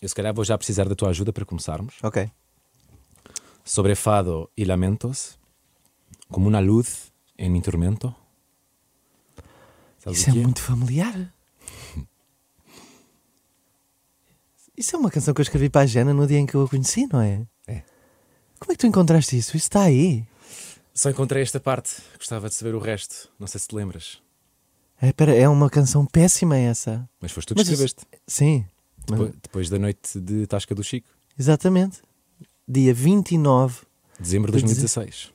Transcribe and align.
eu 0.00 0.08
se 0.08 0.14
calhar 0.14 0.32
vou 0.34 0.44
já 0.44 0.56
precisar 0.56 0.88
da 0.88 0.94
tua 0.94 1.10
ajuda 1.10 1.32
para 1.32 1.44
começarmos. 1.44 1.94
Ok. 2.02 2.30
Sobre 3.64 3.94
fado 3.94 4.48
e 4.56 4.64
lamentos, 4.64 5.38
como 6.28 6.48
uma 6.48 6.60
luz 6.60 7.12
em 7.38 7.60
tormento. 7.60 8.14
Isso 10.06 10.30
é 10.30 10.32
que 10.32 10.38
muito 10.38 10.62
familiar. 10.62 11.32
Isso 14.76 14.94
é 14.94 14.98
uma 14.98 15.10
canção 15.10 15.32
que 15.32 15.40
eu 15.40 15.42
escrevi 15.44 15.70
para 15.70 15.80
a 15.82 15.86
Jana 15.86 16.12
no 16.12 16.26
dia 16.26 16.38
em 16.38 16.44
que 16.46 16.54
eu 16.54 16.62
a 16.62 16.68
conheci, 16.68 17.06
não 17.10 17.20
é? 17.20 17.46
É. 17.66 17.82
Como 18.58 18.72
é 18.72 18.74
que 18.74 18.78
tu 18.80 18.86
encontraste 18.86 19.36
isso? 19.36 19.56
Isso 19.56 19.66
está 19.66 19.82
aí. 19.82 20.26
Só 20.92 21.08
encontrei 21.10 21.42
esta 21.42 21.58
parte. 21.58 21.96
Gostava 22.18 22.48
de 22.48 22.54
saber 22.54 22.74
o 22.74 22.78
resto. 22.78 23.30
Não 23.38 23.46
sei 23.46 23.58
se 23.60 23.68
te 23.68 23.74
lembras. 23.74 24.18
É, 25.00 25.12
pera, 25.12 25.34
é 25.34 25.48
uma 25.48 25.68
canção 25.70 26.04
péssima 26.06 26.56
essa. 26.58 27.08
Mas 27.20 27.32
foste 27.32 27.48
tu 27.48 27.54
que 27.54 27.60
Mas 27.60 27.68
isso- 27.68 27.84
escreveste. 27.84 28.06
Sim. 28.26 28.66
Depois, 29.06 29.32
depois 29.42 29.70
da 29.70 29.78
noite 29.78 30.20
de 30.20 30.46
Tasca 30.46 30.74
do 30.74 30.82
Chico. 30.82 31.08
exatamente. 31.38 31.98
Dia 32.68 32.92
29. 32.92 33.82
Dezembro 34.18 34.50
de 34.50 34.58
De 34.58 34.62
deze- 34.64 34.74
2016. 34.82 35.32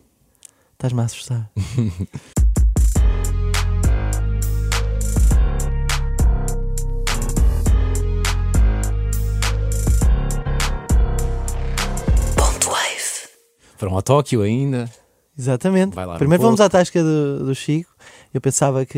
Estás-me 0.73 1.02
a 1.02 1.05
assustar. 1.05 1.52
Foram 13.77 13.95
ao 13.95 14.01
Tóquio 14.01 14.41
ainda. 14.41 14.90
Exatamente. 15.38 15.95
Vai 15.95 16.05
lá 16.05 16.17
Primeiro 16.17 16.43
vamos 16.43 16.62
à 16.62 16.70
tasca 16.70 17.01
do, 17.01 17.45
do 17.45 17.55
Chico. 17.55 17.90
Eu 18.34 18.40
pensava 18.40 18.85
que, 18.85 18.93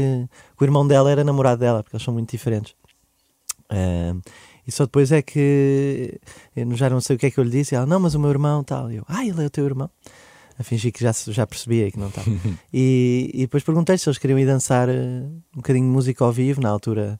que 0.57 0.63
o 0.63 0.65
irmão 0.65 0.85
dela 0.85 1.09
era 1.09 1.23
namorado 1.23 1.59
dela, 1.59 1.81
porque 1.81 1.95
eles 1.95 2.03
são 2.03 2.13
muito 2.13 2.29
diferentes. 2.31 2.75
Ah, 3.69 4.13
e 4.67 4.71
só 4.71 4.85
depois 4.85 5.11
é 5.11 5.21
que 5.21 6.19
eu 6.55 6.75
já 6.75 6.89
não 6.89 7.01
sei 7.01 7.15
o 7.15 7.19
que 7.19 7.25
é 7.25 7.31
que 7.31 7.37
eu 7.37 7.43
lhe 7.43 7.51
disse. 7.51 7.75
E 7.75 7.75
ela, 7.75 7.85
não, 7.85 7.99
mas 7.99 8.15
o 8.15 8.19
meu 8.19 8.29
irmão 8.29 8.63
tal. 8.63 8.91
E 8.91 8.95
eu, 8.97 9.03
ah, 9.07 9.25
ele 9.25 9.43
é 9.43 9.45
o 9.45 9.49
teu 9.49 9.65
irmão. 9.65 9.89
A 10.57 10.63
fingir 10.63 10.91
que 10.93 11.03
já, 11.03 11.11
já 11.11 11.45
percebia 11.47 11.91
que 11.91 11.99
não 11.99 12.07
estava. 12.07 12.29
e, 12.71 13.31
e 13.33 13.41
depois 13.41 13.63
perguntei 13.63 13.97
se 13.97 14.07
eles 14.07 14.17
queriam 14.17 14.39
ir 14.39 14.45
dançar 14.45 14.87
eh, 14.87 15.23
um 15.53 15.57
bocadinho 15.57 15.85
de 15.85 15.91
música 15.91 16.23
ao 16.23 16.31
vivo, 16.31 16.61
na 16.61 16.69
altura 16.69 17.19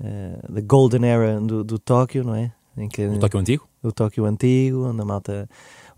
eh, 0.00 0.38
da 0.48 0.60
Golden 0.60 1.04
Era 1.06 1.40
do, 1.40 1.64
do 1.64 1.78
Tóquio, 1.78 2.24
não 2.24 2.34
é? 2.34 2.52
Em 2.76 2.88
que, 2.88 3.06
O 3.06 3.18
Tóquio 3.18 3.38
Antigo? 3.38 3.68
o 3.82 3.92
Tóquio 3.92 4.24
Antigo, 4.24 4.86
onde 4.88 5.00
a 5.00 5.04
malta, 5.04 5.48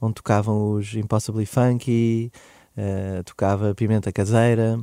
onde 0.00 0.14
tocavam 0.14 0.72
os 0.72 0.94
Impossibly 0.94 1.46
Funky, 1.46 2.30
eh, 2.76 3.22
tocava 3.24 3.74
Pimenta 3.74 4.12
Caseira, 4.12 4.78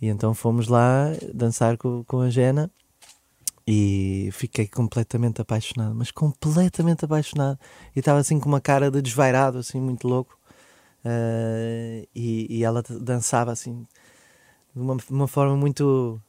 e 0.00 0.08
então 0.08 0.34
fomos 0.34 0.68
lá 0.68 1.08
dançar 1.34 1.76
com, 1.76 2.02
com 2.04 2.20
a 2.20 2.30
Jena 2.30 2.70
e 3.66 4.30
fiquei 4.32 4.66
completamente 4.66 5.40
apaixonado, 5.40 5.94
mas 5.94 6.10
completamente 6.10 7.04
apaixonado. 7.04 7.58
E 7.94 8.00
estava 8.00 8.18
assim 8.18 8.40
com 8.40 8.48
uma 8.48 8.60
cara 8.60 8.90
de 8.90 9.00
desvairado, 9.00 9.58
assim, 9.58 9.80
muito 9.80 10.08
louco. 10.08 10.38
Eh, 11.04 12.06
e, 12.14 12.58
e 12.58 12.64
ela 12.64 12.82
dançava 13.00 13.50
assim 13.52 13.86
de 14.74 14.80
uma, 14.80 14.96
uma 15.10 15.28
forma 15.28 15.56
muito 15.56 16.20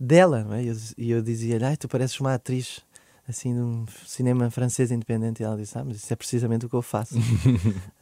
dela, 0.00 0.46
é? 0.56 0.64
E 0.64 0.68
eu, 0.68 0.76
e 0.98 1.10
eu 1.10 1.22
dizia-lhe, 1.22 1.64
ai, 1.64 1.76
tu 1.76 1.88
pareces 1.88 2.18
uma 2.20 2.34
atriz 2.34 2.82
assim 3.28 3.52
de 3.54 3.60
um 3.60 3.84
cinema 4.06 4.50
francês 4.50 4.90
independente. 4.90 5.42
E 5.42 5.44
ela 5.44 5.56
disse, 5.56 5.76
ah, 5.78 5.84
mas 5.84 5.98
isso 5.98 6.12
é 6.12 6.16
precisamente 6.16 6.64
o 6.66 6.68
que 6.68 6.76
eu 6.76 6.82
faço. 6.82 7.14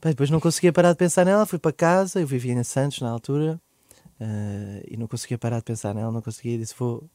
Pá, 0.00 0.10
depois 0.10 0.30
não 0.30 0.38
conseguia 0.38 0.72
parar 0.72 0.92
de 0.92 0.98
pensar 0.98 1.24
nela, 1.24 1.46
fui 1.46 1.58
para 1.58 1.72
casa, 1.72 2.20
eu 2.20 2.26
vivia 2.26 2.52
em 2.52 2.62
Santos 2.62 3.00
na 3.00 3.10
altura, 3.10 3.60
eh, 4.24 4.86
e 4.90 4.96
não 4.96 5.06
conseguia 5.06 5.36
parar 5.36 5.58
de 5.58 5.64
pensar 5.64 5.94
nela, 5.94 6.10
não 6.10 6.22
conseguia, 6.22 6.54
e 6.54 6.58
disse, 6.58 6.74
vou 6.78 7.08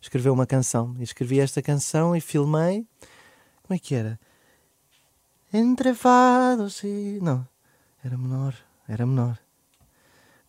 escrever 0.00 0.30
uma 0.30 0.46
canção. 0.46 0.94
E 0.98 1.04
escrevi 1.04 1.38
esta 1.38 1.62
canção 1.62 2.16
e 2.16 2.20
filmei. 2.20 2.84
Como 3.62 3.76
é 3.76 3.78
que 3.78 3.94
era? 3.94 4.18
Entre 5.52 5.94
fados 5.94 6.82
e. 6.82 7.20
Não, 7.22 7.46
era 8.04 8.18
menor, 8.18 8.54
era 8.88 9.06
menor. 9.06 9.38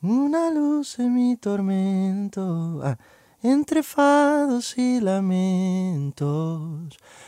Una 0.02 0.50
luz 0.50 0.98
en 1.00 1.14
mi 1.14 1.38
tormento. 1.38 2.80
Ah, 2.84 2.98
entre 3.44 3.84
fados 3.84 4.78
y 4.78 5.00
lamentos, 5.00 6.26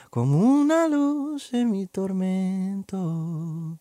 como 0.09 0.39
una 0.39 0.87
luz 0.87 1.53
en 1.53 1.71
mi 1.71 1.85
tormento. 1.85 3.77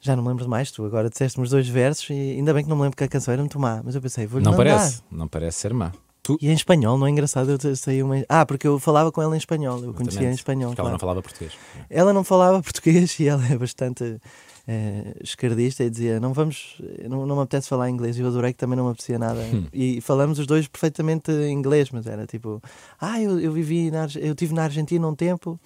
Já 0.00 0.16
não 0.16 0.22
me 0.22 0.28
lembro 0.30 0.44
de 0.44 0.50
mais, 0.50 0.70
tu 0.70 0.84
agora 0.84 1.10
disseste-me 1.10 1.44
os 1.44 1.50
dois 1.50 1.68
versos 1.68 2.08
e 2.10 2.12
ainda 2.14 2.54
bem 2.54 2.62
que 2.64 2.70
não 2.70 2.76
me 2.76 2.82
lembro 2.82 2.96
que 2.96 3.04
a 3.04 3.08
canção 3.08 3.32
era 3.32 3.42
muito 3.42 3.58
má, 3.58 3.82
mas 3.84 3.94
eu 3.94 4.00
pensei, 4.00 4.26
vou-lhe 4.26 4.44
Não 4.44 4.52
mandar. 4.52 4.64
parece. 4.76 5.02
Não 5.10 5.28
parece 5.28 5.58
ser 5.58 5.74
má. 5.74 5.92
Tu, 6.22 6.36
E 6.40 6.48
em 6.50 6.54
espanhol, 6.54 6.98
não 6.98 7.06
é 7.06 7.10
engraçado? 7.10 7.50
Eu 7.50 7.76
sei 7.76 8.02
uma... 8.02 8.16
Ah, 8.28 8.44
porque 8.44 8.66
eu 8.66 8.78
falava 8.78 9.10
com 9.10 9.22
ela 9.22 9.34
em 9.34 9.38
espanhol, 9.38 9.82
eu 9.82 9.94
conhecia 9.94 10.20
em 10.20 10.32
Exatamente. 10.32 10.38
espanhol. 10.38 10.70
porque 10.70 10.80
ela 10.80 10.88
claro. 10.88 10.92
não 10.92 10.98
falava 10.98 11.22
português. 11.22 11.52
Ela 11.88 12.12
não 12.12 12.24
falava 12.24 12.60
português 12.62 13.18
e 13.20 13.26
ela 13.26 13.42
é 13.46 13.56
bastante 13.56 14.20
eh, 14.68 15.14
esquerdista 15.22 15.82
e 15.82 15.88
dizia: 15.88 16.20
Não 16.20 16.34
vamos, 16.34 16.80
não, 17.08 17.24
não 17.26 17.36
me 17.36 17.42
apetece 17.42 17.68
falar 17.68 17.88
inglês. 17.88 18.18
E 18.18 18.20
eu 18.20 18.26
adorei 18.28 18.52
que 18.52 18.58
também 18.58 18.76
não 18.76 18.84
me 18.84 18.90
apetecia 18.90 19.18
nada. 19.18 19.40
Hum. 19.40 19.64
E 19.72 20.00
falamos 20.02 20.38
os 20.38 20.46
dois 20.46 20.68
perfeitamente 20.68 21.32
inglês, 21.32 21.90
mas 21.90 22.06
era 22.06 22.26
tipo: 22.26 22.62
Ah, 23.00 23.18
eu, 23.20 23.40
eu 23.40 23.50
vivi 23.52 23.90
na, 23.90 24.06
eu 24.16 24.32
estive 24.32 24.52
na 24.52 24.64
Argentina 24.64 25.06
um 25.08 25.14
tempo 25.14 25.58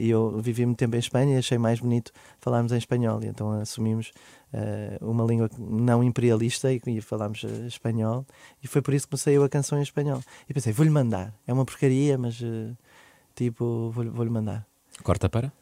e 0.00 0.10
eu 0.10 0.40
vivi 0.40 0.64
muito 0.66 0.78
tempo 0.78 0.96
em 0.96 0.98
Espanha 0.98 1.34
e 1.34 1.38
achei 1.38 1.58
mais 1.58 1.80
bonito 1.80 2.12
falarmos 2.40 2.72
em 2.72 2.78
espanhol. 2.78 3.22
E 3.22 3.26
então 3.26 3.50
assumimos 3.52 4.12
eh, 4.52 4.98
uma 5.00 5.24
língua 5.24 5.50
não 5.58 6.02
imperialista 6.02 6.72
e, 6.72 6.80
e 6.86 7.00
falámos 7.00 7.44
eh, 7.44 7.66
espanhol. 7.66 8.26
E 8.62 8.68
foi 8.68 8.82
por 8.82 8.94
isso 8.94 9.06
que 9.06 9.10
comecei 9.10 9.36
eu 9.36 9.42
a 9.42 9.48
canção 9.48 9.78
em 9.78 9.82
espanhol. 9.82 10.22
E 10.48 10.54
pensei: 10.54 10.72
Vou-lhe 10.72 10.90
mandar. 10.90 11.34
É 11.46 11.52
uma 11.52 11.64
porcaria, 11.64 12.16
mas 12.16 12.40
eh, 12.42 12.72
tipo, 13.34 13.90
vou-lhe 13.90 14.10
vou-lhe 14.10 14.30
mandar 14.30 14.66
Corta 15.02 15.28
para? 15.28 15.52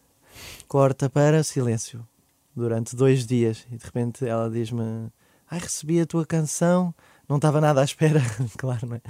corta 0.68 1.10
para 1.10 1.42
silêncio 1.42 2.06
durante 2.54 2.96
dois 2.96 3.26
dias 3.26 3.66
e 3.70 3.76
de 3.76 3.84
repente 3.84 4.26
ela 4.26 4.50
diz-me 4.50 5.10
ai 5.50 5.58
recebi 5.58 6.00
a 6.00 6.06
tua 6.06 6.24
canção 6.24 6.94
não 7.28 7.36
estava 7.36 7.60
nada 7.60 7.80
à 7.80 7.84
espera 7.84 8.20
claro 8.56 8.86
não 8.86 8.96
é 8.96 9.00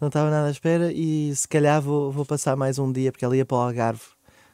não 0.00 0.08
estava 0.08 0.30
nada 0.30 0.48
à 0.48 0.50
espera 0.50 0.92
e 0.92 1.34
se 1.34 1.46
calhar 1.46 1.80
vou, 1.80 2.10
vou 2.10 2.24
passar 2.24 2.56
mais 2.56 2.78
um 2.78 2.92
dia 2.92 3.12
porque 3.12 3.24
ela 3.24 3.36
ia 3.36 3.44
para 3.44 3.56
o 3.56 3.60
Algarve 3.60 4.02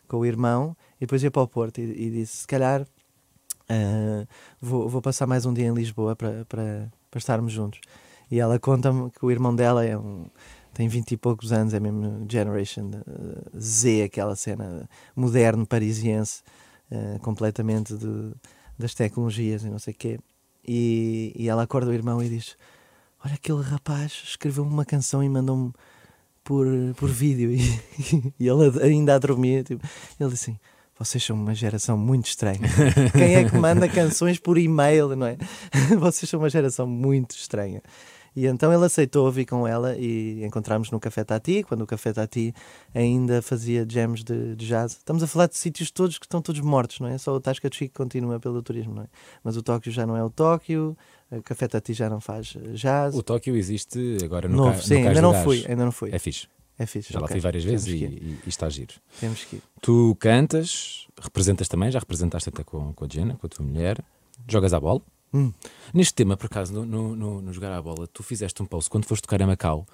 com 0.08 0.18
o 0.18 0.26
irmão 0.26 0.76
e 0.96 1.00
depois 1.00 1.22
ia 1.22 1.30
para 1.30 1.42
o 1.42 1.48
Porto 1.48 1.78
e, 1.78 1.82
e 1.84 2.10
disse 2.10 2.38
se 2.38 2.46
calhar 2.46 2.86
ah, 3.68 4.26
vou, 4.60 4.88
vou 4.88 5.02
passar 5.02 5.26
mais 5.26 5.46
um 5.46 5.52
dia 5.52 5.66
em 5.66 5.74
Lisboa 5.74 6.16
para, 6.16 6.44
para, 6.46 6.90
estarmos 7.14 7.52
juntos 7.52 7.80
e 8.30 8.40
ela 8.40 8.58
conta-me 8.58 9.10
que 9.10 9.24
o 9.24 9.30
irmão 9.30 9.54
dela 9.54 9.84
é 9.84 9.96
um 9.96 10.26
tem 10.78 10.86
vinte 10.86 11.10
e 11.10 11.16
poucos 11.16 11.50
anos, 11.52 11.74
é 11.74 11.80
mesmo 11.80 12.24
Generation 12.30 12.90
eh, 12.94 13.58
Z, 13.58 14.04
aquela 14.04 14.36
cena 14.36 14.88
moderno 15.16 15.66
parisiense, 15.66 16.40
eh, 16.88 17.18
completamente 17.20 17.96
de, 17.96 18.32
das 18.78 18.94
tecnologias 18.94 19.64
e 19.64 19.70
não 19.70 19.80
sei 19.80 19.92
o 19.92 19.96
quê. 19.96 20.20
E, 20.64 21.32
e 21.34 21.48
ela 21.48 21.64
acorda 21.64 21.90
o 21.90 21.92
irmão 21.92 22.22
e 22.22 22.28
diz: 22.28 22.56
Olha, 23.24 23.34
aquele 23.34 23.60
rapaz 23.60 24.22
escreveu 24.24 24.62
uma 24.62 24.84
canção 24.84 25.20
e 25.20 25.28
mandou-me 25.28 25.72
por, 26.48 26.66
por 26.96 27.10
vídeo. 27.10 27.50
E, 27.98 28.32
e 28.40 28.48
ele 28.48 28.82
ainda 28.82 29.16
a 29.16 29.18
dormir. 29.18 29.64
Tipo, 29.64 29.86
ele 30.18 30.30
disse 30.30 30.50
assim: 30.50 30.58
Vocês 30.98 31.22
são 31.22 31.36
uma 31.36 31.54
geração 31.54 31.98
muito 31.98 32.26
estranha. 32.26 32.60
Quem 33.12 33.34
é 33.34 33.44
que 33.44 33.54
manda 33.56 33.86
canções 33.86 34.38
por 34.38 34.56
e-mail, 34.56 35.14
não 35.14 35.26
é? 35.26 35.36
Vocês 36.00 36.30
são 36.30 36.40
uma 36.40 36.48
geração 36.48 36.86
muito 36.86 37.32
estranha. 37.32 37.82
E 38.38 38.46
então 38.46 38.72
ele 38.72 38.84
aceitou 38.84 39.26
ouvir 39.26 39.44
com 39.46 39.66
ela 39.66 39.96
e 39.96 40.44
encontramos 40.44 40.92
no 40.92 41.00
Café 41.00 41.24
Tati, 41.24 41.64
quando 41.64 41.82
o 41.82 41.86
Café 41.88 42.12
Tati 42.12 42.54
ainda 42.94 43.42
fazia 43.42 43.84
jams 43.84 44.22
de, 44.22 44.54
de 44.54 44.64
jazz. 44.64 44.92
Estamos 44.92 45.24
a 45.24 45.26
falar 45.26 45.48
de 45.48 45.56
sítios 45.56 45.90
todos 45.90 46.18
que 46.18 46.24
estão 46.24 46.40
todos 46.40 46.60
mortos, 46.60 47.00
não 47.00 47.08
é? 47.08 47.18
Só 47.18 47.34
o 47.34 47.40
Tasca 47.40 47.68
Chico 47.72 47.96
continua 47.96 48.38
pelo 48.38 48.62
turismo, 48.62 48.94
não 48.94 49.02
é? 49.02 49.06
Mas 49.42 49.56
o 49.56 49.62
Tóquio 49.62 49.90
já 49.90 50.06
não 50.06 50.16
é 50.16 50.22
o 50.22 50.30
Tóquio, 50.30 50.96
o 51.32 51.42
Café 51.42 51.66
Tati 51.66 51.92
já 51.92 52.08
não 52.08 52.20
faz 52.20 52.54
eh, 52.56 52.74
jazz. 52.74 53.12
O 53.16 53.24
Tóquio 53.24 53.56
existe 53.56 54.18
agora 54.22 54.46
no, 54.46 54.56
Novo, 54.56 54.70
ca, 54.70 54.76
no 54.76 54.82
sim, 54.84 54.94
Cais 55.02 55.06
ainda 55.08 55.22
não 55.22 55.34
fui, 55.34 55.64
ainda 55.66 55.84
não 55.84 55.92
fui. 55.92 56.10
É 56.12 56.18
fixe. 56.20 56.46
É 56.78 56.86
fixe. 56.86 57.12
Já 57.12 57.18
lá 57.18 57.24
ok. 57.24 57.34
fui 57.34 57.40
várias 57.40 57.64
vezes 57.64 57.88
e, 57.88 58.04
e, 58.04 58.38
e 58.46 58.48
está 58.48 58.66
a 58.66 58.70
giro. 58.70 58.94
Temos 59.18 59.42
que 59.42 59.56
ir. 59.56 59.62
Tu 59.82 60.16
cantas, 60.20 61.08
representas 61.20 61.66
também, 61.66 61.90
já 61.90 61.98
representaste 61.98 62.50
até 62.50 62.62
com, 62.62 62.92
com 62.92 63.04
a 63.04 63.08
Jenna, 63.08 63.34
com 63.34 63.48
a 63.48 63.50
tua 63.50 63.66
mulher. 63.66 63.98
Jogas 64.46 64.72
à 64.72 64.78
bola. 64.78 65.02
Hum. 65.32 65.52
Neste 65.92 66.14
tema, 66.14 66.36
por 66.36 66.46
acaso, 66.46 66.72
no, 66.72 66.84
no, 66.86 67.14
no- 67.16 67.42
no 67.42 67.52
jogar 67.52 67.72
à 67.72 67.82
bola, 67.82 68.06
tu 68.06 68.22
fizeste 68.22 68.62
um 68.62 68.66
post 68.66 68.88
quando 68.88 69.04
foste 69.04 69.22
tocar 69.22 69.42
a 69.42 69.46
Macau. 69.46 69.86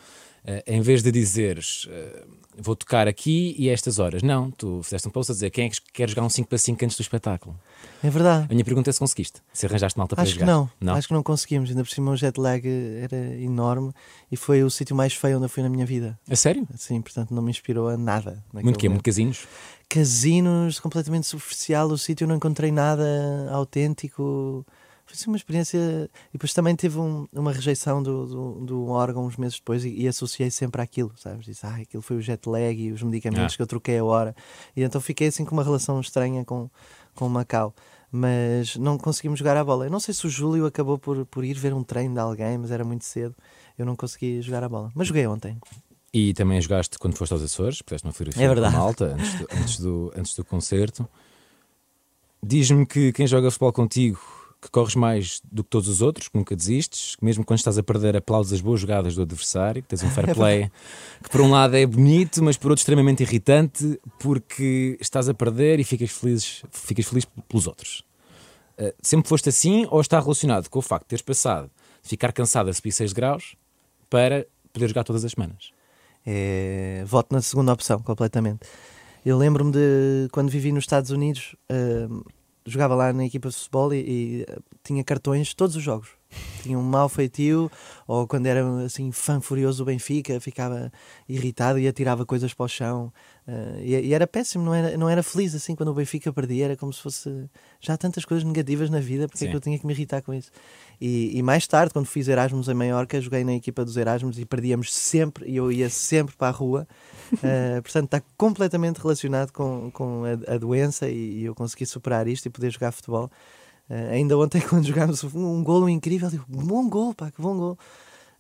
eh, 0.46 0.62
em 0.66 0.80
vez 0.82 1.02
de 1.02 1.10
dizeres 1.10 1.88
eh, 1.90 2.24
vou 2.58 2.76
tocar 2.76 3.08
aqui 3.08 3.54
e 3.58 3.70
a 3.70 3.72
estas 3.72 3.98
horas, 3.98 4.22
não, 4.22 4.50
tu 4.50 4.82
fizeste 4.82 5.08
um 5.08 5.10
post 5.10 5.32
a 5.32 5.34
dizer 5.34 5.48
quem 5.50 5.64
é 5.66 5.70
que 5.70 5.78
quer 5.90 6.06
jogar 6.08 6.22
um 6.22 6.28
5 6.28 6.46
para 6.48 6.58
5 6.58 6.84
antes 6.84 6.96
do 6.98 7.00
espetáculo. 7.00 7.58
É 8.02 8.10
verdade. 8.10 8.44
A 8.50 8.52
minha 8.52 8.62
pergunta 8.64 8.90
é 8.90 8.92
se 8.92 8.98
conseguiste, 8.98 9.40
se 9.54 9.64
arranjaste 9.64 9.98
malta 9.98 10.14
para 10.14 10.22
Acho 10.22 10.34
que 10.34 10.40
jogar. 10.40 10.52
não. 10.52 10.70
não. 10.78 10.94
Acho 10.94 11.08
que 11.08 11.14
não 11.14 11.22
conseguimos. 11.22 11.70
Ainda 11.70 11.82
por 11.82 11.88
cima 11.90 12.10
o 12.10 12.16
jet 12.16 12.38
lag 12.38 12.62
era 13.02 13.16
enorme 13.40 13.90
e 14.30 14.36
foi 14.36 14.62
o 14.62 14.68
sítio 14.70 14.94
mais 14.94 15.14
feio 15.14 15.36
onde 15.38 15.46
eu 15.46 15.48
fui 15.48 15.62
na 15.62 15.70
minha 15.70 15.86
vida. 15.86 16.18
A 16.30 16.36
sério? 16.36 16.68
Sim, 16.76 17.00
portanto 17.00 17.32
não 17.34 17.42
me 17.42 17.50
inspirou 17.50 17.88
a 17.88 17.96
nada. 17.96 18.44
Muito 18.52 18.66
momento. 18.66 18.90
Muito 18.90 19.02
casinos? 19.02 19.46
casinos, 19.88 20.78
completamente 20.80 21.26
superficial. 21.26 21.88
O 21.88 21.96
sítio 21.96 22.26
não 22.26 22.36
encontrei 22.36 22.70
nada 22.70 23.48
autêntico. 23.50 24.66
Foi 25.06 25.14
assim, 25.14 25.28
uma 25.30 25.36
experiência. 25.36 25.78
E 26.30 26.32
depois 26.32 26.54
também 26.54 26.74
teve 26.74 26.98
um- 26.98 27.26
uma 27.32 27.52
rejeição 27.52 28.02
do, 28.02 28.26
do, 28.26 28.64
do 28.64 28.86
órgão 28.88 29.26
uns 29.26 29.36
meses 29.36 29.58
depois 29.58 29.84
e, 29.84 29.90
e 29.90 30.08
associei 30.08 30.50
sempre 30.50 30.80
àquilo, 30.80 31.12
sabes? 31.16 31.44
Disse, 31.44 31.66
ah, 31.66 31.76
aquilo 31.76 32.02
foi 32.02 32.16
o 32.16 32.22
jet 32.22 32.48
lag 32.48 32.74
e 32.74 32.90
os 32.92 33.02
medicamentos 33.02 33.54
Ah. 33.54 33.56
que 33.56 33.62
eu 33.62 33.66
troquei 33.66 33.98
a 33.98 34.04
hora. 34.04 34.34
E 34.74 34.82
então 34.82 35.00
fiquei 35.00 35.28
assim 35.28 35.44
com 35.44 35.52
uma 35.52 35.62
relação 35.64 36.00
estranha 36.00 36.44
com, 36.44 36.70
com 37.14 37.28
Macau. 37.28 37.74
Mas 38.10 38.76
não 38.76 38.96
conseguimos 38.96 39.38
jogar 39.40 39.56
a 39.56 39.64
bola. 39.64 39.86
Eu 39.86 39.90
não 39.90 39.98
sei 40.00 40.14
se 40.14 40.24
o 40.26 40.30
Júlio 40.30 40.64
acabou 40.66 40.96
por, 40.98 41.26
por 41.26 41.44
ir 41.44 41.54
ver 41.54 41.74
um 41.74 41.82
treino 41.82 42.14
de 42.14 42.20
alguém, 42.20 42.56
mas 42.56 42.70
era 42.70 42.84
muito 42.84 43.04
cedo. 43.04 43.34
Eu 43.76 43.84
não 43.84 43.96
consegui 43.96 44.40
jogar 44.40 44.62
a 44.62 44.68
bola. 44.68 44.90
Mas 44.94 45.08
joguei 45.08 45.26
ontem. 45.26 45.58
E 46.12 46.32
também 46.32 46.60
jogaste 46.60 46.96
quando 46.96 47.16
foste 47.16 47.32
aos 47.32 47.42
Açores, 47.42 47.82
puseste 47.82 48.06
uma 48.06 48.12
fotografia 48.12 48.44
É 48.44 48.46
verdade. 48.48 48.72
com 48.72 48.80
malta 48.80 49.04
antes 49.18 49.34
do, 49.34 49.46
antes, 49.52 49.78
do, 49.80 50.12
antes 50.16 50.36
do 50.36 50.44
concerto. 50.44 51.08
Diz-me 52.42 52.86
que 52.86 53.12
quem 53.12 53.26
joga 53.26 53.50
futebol 53.50 53.72
contigo, 53.72 54.20
que 54.64 54.70
corres 54.70 54.94
mais 54.94 55.42
do 55.52 55.62
que 55.62 55.68
todos 55.68 55.90
os 55.90 56.00
outros, 56.00 56.26
que 56.26 56.38
nunca 56.38 56.56
desistes, 56.56 57.16
que 57.16 57.24
mesmo 57.24 57.44
quando 57.44 57.58
estás 57.58 57.76
a 57.76 57.82
perder 57.82 58.16
aplausos 58.16 58.50
as 58.50 58.62
boas 58.62 58.80
jogadas 58.80 59.14
do 59.14 59.20
adversário, 59.20 59.82
que 59.82 59.88
tens 59.88 60.02
um 60.02 60.08
fair 60.08 60.32
play, 60.34 60.70
que 61.22 61.28
por 61.28 61.42
um 61.42 61.50
lado 61.50 61.76
é 61.76 61.84
bonito, 61.84 62.42
mas 62.42 62.56
por 62.56 62.70
outro 62.70 62.80
extremamente 62.80 63.22
irritante, 63.22 64.00
porque 64.18 64.96
estás 64.98 65.28
a 65.28 65.34
perder 65.34 65.80
e 65.80 65.84
ficas 65.84 66.10
feliz, 66.10 66.62
ficas 66.70 67.04
feliz 67.04 67.26
pelos 67.46 67.66
outros. 67.66 68.04
Uh, 68.78 68.90
sempre 69.02 69.28
foste 69.28 69.50
assim 69.50 69.86
ou 69.90 70.00
está 70.00 70.18
relacionado 70.18 70.70
com 70.70 70.78
o 70.78 70.82
facto 70.82 71.04
de 71.04 71.08
teres 71.10 71.22
passado 71.22 71.70
de 72.02 72.08
ficar 72.08 72.32
cansado 72.32 72.70
a 72.70 72.72
subir 72.72 72.90
6 72.90 73.12
graus 73.12 73.54
para 74.08 74.46
poder 74.72 74.88
jogar 74.88 75.04
todas 75.04 75.26
as 75.26 75.32
semanas? 75.32 75.72
É, 76.24 77.04
voto 77.06 77.34
na 77.34 77.42
segunda 77.42 77.70
opção, 77.70 78.00
completamente. 78.00 78.60
Eu 79.26 79.36
lembro-me 79.36 79.72
de 79.72 80.28
quando 80.32 80.48
vivi 80.48 80.72
nos 80.72 80.84
Estados 80.84 81.10
Unidos, 81.10 81.54
eh, 81.68 82.08
jogava 82.66 82.94
lá 82.94 83.12
na 83.12 83.24
equipa 83.24 83.48
de 83.48 83.54
futebol 83.54 83.92
e, 83.92 83.98
e, 83.98 84.42
eh, 84.48 84.58
tinha 84.82 85.04
cartões 85.04 85.54
todos 85.54 85.76
os 85.76 85.82
jogos. 85.82 86.08
Tinha 86.62 86.78
um 86.78 86.82
mau 86.82 87.08
feitio, 87.08 87.70
ou 88.06 88.26
quando 88.26 88.46
era 88.46 88.66
assim 88.84 89.12
fã 89.12 89.40
furioso 89.40 89.84
do 89.84 89.86
Benfica, 89.86 90.40
ficava 90.40 90.90
irritado 91.28 91.78
e 91.78 91.86
atirava 91.86 92.24
coisas 92.26 92.52
para 92.54 92.64
o 92.64 92.68
chão. 92.68 93.12
Eh, 93.46 93.80
e, 93.82 94.08
e 94.08 94.14
era 94.14 94.26
péssimo, 94.26 94.64
não 94.64 94.74
era, 94.74 94.96
não 94.96 95.08
era 95.08 95.22
feliz 95.22 95.54
assim 95.54 95.74
quando 95.74 95.90
o 95.90 95.94
Benfica 95.94 96.32
perdia, 96.32 96.64
era 96.64 96.76
como 96.76 96.92
se 96.92 97.00
fosse 97.00 97.48
já 97.80 97.94
há 97.94 97.96
tantas 97.96 98.24
coisas 98.24 98.44
negativas 98.44 98.88
na 98.88 99.00
vida, 99.00 99.28
porque 99.28 99.44
é 99.44 99.48
que 99.48 99.56
eu 99.56 99.60
tinha 99.60 99.78
que 99.78 99.86
me 99.86 99.92
irritar 99.92 100.22
com 100.22 100.32
isso? 100.32 100.50
E, 101.00 101.36
e 101.36 101.42
mais 101.42 101.66
tarde, 101.66 101.92
quando 101.92 102.06
fiz 102.06 102.28
Erasmus 102.28 102.68
em 102.68 102.74
Maiorca, 102.74 103.20
joguei 103.20 103.44
na 103.44 103.54
equipa 103.54 103.84
dos 103.84 103.96
Erasmus 103.96 104.38
e 104.38 104.44
perdíamos 104.44 104.92
sempre, 104.94 105.48
e 105.48 105.56
eu 105.56 105.70
ia 105.70 105.90
sempre 105.90 106.34
para 106.36 106.48
a 106.48 106.50
rua. 106.50 106.88
Eh, 107.42 107.80
portanto, 107.84 108.04
está 108.06 108.22
completamente 108.36 108.98
relacionado 108.98 109.52
com, 109.52 109.90
com 109.92 110.22
a, 110.24 110.54
a 110.54 110.58
doença 110.58 111.08
e, 111.08 111.40
e 111.40 111.44
eu 111.44 111.54
consegui 111.54 111.84
superar 111.84 112.26
isto 112.26 112.46
e 112.46 112.50
poder 112.50 112.70
jogar 112.70 112.92
futebol. 112.92 113.30
Eh, 113.90 114.10
ainda 114.12 114.38
ontem, 114.38 114.60
quando 114.68 114.86
jogámos 114.86 115.22
um, 115.24 115.58
um 115.58 115.64
golo 115.64 115.88
incrível, 115.88 116.30
digo, 116.30 116.44
bom 116.48 116.88
gol, 116.88 117.14
pá, 117.14 117.30
que 117.30 117.42
bom 117.42 117.56
gol. 117.56 117.78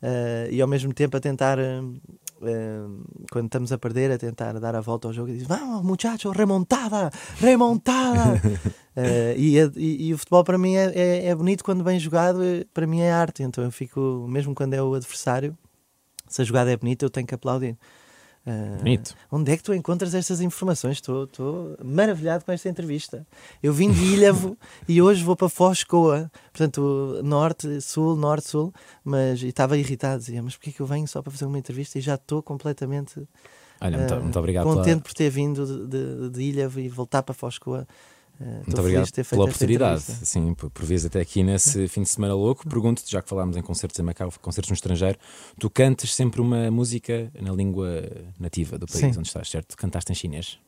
Eh, 0.02 0.48
e 0.52 0.60
ao 0.60 0.68
mesmo 0.68 0.92
tempo 0.92 1.16
a 1.16 1.20
tentar, 1.20 1.58
eh, 1.58 1.80
quando 3.30 3.46
estamos 3.46 3.72
a 3.72 3.78
perder, 3.78 4.10
a 4.12 4.18
tentar 4.18 4.58
dar 4.60 4.74
a 4.74 4.80
volta 4.80 5.08
ao 5.08 5.14
jogo 5.14 5.30
e 5.30 5.38
diz: 5.38 5.46
Vamos, 5.46 5.82
muchachos, 5.82 6.34
remontada, 6.36 7.10
remontada. 7.38 8.40
Eh, 8.96 9.34
e, 9.36 9.58
a- 9.60 9.72
e- 9.74 10.06
e 10.06 10.14
o 10.14 10.18
futebol 10.18 10.44
para 10.44 10.56
mim 10.56 10.76
é, 10.76 10.84
é, 10.94 11.26
é 11.26 11.34
bonito 11.34 11.64
quando 11.64 11.82
bem 11.82 11.98
jogado, 11.98 12.44
eh, 12.44 12.64
para 12.72 12.86
mim 12.86 13.00
é 13.00 13.10
arte. 13.10 13.42
Então 13.42 13.64
eu 13.64 13.72
fico, 13.72 14.24
mesmo 14.28 14.54
quando 14.54 14.72
é 14.74 14.80
o 14.80 14.94
adversário, 14.94 15.58
se 16.28 16.40
a 16.42 16.44
jogada 16.44 16.70
é 16.70 16.76
bonita, 16.76 17.04
eu 17.04 17.10
tenho 17.10 17.26
que 17.26 17.34
aplaudir. 17.34 17.76
Bonito. 18.78 19.14
Onde 19.32 19.52
é 19.52 19.56
que 19.56 19.62
tu 19.62 19.72
encontras 19.72 20.14
estas 20.14 20.40
informações? 20.40 20.96
Estou, 20.96 21.24
estou 21.24 21.76
maravilhado 21.82 22.44
com 22.44 22.52
esta 22.52 22.68
entrevista. 22.68 23.26
Eu 23.62 23.72
vim 23.72 23.90
de 23.90 24.04
Ilhavo 24.04 24.56
e 24.86 25.00
hoje 25.00 25.24
vou 25.24 25.34
para 25.34 25.48
Foz 25.48 25.78
de 25.78 25.86
Coa, 25.86 26.30
portanto, 26.52 27.20
norte, 27.24 27.80
sul, 27.80 28.16
norte, 28.16 28.48
sul, 28.48 28.72
mas 29.02 29.42
estava 29.42 29.78
irritado, 29.78 30.18
dizia, 30.18 30.42
mas 30.42 30.56
porquê 30.56 30.72
que 30.72 30.80
eu 30.80 30.86
venho 30.86 31.08
só 31.08 31.22
para 31.22 31.32
fazer 31.32 31.46
uma 31.46 31.58
entrevista 31.58 31.98
e 31.98 32.02
já 32.02 32.16
estou 32.16 32.42
completamente 32.42 33.26
Olha, 33.80 33.98
muito, 33.98 34.14
eh, 34.14 34.20
muito 34.20 34.38
obrigado 34.38 34.64
contente 34.64 34.86
pela, 34.86 35.00
por 35.00 35.14
ter 35.14 35.30
vindo 35.30 35.66
de, 35.66 35.86
de, 35.86 36.30
de 36.30 36.42
Ilhavo 36.42 36.80
e 36.80 36.88
voltar 36.88 37.22
para 37.22 37.34
Foz 37.34 37.54
de 37.54 37.60
Coa. 37.60 37.80
Eh, 37.80 37.86
muito 38.40 38.68
estou 38.68 38.80
obrigado 38.80 39.10
pela 39.28 39.44
oportunidade. 39.44 40.00
Sim, 40.02 40.54
por, 40.54 40.68
por 40.70 40.84
vezes 40.84 41.06
até 41.06 41.20
aqui 41.20 41.42
nesse 41.42 41.86
fim 41.88 42.02
de 42.02 42.08
semana 42.08 42.34
louco. 42.34 42.68
Pergunto-te, 42.68 43.10
já 43.10 43.22
que 43.22 43.28
falámos 43.28 43.56
em 43.56 43.62
concertos 43.62 43.98
em 43.98 44.02
Macau, 44.02 44.32
concertos 44.42 44.70
no 44.70 44.74
estrangeiro, 44.74 45.18
tu 45.58 45.70
cantas 45.70 46.14
sempre 46.14 46.40
uma 46.40 46.70
música 46.70 47.30
na 47.40 47.52
língua 47.52 48.02
nativa 48.38 48.76
do 48.78 48.86
país 48.86 49.00
Sim. 49.00 49.18
onde 49.18 49.28
estás, 49.28 49.48
certo? 49.48 49.76
Cantaste 49.76 50.10
em 50.12 50.14
chinês. 50.14 50.58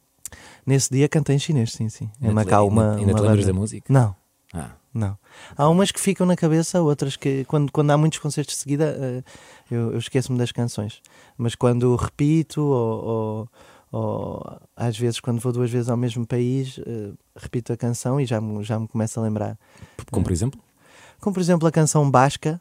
Nesse 0.65 0.91
dia 0.93 1.09
cantei 1.09 1.37
em 1.37 1.39
chinês, 1.39 1.73
sim, 1.73 1.89
sim. 1.89 2.11
Em 2.21 2.31
Macau, 2.33 2.67
uma. 2.69 2.83
ainda- 2.83 2.97
ainda 3.01 3.13
uma 3.13 3.19
te 3.19 3.23
lembras 3.23 3.41
banda- 3.45 3.53
da 3.53 3.59
música? 3.61 3.93
Não, 3.93 4.15
Ah, 4.53 4.71
Não. 4.95 5.19
Há 5.57 5.69
umas 5.69 5.91
que 5.93 6.01
ficam 6.01 6.25
na 6.27 6.35
cabeça, 6.35 6.81
outras 6.81 7.17
que, 7.17 7.45
quando, 7.45 7.71
quando 7.71 7.91
há 7.91 7.99
muitos 7.99 8.19
concertos 8.19 8.55
de 8.55 8.61
seguida, 8.63 8.97
eh, 8.99 9.23
eu, 9.71 9.93
eu 9.93 9.99
esqueço-me 9.99 10.39
das 10.39 10.51
canções. 10.51 11.03
Mas 11.37 11.55
quando 11.55 11.95
repito, 11.97 12.63
ou, 12.63 13.05
ou, 13.05 13.49
ou 13.97 14.61
às 14.77 14.99
vezes 14.99 15.21
quando 15.21 15.41
vou 15.41 15.53
duas 15.53 15.71
vezes 15.71 15.89
ao 15.89 15.97
mesmo 15.97 16.27
país, 16.27 16.79
eh, 16.87 17.13
repito 17.35 17.73
a 17.73 17.77
canção 17.77 18.21
e 18.21 18.27
já 18.27 18.41
me, 18.41 18.63
já 18.63 18.79
me 18.79 18.87
começo 18.87 19.19
a 19.19 19.23
lembrar. 19.23 19.59
como 20.11 20.25
por 20.25 20.33
exemplo? 20.33 20.61
Como 21.21 21.33
por 21.33 21.41
exemplo 21.41 21.67
a 21.67 21.73
canção 21.73 22.11
Basca, 22.11 22.61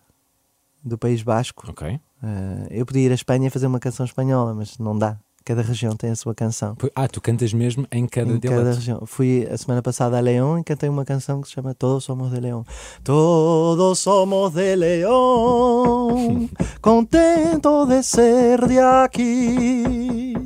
do 0.84 0.98
País 0.98 1.22
Basco. 1.24 1.70
Ok. 1.70 1.88
Eh, 2.24 2.68
eu 2.70 2.86
podia 2.86 3.04
ir 3.04 3.12
à 3.12 3.16
Espanha 3.16 3.52
fazer 3.52 3.68
uma 3.68 3.80
canção 3.80 4.06
espanhola, 4.06 4.54
mas 4.54 4.78
não 4.78 4.98
dá. 4.98 5.18
Cada 5.44 5.62
região 5.62 5.96
tem 5.96 6.10
a 6.10 6.16
sua 6.16 6.34
canção. 6.34 6.76
Ah, 6.96 7.08
tu 7.08 7.22
cantas 7.22 7.54
mesmo 7.54 7.86
em 7.92 8.08
cada 8.08 8.32
em 8.32 8.40
dialeto. 8.40 8.64
cada 8.64 8.76
região. 8.76 9.06
Fui 9.06 9.48
a 9.52 9.56
semana 9.58 9.82
passada 9.82 10.18
a 10.18 10.20
León 10.20 10.58
e 10.58 10.64
cantei 10.64 10.90
uma 10.90 11.06
canção 11.06 11.40
que 11.40 11.48
se 11.48 11.54
chama 11.54 11.76
Todos 11.76 12.04
Somos 12.04 12.32
de 12.32 12.40
León. 12.40 12.64
Todos 13.04 14.00
somos 14.00 14.54
de 14.54 14.76
León, 14.76 16.50
contento 16.82 17.86
de 17.86 18.02
ser 18.02 18.68
de 18.68 18.80
aquí. 18.80 20.45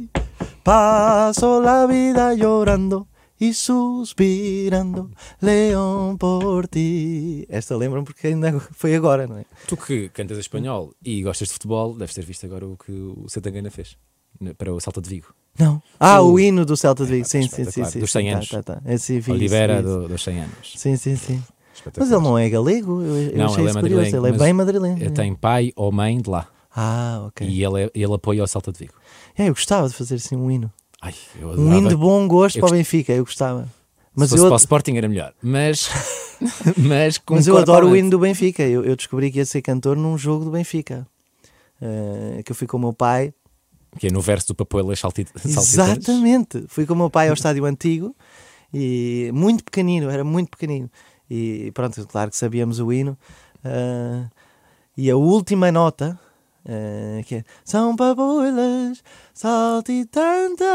Paso 0.63 1.59
la 1.61 1.85
vida 1.88 2.33
llorando 2.35 3.07
e 3.39 3.53
suspirando, 3.53 5.11
León 5.41 6.17
por 6.17 6.67
ti. 6.67 7.45
Esta 7.50 7.77
lembram 7.77 8.03
porque 8.03 8.27
ainda 8.27 8.59
foi 8.73 8.95
agora, 8.95 9.25
não 9.27 9.38
é? 9.38 9.45
Tu 9.67 9.77
que 9.77 10.09
cantas 10.09 10.38
espanhol 10.38 10.94
e 11.03 11.23
gostas 11.23 11.47
de 11.47 11.53
futebol, 11.53 11.94
deves 11.95 12.13
ter 12.13 12.25
visto 12.25 12.45
agora 12.45 12.67
o 12.67 12.75
que 12.77 12.91
o 12.91 13.27
Setangana 13.29 13.71
fez 13.71 13.97
né, 14.41 14.53
para 14.53 14.73
o 14.73 14.79
Salta 14.79 15.01
de 15.01 15.09
Vigo. 15.09 15.27
Não. 15.57 15.81
Ah, 16.00 16.21
O- 16.21 16.33
o 16.33 16.39
hino 16.39 16.65
do 16.65 16.75
Celta 16.75 17.05
de 17.05 17.12
Vigo. 17.12 17.25
Ah, 17.25 17.29
Sim, 17.29 17.44
sim, 17.44 17.63
sim. 17.65 17.85
sim 17.85 18.00
Dos 18.00 18.12
sim, 18.12 18.19
100 18.19 18.29
tá, 18.29 18.35
anos. 18.35 18.50
Tá, 18.50 18.63
tá. 18.63 18.81
Esse 18.85 19.19
vi, 19.21 19.31
Olivera 19.31 19.81
do- 19.81 20.07
dos 20.09 20.21
100 20.23 20.41
anos. 20.41 20.73
Sim, 20.75 20.97
sim, 20.97 21.15
sim. 21.15 21.41
Mas 21.97 22.12
ele 22.12 22.19
não 22.21 22.38
é 22.38 22.50
galego, 22.50 23.01
eu, 23.01 23.38
Não, 23.38 23.57
ele 23.57 23.69
é 23.69 23.73
madrilenho, 23.73 24.15
Ele 24.17 24.27
é 24.27 24.31
bem 24.38 24.51
madrilenho. 24.51 24.97
Ele 25.01 25.12
tem 25.12 25.33
pai 25.33 25.71
ou 25.77 25.89
mãe 25.94 26.19
de 26.21 26.29
lá. 26.29 26.45
Ah, 26.81 27.23
ok. 27.27 27.45
E 27.47 27.63
ele, 27.63 27.83
é- 27.83 27.91
ele 27.93 28.13
apoia 28.13 28.41
o 28.43 28.47
Salta 28.47 28.71
de 28.71 28.79
Vigo. 28.79 28.93
É, 29.37 29.49
eu 29.49 29.53
gostava 29.53 29.87
de 29.89 29.93
fazer 29.93 30.15
assim 30.15 30.35
um 30.37 30.49
hino. 30.49 30.71
Ai, 31.01 31.13
eu 31.39 31.50
Um 31.50 31.51
adorava. 31.51 31.75
hino 31.77 31.89
de 31.89 31.95
bom 31.95 32.27
gosto 32.27 32.57
Eu 32.57 32.62
para 32.62 32.69
o 32.69 32.77
Benfica, 32.77 33.12
eu 33.13 33.25
gostava. 33.25 33.67
Mas 34.15 34.29
Se 34.29 34.36
fosse 34.36 34.43
eu, 34.45 34.50
para 34.50 34.55
o 34.55 34.57
Sporting 34.57 34.95
era 34.95 35.07
melhor. 35.09 35.33
Mas, 35.41 35.89
mas, 36.77 37.19
mas 37.29 37.48
eu 37.48 37.53
concordo 37.55 37.57
adoro 37.59 37.89
o 37.89 37.95
hino 37.98 38.09
do 38.09 38.19
Benfica. 38.19 38.63
Eu, 38.63 38.83
eu 38.86 38.95
descobri 38.95 39.29
que 39.31 39.39
ia 39.39 39.45
ser 39.45 39.62
cantor 39.62 39.98
num 39.98 40.17
jogo 40.17 40.45
do 40.45 40.51
Benfica. 40.51 41.05
Eh, 41.81 42.41
que 42.43 42.51
eu 42.51 42.55
fui 42.55 42.65
com 42.67 42.77
o 42.77 42.79
meu 42.79 42.93
pai. 42.93 43.33
Que 43.98 44.07
é 44.07 44.12
no 44.12 44.21
verso 44.21 44.48
do 44.50 44.55
Papoelas 44.55 45.00
saltito, 45.00 45.31
Saltitões. 45.38 45.74
Exatamente. 45.74 46.63
Fui 46.67 46.86
com 46.86 46.93
o 46.93 46.98
meu 46.98 47.09
pai 47.09 47.27
ao 47.27 47.33
estádio 47.33 47.65
antigo 47.65 48.15
e 48.74 49.31
muito 49.33 49.63
pequenino, 49.63 50.09
era 50.09 50.24
muito 50.24 50.50
pequenino. 50.50 50.89
E 51.29 51.71
pronto, 51.74 52.05
claro 52.07 52.29
que 52.29 52.38
sabíamos 52.38 52.79
o 52.79 52.91
hino. 52.93 53.17
Ah, 53.63 54.27
e 54.98 55.09
a 55.09 55.15
última 55.17 55.71
nota, 55.71 56.19
ah, 56.66 57.22
que 57.25 57.36
é 57.36 57.44
São 57.63 57.96
papoilas 57.96 59.01
saltitantas. 59.34 60.68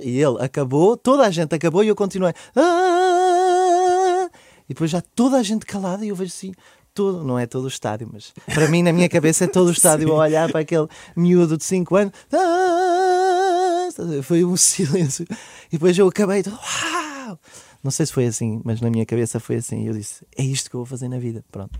E 0.00 0.18
ele 0.20 0.36
acabou, 0.40 0.96
toda 0.96 1.24
a 1.26 1.30
gente 1.30 1.54
acabou 1.54 1.82
e 1.84 1.88
eu 1.88 1.96
continuei. 1.96 2.32
"Ah", 2.54 4.28
e 4.68 4.74
depois 4.74 4.90
já 4.90 5.00
toda 5.00 5.36
a 5.38 5.42
gente 5.42 5.64
calada 5.66 6.04
e 6.04 6.08
eu 6.08 6.16
vejo 6.16 6.32
assim. 6.32 6.52
Todo, 6.94 7.22
não 7.22 7.38
é 7.38 7.46
todo 7.46 7.64
o 7.64 7.68
estádio, 7.68 8.08
mas 8.10 8.32
para 8.54 8.68
mim, 8.68 8.82
na 8.82 8.90
minha 8.90 9.08
cabeça, 9.08 9.44
é 9.44 9.46
todo 9.46 9.68
o 9.68 9.72
estádio 9.72 10.10
a 10.12 10.16
olhar 10.16 10.50
para 10.50 10.60
aquele 10.60 10.88
miúdo 11.14 11.56
de 11.58 11.64
5 11.64 11.94
anos. 11.96 12.12
"Ah", 12.32 13.88
Foi 14.22 14.44
um 14.44 14.56
silêncio. 14.58 15.26
E 15.68 15.72
depois 15.72 15.96
eu 15.98 16.08
acabei. 16.08 16.42
Uau! 16.46 17.38
Não 17.84 17.90
sei 17.90 18.06
se 18.06 18.12
foi 18.12 18.26
assim, 18.26 18.60
mas 18.64 18.80
na 18.80 18.90
minha 18.90 19.04
cabeça 19.06 19.38
foi 19.38 19.56
assim. 19.56 19.84
E 19.84 19.86
eu 19.88 19.92
disse: 19.94 20.26
É 20.36 20.42
isto 20.42 20.68
que 20.70 20.76
eu 20.76 20.80
vou 20.80 20.86
fazer 20.86 21.08
na 21.08 21.18
vida. 21.18 21.44
Pronto. 21.52 21.78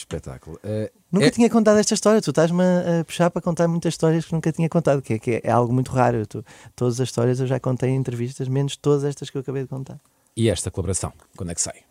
Espetáculo. 0.00 0.58
Eh, 0.64 0.90
Nunca 1.10 1.26
é- 1.26 1.30
tinha 1.30 1.48
contado 1.50 1.78
esta 1.78 1.94
história. 1.94 2.20
Tu 2.22 2.30
estás-me 2.30 2.62
a 2.62 3.04
puxar 3.04 3.30
para 3.30 3.40
contar 3.42 3.68
muitas 3.68 3.94
histórias 3.94 4.24
que 4.24 4.32
nunca 4.32 4.50
tinha 4.52 4.68
contado, 4.68 5.00
que 5.02 5.14
é, 5.14 5.18
que 5.18 5.40
é 5.44 5.50
algo 5.50 5.72
muito 5.72 5.90
raro. 5.92 6.26
Tu- 6.26 6.44
todas 6.76 7.00
as 7.00 7.08
histórias 7.08 7.40
eu 7.40 7.46
já 7.46 7.58
contei 7.60 7.90
em 7.90 7.96
entrevistas, 7.96 8.48
menos 8.48 8.76
todas 8.76 9.04
estas 9.04 9.30
que 9.30 9.36
eu 9.36 9.40
acabei 9.42 9.62
de 9.62 9.68
contar. 9.68 9.98
E 10.36 10.48
esta 10.48 10.70
colaboração, 10.70 11.12
quando 11.36 11.50
é 11.50 11.54
que 11.54 11.60
sai? 11.60 11.82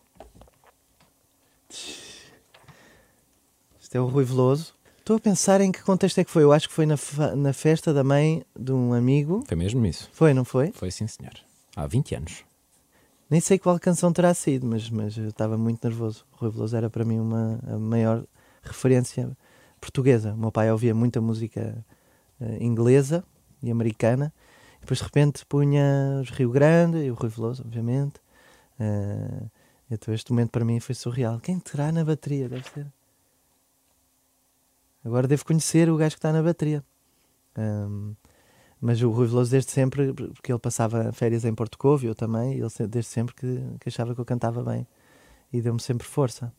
Isto 3.80 3.94
é 3.96 4.00
o 4.00 4.06
Rui 4.06 4.24
Veloso. 4.24 4.74
Estou 4.98 5.16
a 5.16 5.20
pensar 5.20 5.60
em 5.60 5.72
que 5.72 5.82
contexto 5.82 6.18
é 6.18 6.24
que 6.24 6.30
foi. 6.30 6.42
Eu 6.44 6.52
acho 6.52 6.68
que 6.68 6.74
foi 6.74 6.86
na, 6.86 6.96
na 7.36 7.52
festa 7.52 7.92
da 7.92 8.04
mãe 8.04 8.44
de 8.58 8.72
um 8.72 8.92
amigo. 8.92 9.44
Foi 9.46 9.56
mesmo 9.56 9.84
isso? 9.84 10.08
Foi, 10.12 10.32
não 10.32 10.44
foi? 10.44 10.70
Foi 10.72 10.90
sim, 10.90 11.06
senhor. 11.06 11.32
Há 11.76 11.86
20 11.86 12.14
anos. 12.14 12.44
Nem 13.32 13.40
sei 13.40 13.58
qual 13.58 13.80
canção 13.80 14.12
terá 14.12 14.34
sido, 14.34 14.66
mas, 14.66 14.90
mas 14.90 15.16
eu 15.16 15.28
estava 15.28 15.56
muito 15.56 15.82
nervoso. 15.82 16.26
O 16.34 16.36
Rui 16.36 16.50
Veloso 16.50 16.76
era 16.76 16.90
para 16.90 17.02
mim 17.02 17.18
uma 17.18 17.58
a 17.66 17.78
maior 17.78 18.26
referência 18.62 19.34
portuguesa. 19.80 20.34
O 20.34 20.36
meu 20.36 20.52
pai 20.52 20.70
ouvia 20.70 20.94
muita 20.94 21.18
música 21.18 21.82
uh, 22.38 22.62
inglesa 22.62 23.24
e 23.62 23.70
americana. 23.70 24.30
E 24.76 24.80
depois 24.80 24.98
de 24.98 25.04
repente 25.04 25.46
punha 25.46 26.20
os 26.20 26.28
Rio 26.28 26.50
Grande 26.50 26.98
e 26.98 27.10
o 27.10 27.14
Rui 27.14 27.30
Veloso, 27.30 27.62
obviamente. 27.62 28.20
Uh, 28.78 29.50
então 29.90 30.12
este 30.12 30.30
momento 30.30 30.50
para 30.50 30.62
mim 30.62 30.78
foi 30.78 30.94
surreal. 30.94 31.40
Quem 31.40 31.58
terá 31.58 31.90
na 31.90 32.04
bateria? 32.04 32.50
Deve 32.50 32.68
ser. 32.68 32.86
Agora 35.02 35.26
devo 35.26 35.46
conhecer 35.46 35.88
o 35.88 35.96
gajo 35.96 36.16
que 36.16 36.18
está 36.18 36.34
na 36.34 36.42
bateria. 36.42 36.84
Um, 37.56 38.14
mas 38.82 39.00
o 39.00 39.10
Rui 39.10 39.28
Veloso 39.28 39.52
desde 39.52 39.70
sempre, 39.70 40.12
porque 40.12 40.50
ele 40.50 40.58
passava 40.58 41.12
férias 41.12 41.44
em 41.44 41.54
Porto 41.54 41.78
Covo, 41.78 42.04
eu 42.04 42.16
também, 42.16 42.54
ele 42.54 42.66
desde 42.88 43.04
sempre 43.10 43.32
que, 43.32 43.60
que 43.80 43.88
achava 43.88 44.12
que 44.12 44.20
eu 44.20 44.24
cantava 44.24 44.60
bem 44.64 44.84
e 45.52 45.60
deu-me 45.60 45.80
sempre 45.80 46.04
força. 46.04 46.52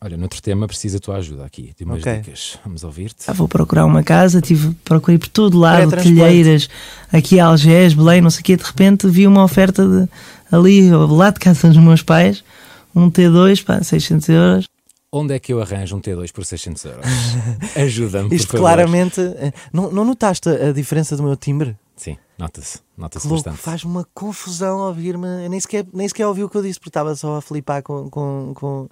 Olha, 0.00 0.16
noutro 0.16 0.42
tema 0.42 0.66
precisa 0.66 0.96
a 0.98 1.00
tua 1.00 1.16
ajuda 1.16 1.44
aqui, 1.44 1.72
de 1.76 1.84
umas 1.84 2.00
okay. 2.00 2.18
dicas. 2.18 2.58
Vamos 2.64 2.82
ouvir-te. 2.82 3.30
Ah, 3.30 3.32
vou 3.32 3.46
procurar 3.46 3.86
uma 3.86 4.02
casa, 4.02 4.40
tive, 4.40 4.74
procurei 4.84 5.18
por 5.18 5.28
todo 5.28 5.56
lado, 5.56 5.96
telheiras, 5.96 6.68
aqui 7.12 7.38
a 7.38 7.46
Algés, 7.46 7.94
Belém, 7.94 8.20
não 8.20 8.30
sei 8.30 8.40
o 8.40 8.44
quê, 8.44 8.56
de 8.56 8.64
repente 8.64 9.08
vi 9.08 9.26
uma 9.26 9.44
oferta 9.44 9.86
de, 9.86 10.08
ali, 10.50 10.90
ao 10.90 11.06
lado 11.06 11.34
de 11.34 11.40
casa 11.40 11.68
dos 11.68 11.76
meus 11.76 12.02
pais, 12.02 12.42
um 12.94 13.08
T2, 13.08 13.64
pá, 13.64 13.82
600 13.82 14.28
euros. 14.28 14.68
Onde 15.10 15.34
é 15.34 15.38
que 15.38 15.52
eu 15.52 15.60
arranjo 15.60 15.96
um 15.96 16.00
T2 16.00 16.30
por 16.32 16.44
600 16.44 16.84
euros? 16.84 17.06
Ajuda-me, 17.74 18.34
Isto 18.34 18.56
claramente... 18.58 19.20
Eh, 19.20 19.52
não, 19.72 19.90
não 19.90 20.04
notaste 20.04 20.48
a 20.50 20.70
diferença 20.70 21.16
do 21.16 21.22
meu 21.22 21.34
timbre? 21.34 21.78
Sim, 21.96 22.18
nota-se. 22.38 22.80
Nota-se 22.96 23.26
bastante. 23.26 23.56
Faz 23.56 23.84
uma 23.84 24.06
confusão 24.12 24.80
ouvir-me. 24.80 25.48
Nem 25.48 25.58
sequer, 25.58 25.86
nem 25.94 26.06
sequer 26.06 26.26
ouvi 26.26 26.44
o 26.44 26.48
que 26.48 26.56
eu 26.56 26.62
disse, 26.62 26.78
porque 26.78 26.90
estava 26.90 27.16
só 27.16 27.36
a 27.36 27.40
flipar 27.40 27.82
com, 27.82 28.10
com, 28.10 28.52
com 28.54 28.88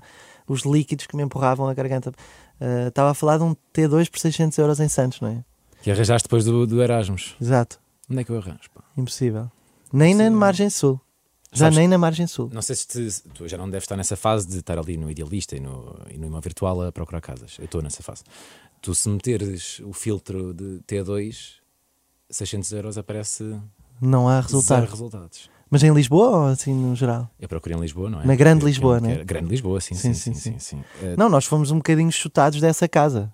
os 0.49 0.63
líquidos 0.63 1.07
que 1.07 1.15
me 1.15 1.23
empurravam 1.23 1.69
a 1.69 1.75
garganta. 1.75 2.11
Uh, 2.59 2.89
estava 2.89 3.11
a 3.11 3.15
falar 3.15 3.37
de 3.37 3.45
um 3.45 3.55
T2 3.75 4.11
por 4.11 4.19
600 4.19 4.57
euros 4.57 4.81
em 4.81 4.89
Santos, 4.89 5.21
não 5.21 5.29
é? 5.29 5.45
Que 5.83 5.91
arranjaste 5.91 6.27
depois 6.27 6.45
do, 6.45 6.67
do 6.67 6.83
Erasmus. 6.83 7.37
Exato. 7.41 7.79
Onde 8.11 8.23
é 8.23 8.25
que 8.25 8.31
eu 8.31 8.39
arranjo? 8.39 8.71
Pá? 8.75 8.83
Impossível. 8.97 9.51
Nem 9.93 10.13
Impossível. 10.13 10.33
na 10.33 10.37
margem 10.37 10.71
sul. 10.71 11.01
Já 11.53 11.67
Sabes, 11.67 11.79
nem 11.79 11.89
na 11.89 11.97
margem 11.97 12.27
sul. 12.27 12.51
Não 12.53 12.61
sei 12.61 12.77
se 12.77 12.87
te, 12.87 13.23
tu 13.31 13.47
já 13.49 13.57
não 13.57 13.71
deves 13.71 13.85
estar 13.85 13.97
nessa 13.97 14.17
fase 14.17 14.47
de 14.47 14.59
estar 14.59 14.79
ali 14.79 14.97
no 14.97 15.11
Idealista 15.11 15.57
e 15.57 15.61
no, 15.61 15.97
e 16.11 16.19
no 16.19 16.41
Virtual 16.41 16.83
a 16.83 16.93
procurar 16.93 17.21
casas. 17.21 17.57
Eu 17.59 17.67
estou 17.67 17.81
nessa 17.81 18.03
fase. 18.03 18.25
Tu, 18.83 18.95
se 18.95 19.09
meteres 19.09 19.81
o 19.81 19.93
filtro 19.93 20.53
de 20.53 20.81
T2, 20.87 21.55
600 22.29 22.73
euros 22.73 22.99
aparece. 22.99 23.59
Não 24.01 24.29
há 24.29 24.41
resultados. 24.41 24.91
resultados. 24.91 25.51
Mas 25.71 25.83
em 25.83 25.93
Lisboa 25.93 26.29
ou 26.29 26.47
assim 26.47 26.73
no 26.73 26.95
geral? 26.95 27.29
Eu 27.41 27.49
procurei 27.49 27.77
em 27.77 27.81
Lisboa, 27.81 28.09
não 28.09 28.21
é? 28.21 28.27
Na 28.27 28.37
Grande 28.37 28.65
Lisboa, 28.65 29.01
não 29.01 29.11
é? 29.11 29.25
Grande 29.25 29.49
Lisboa, 29.49 29.81
sim 29.81 29.95
sim 29.95 30.15
sim, 30.15 30.59
sim. 30.59 30.85
Não, 31.17 31.29
nós 31.29 31.45
fomos 31.45 31.71
um 31.71 31.77
bocadinho 31.77 32.11
chutados 32.13 32.61
dessa 32.61 32.89
casa. 32.89 33.33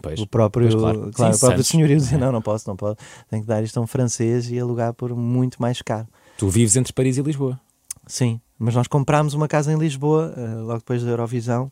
Pois, 0.00 0.20
o 0.20 0.26
próprio, 0.26 0.68
pois, 0.68 0.80
claro. 0.80 1.10
claro 1.12 1.34
o 1.34 1.38
próprio 1.38 1.64
senhorio 1.64 1.96
dizia: 1.96 2.16
é. 2.16 2.20
não, 2.20 2.32
não 2.32 2.40
posso, 2.40 2.68
não 2.68 2.76
posso. 2.76 2.96
Tenho 3.28 3.42
que 3.42 3.48
dar 3.48 3.62
isto 3.62 3.78
a 3.78 3.82
um 3.82 3.86
francês 3.86 4.50
e 4.50 4.58
alugar 4.58 4.94
por 4.94 5.14
muito 5.14 5.60
mais 5.60 5.82
caro. 5.82 6.06
Tu 6.38 6.48
vives 6.48 6.76
entre 6.76 6.92
Paris 6.92 7.18
e 7.18 7.22
Lisboa? 7.22 7.60
Sim, 8.06 8.40
mas 8.56 8.72
nós 8.72 8.86
comprámos 8.86 9.34
uma 9.34 9.48
casa 9.48 9.72
em 9.72 9.76
Lisboa 9.76 10.32
uh, 10.36 10.64
logo 10.64 10.78
depois 10.78 11.02
da 11.02 11.10
Eurovisão. 11.10 11.70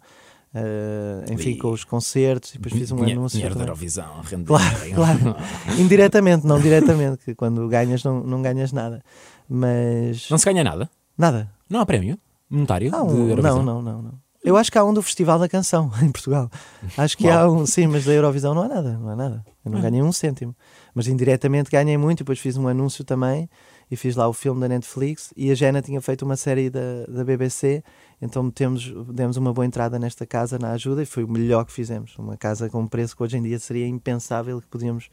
Uh, 0.52 1.32
enfim, 1.32 1.50
e... 1.50 1.56
com 1.56 1.70
os 1.70 1.84
concertos, 1.84 2.50
e 2.50 2.58
depois 2.58 2.74
fiz 2.74 2.90
um 2.90 3.00
anúncio. 3.00 3.36
Dinheiro 3.36 3.54
da 3.54 3.62
Eurovisão, 3.62 4.22
claro, 4.44 4.76
claro. 4.92 5.36
Indiretamente, 5.78 6.44
não 6.44 6.58
diretamente, 6.58 7.24
que 7.24 7.34
quando 7.34 7.68
ganhas 7.68 8.02
não, 8.02 8.24
não 8.24 8.42
ganhas 8.42 8.72
nada. 8.72 9.04
Mas. 9.48 10.28
Não 10.28 10.36
se 10.36 10.44
ganha 10.44 10.64
nada? 10.64 10.90
Nada. 11.16 11.48
Não 11.70 11.78
há 11.78 11.86
prémio 11.86 12.18
monetário? 12.50 12.90
Não, 12.90 13.06
não, 13.06 13.62
não, 13.62 13.82
não, 13.82 14.02
não. 14.02 14.12
Eu 14.42 14.56
acho 14.56 14.70
que 14.72 14.78
há 14.78 14.84
um 14.84 14.92
do 14.92 15.02
Festival 15.02 15.38
da 15.38 15.48
Canção 15.48 15.92
em 16.02 16.10
Portugal. 16.10 16.50
Acho 16.96 17.16
que 17.16 17.28
há 17.28 17.48
um, 17.48 17.64
sim, 17.66 17.86
mas 17.86 18.04
da 18.04 18.12
Eurovisão 18.12 18.52
não 18.52 18.62
há 18.62 18.68
nada, 18.68 18.98
não 18.98 19.10
há 19.10 19.16
nada. 19.16 19.44
Eu 19.64 19.70
não 19.70 19.80
ganhei 19.80 20.02
um 20.02 20.10
cêntimo. 20.10 20.56
Mas 20.92 21.06
indiretamente 21.06 21.70
ganhei 21.70 21.96
muito, 21.96 22.20
e 22.20 22.24
depois 22.24 22.40
fiz 22.40 22.56
um 22.56 22.66
anúncio 22.66 23.04
também 23.04 23.48
e 23.90 23.96
fiz 23.96 24.16
lá 24.16 24.28
o 24.28 24.32
filme 24.32 24.60
da 24.60 24.68
Netflix 24.68 25.32
e 25.36 25.50
a 25.50 25.54
Jena 25.54 25.80
tinha 25.80 26.00
feito 26.00 26.24
uma 26.24 26.36
série 26.36 26.68
da, 26.68 27.06
da 27.08 27.24
BBC, 27.24 27.84
então 28.20 28.50
temos, 28.50 28.92
demos 29.12 29.36
uma 29.36 29.52
boa 29.52 29.64
entrada 29.64 29.98
nesta 29.98 30.26
casa 30.26 30.58
na 30.58 30.72
ajuda 30.72 31.02
e 31.02 31.06
foi 31.06 31.22
o 31.24 31.28
melhor 31.28 31.64
que 31.64 31.72
fizemos. 31.72 32.16
Uma 32.18 32.36
casa 32.36 32.68
com 32.68 32.80
um 32.80 32.86
preço 32.86 33.16
que 33.16 33.22
hoje 33.22 33.36
em 33.36 33.42
dia 33.42 33.58
seria 33.58 33.86
impensável 33.86 34.60
que 34.60 34.66
podíamos 34.66 35.08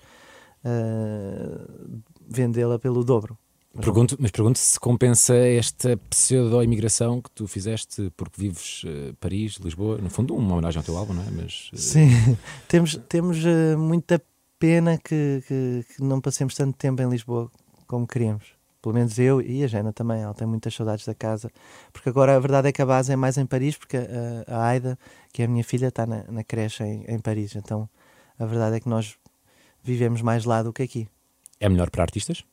uh, 0.64 2.02
vendê-la 2.28 2.80
pelo 2.80 3.04
dobro. 3.04 3.38
Mas, 3.76 3.86
pergunto, 3.86 4.18
mas 4.20 4.30
pergunto 4.30 4.60
se 4.60 4.80
compensa 4.80 5.36
esta 5.36 5.98
pseudo-imigração 6.10 7.20
que 7.20 7.32
tu 7.32 7.48
fizeste 7.48 8.12
porque 8.16 8.40
vives 8.40 8.84
uh, 8.84 9.14
Paris, 9.20 9.56
Lisboa, 9.56 9.98
no 9.98 10.10
fundo 10.10 10.36
uma 10.36 10.54
homenagem 10.54 10.80
ao 10.80 10.84
teu 10.84 10.98
álbum, 10.98 11.14
não 11.14 11.24
é? 11.24 11.32
Mas, 11.32 11.70
uh... 11.74 11.78
Sim, 11.78 12.10
temos, 12.68 13.00
temos 13.10 13.38
muita 13.78 14.22
pena 14.58 14.98
que, 14.98 15.44
que, 15.48 15.86
que, 15.96 16.04
não 16.04 16.22
passemos 16.22 16.56
tanto 16.56 16.78
tempo 16.78 17.02
em 17.02 17.10
Lisboa 17.10 17.52
como 17.86 18.08
queríamos. 18.08 18.63
Pelo 18.84 18.96
menos 18.96 19.18
eu 19.18 19.40
e 19.40 19.64
a 19.64 19.68
Jana 19.68 19.94
também, 19.94 20.22
ela 20.22 20.34
tem 20.34 20.46
muitas 20.46 20.76
saudades 20.76 21.06
da 21.06 21.16
casa. 21.16 21.50
Porque 21.94 22.10
agora 22.10 22.36
a 22.36 22.40
verdade 22.40 22.68
é 22.68 22.72
que 22.74 22.82
a 22.82 22.86
base 22.86 23.14
é 23.14 23.16
mais 23.16 23.38
em 23.38 23.46
Paris, 23.46 23.78
porque 23.78 23.96
a, 23.96 24.44
a 24.46 24.68
Aida, 24.68 25.00
que 25.32 25.42
é 25.42 25.46
a 25.46 25.48
minha 25.48 25.64
filha, 25.64 25.88
está 25.88 26.06
na, 26.06 26.26
na 26.30 26.44
creche 26.44 26.84
em, 26.84 27.06
em, 27.08 27.18
Paris. 27.18 27.56
Então 27.56 27.90
a 28.38 28.46
verdade 28.46 28.76
é 28.76 28.80
que 28.82 28.90
nós 28.90 29.16
vivemos 29.82 30.22
mais 30.22 30.44
lá 30.44 30.62
do 30.62 30.74
que 30.74 30.84
aqui. 30.84 31.08
É 31.62 31.70
melhor 31.70 31.90
para 31.90 32.04
artistas? 32.04 32.44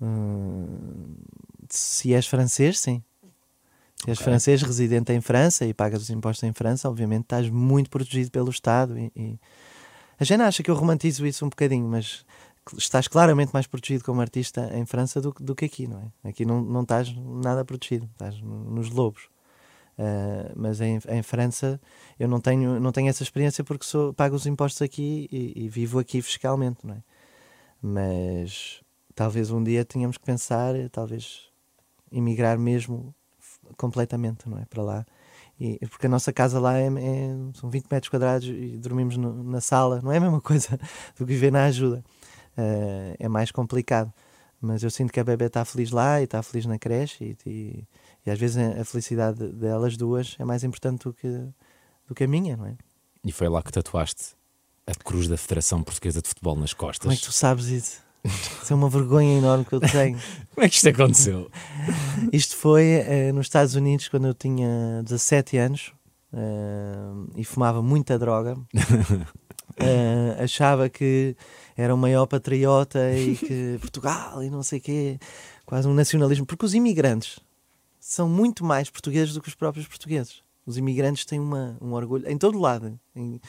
Hum, 0.00 1.16
se 1.68 2.14
és 2.14 2.28
francês, 2.28 2.78
sim. 2.78 3.02
Se 3.96 4.10
és 4.10 4.18
okay. 4.18 4.30
francês, 4.30 4.62
residente 4.62 5.12
em 5.12 5.20
França 5.20 5.66
e 5.66 5.74
pagas 5.74 6.02
os 6.02 6.10
impostos 6.10 6.48
em 6.48 6.52
França, 6.52 6.88
obviamente 6.88 7.22
estás 7.22 7.50
muito 7.50 7.90
protegido 7.90 8.30
pelo 8.30 8.50
Estado. 8.50 8.96
E, 8.96 9.10
e... 9.16 9.40
A 10.20 10.24
Jana 10.24 10.46
acha 10.46 10.62
que 10.62 10.70
eu 10.70 10.76
romantizo 10.76 11.26
isso 11.26 11.44
um 11.44 11.48
bocadinho, 11.48 11.88
mas 11.88 12.24
estás 12.76 13.06
claramente 13.06 13.52
mais 13.52 13.66
protegido 13.66 14.04
como 14.04 14.20
artista 14.20 14.70
em 14.74 14.84
França 14.84 15.20
do, 15.20 15.32
do 15.38 15.54
que 15.54 15.66
aqui, 15.66 15.86
não 15.86 16.12
é? 16.24 16.28
Aqui 16.28 16.44
não, 16.44 16.60
não 16.60 16.82
estás 16.82 17.14
nada 17.14 17.64
protegido, 17.64 18.08
estás 18.12 18.40
nos 18.40 18.90
lobos. 18.90 19.28
Uh, 19.98 20.52
mas 20.54 20.80
em, 20.80 20.98
em, 21.08 21.22
França 21.22 21.80
eu 22.18 22.28
não 22.28 22.38
tenho, 22.38 22.78
não 22.78 22.92
tenho 22.92 23.08
essa 23.08 23.22
experiência 23.22 23.64
porque 23.64 23.86
sou, 23.86 24.12
pago 24.12 24.36
os 24.36 24.44
impostos 24.44 24.82
aqui 24.82 25.26
e, 25.32 25.64
e, 25.64 25.68
vivo 25.70 25.98
aqui 25.98 26.20
fiscalmente, 26.20 26.86
não 26.86 26.94
é? 26.94 27.02
Mas 27.80 28.82
talvez 29.14 29.50
um 29.50 29.62
dia 29.62 29.86
tenhamos 29.86 30.18
que 30.18 30.24
pensar, 30.24 30.74
talvez 30.92 31.48
emigrar 32.12 32.58
mesmo 32.58 33.14
completamente, 33.78 34.48
não 34.48 34.58
é? 34.58 34.66
Para 34.66 34.82
lá. 34.82 35.06
E, 35.58 35.78
porque 35.86 36.06
a 36.06 36.10
nossa 36.10 36.30
casa 36.30 36.60
lá 36.60 36.78
é, 36.78 36.88
é, 36.88 37.36
são 37.54 37.70
20 37.70 37.86
metros 37.90 38.10
quadrados 38.10 38.48
e 38.48 38.76
dormimos 38.76 39.16
no, 39.16 39.42
na 39.44 39.62
sala, 39.62 40.02
não 40.02 40.12
é 40.12 40.18
a 40.18 40.20
mesma 40.20 40.42
coisa 40.42 40.78
do 41.16 41.24
que 41.24 41.32
viver 41.32 41.50
na 41.50 41.64
ajuda 41.64 42.04
uh, 42.56 43.16
é 43.18 43.28
mais 43.28 43.50
complicado. 43.50 44.12
Mas 44.60 44.82
eu 44.82 44.90
sinto 44.90 45.12
que 45.12 45.20
a 45.20 45.24
bebê 45.24 45.46
está 45.46 45.64
feliz 45.64 45.90
lá 45.90 46.20
e 46.20 46.24
está 46.24 46.42
feliz 46.42 46.66
na 46.66 46.78
creche 46.78 47.36
e, 47.44 47.48
e, 47.48 47.84
e, 48.24 48.30
às 48.30 48.38
vezes 48.38 48.56
a 48.56 48.84
felicidade 48.84 49.46
delas 49.52 49.96
duas 49.96 50.34
é 50.38 50.44
mais 50.44 50.64
importante 50.64 51.04
do 51.04 51.12
que, 51.12 51.28
do 52.08 52.14
que 52.14 52.24
a 52.24 52.28
minha, 52.28 52.56
não 52.56 52.66
é? 52.66 52.74
E 53.24 53.30
foi 53.32 53.48
lá 53.48 53.62
que 53.62 53.70
tatuaste 53.70 54.34
a 54.86 54.94
cruz 54.94 55.28
da 55.28 55.36
Federação 55.36 55.82
Portuguesa 55.82 56.22
de 56.22 56.28
Futebol 56.28 56.56
nas 56.56 56.72
costas. 56.72 57.02
Como 57.02 57.12
é 57.12 57.16
que 57.16 57.22
tu 57.22 57.32
sabes 57.32 57.66
isso? 57.66 58.06
Isso 58.24 58.72
é 58.72 58.76
uma 58.76 58.88
vergonha 58.88 59.38
enorme 59.38 59.64
que 59.64 59.72
eu 59.72 59.80
tenho. 59.80 60.18
Como 60.54 60.64
é 60.64 60.68
que 60.68 60.76
isto 60.76 60.88
aconteceu? 60.88 61.50
isto 62.32 62.56
foi 62.56 63.00
uh, 63.00 63.32
nos 63.34 63.46
Estados 63.46 63.74
Unidos 63.74 64.08
quando 64.08 64.26
eu 64.26 64.34
tinha 64.34 65.02
17 65.04 65.56
anos 65.58 65.92
uh, 66.32 67.30
e 67.36 67.44
fumava 67.44 67.82
muita 67.82 68.18
droga. 68.18 68.56
Uh, 69.78 70.42
achava 70.42 70.88
que 70.88 71.36
era 71.76 71.94
o 71.94 71.98
maior 71.98 72.26
patriota 72.26 73.12
e 73.14 73.36
que 73.36 73.76
Portugal 73.80 74.42
e 74.42 74.48
não 74.48 74.62
sei 74.62 74.78
o 74.78 74.82
quê, 74.82 75.18
quase 75.66 75.86
um 75.86 75.92
nacionalismo, 75.92 76.46
porque 76.46 76.64
os 76.64 76.74
imigrantes 76.74 77.38
são 78.00 78.28
muito 78.28 78.64
mais 78.64 78.88
portugueses 78.88 79.34
do 79.34 79.42
que 79.42 79.48
os 79.48 79.54
próprios 79.54 79.86
portugueses. 79.86 80.42
Os 80.64 80.78
imigrantes 80.78 81.24
têm 81.24 81.38
uma, 81.38 81.76
um 81.80 81.92
orgulho 81.92 82.28
em 82.28 82.38
todo 82.38 82.58
lado. 82.58 82.98
Em, 83.14 83.40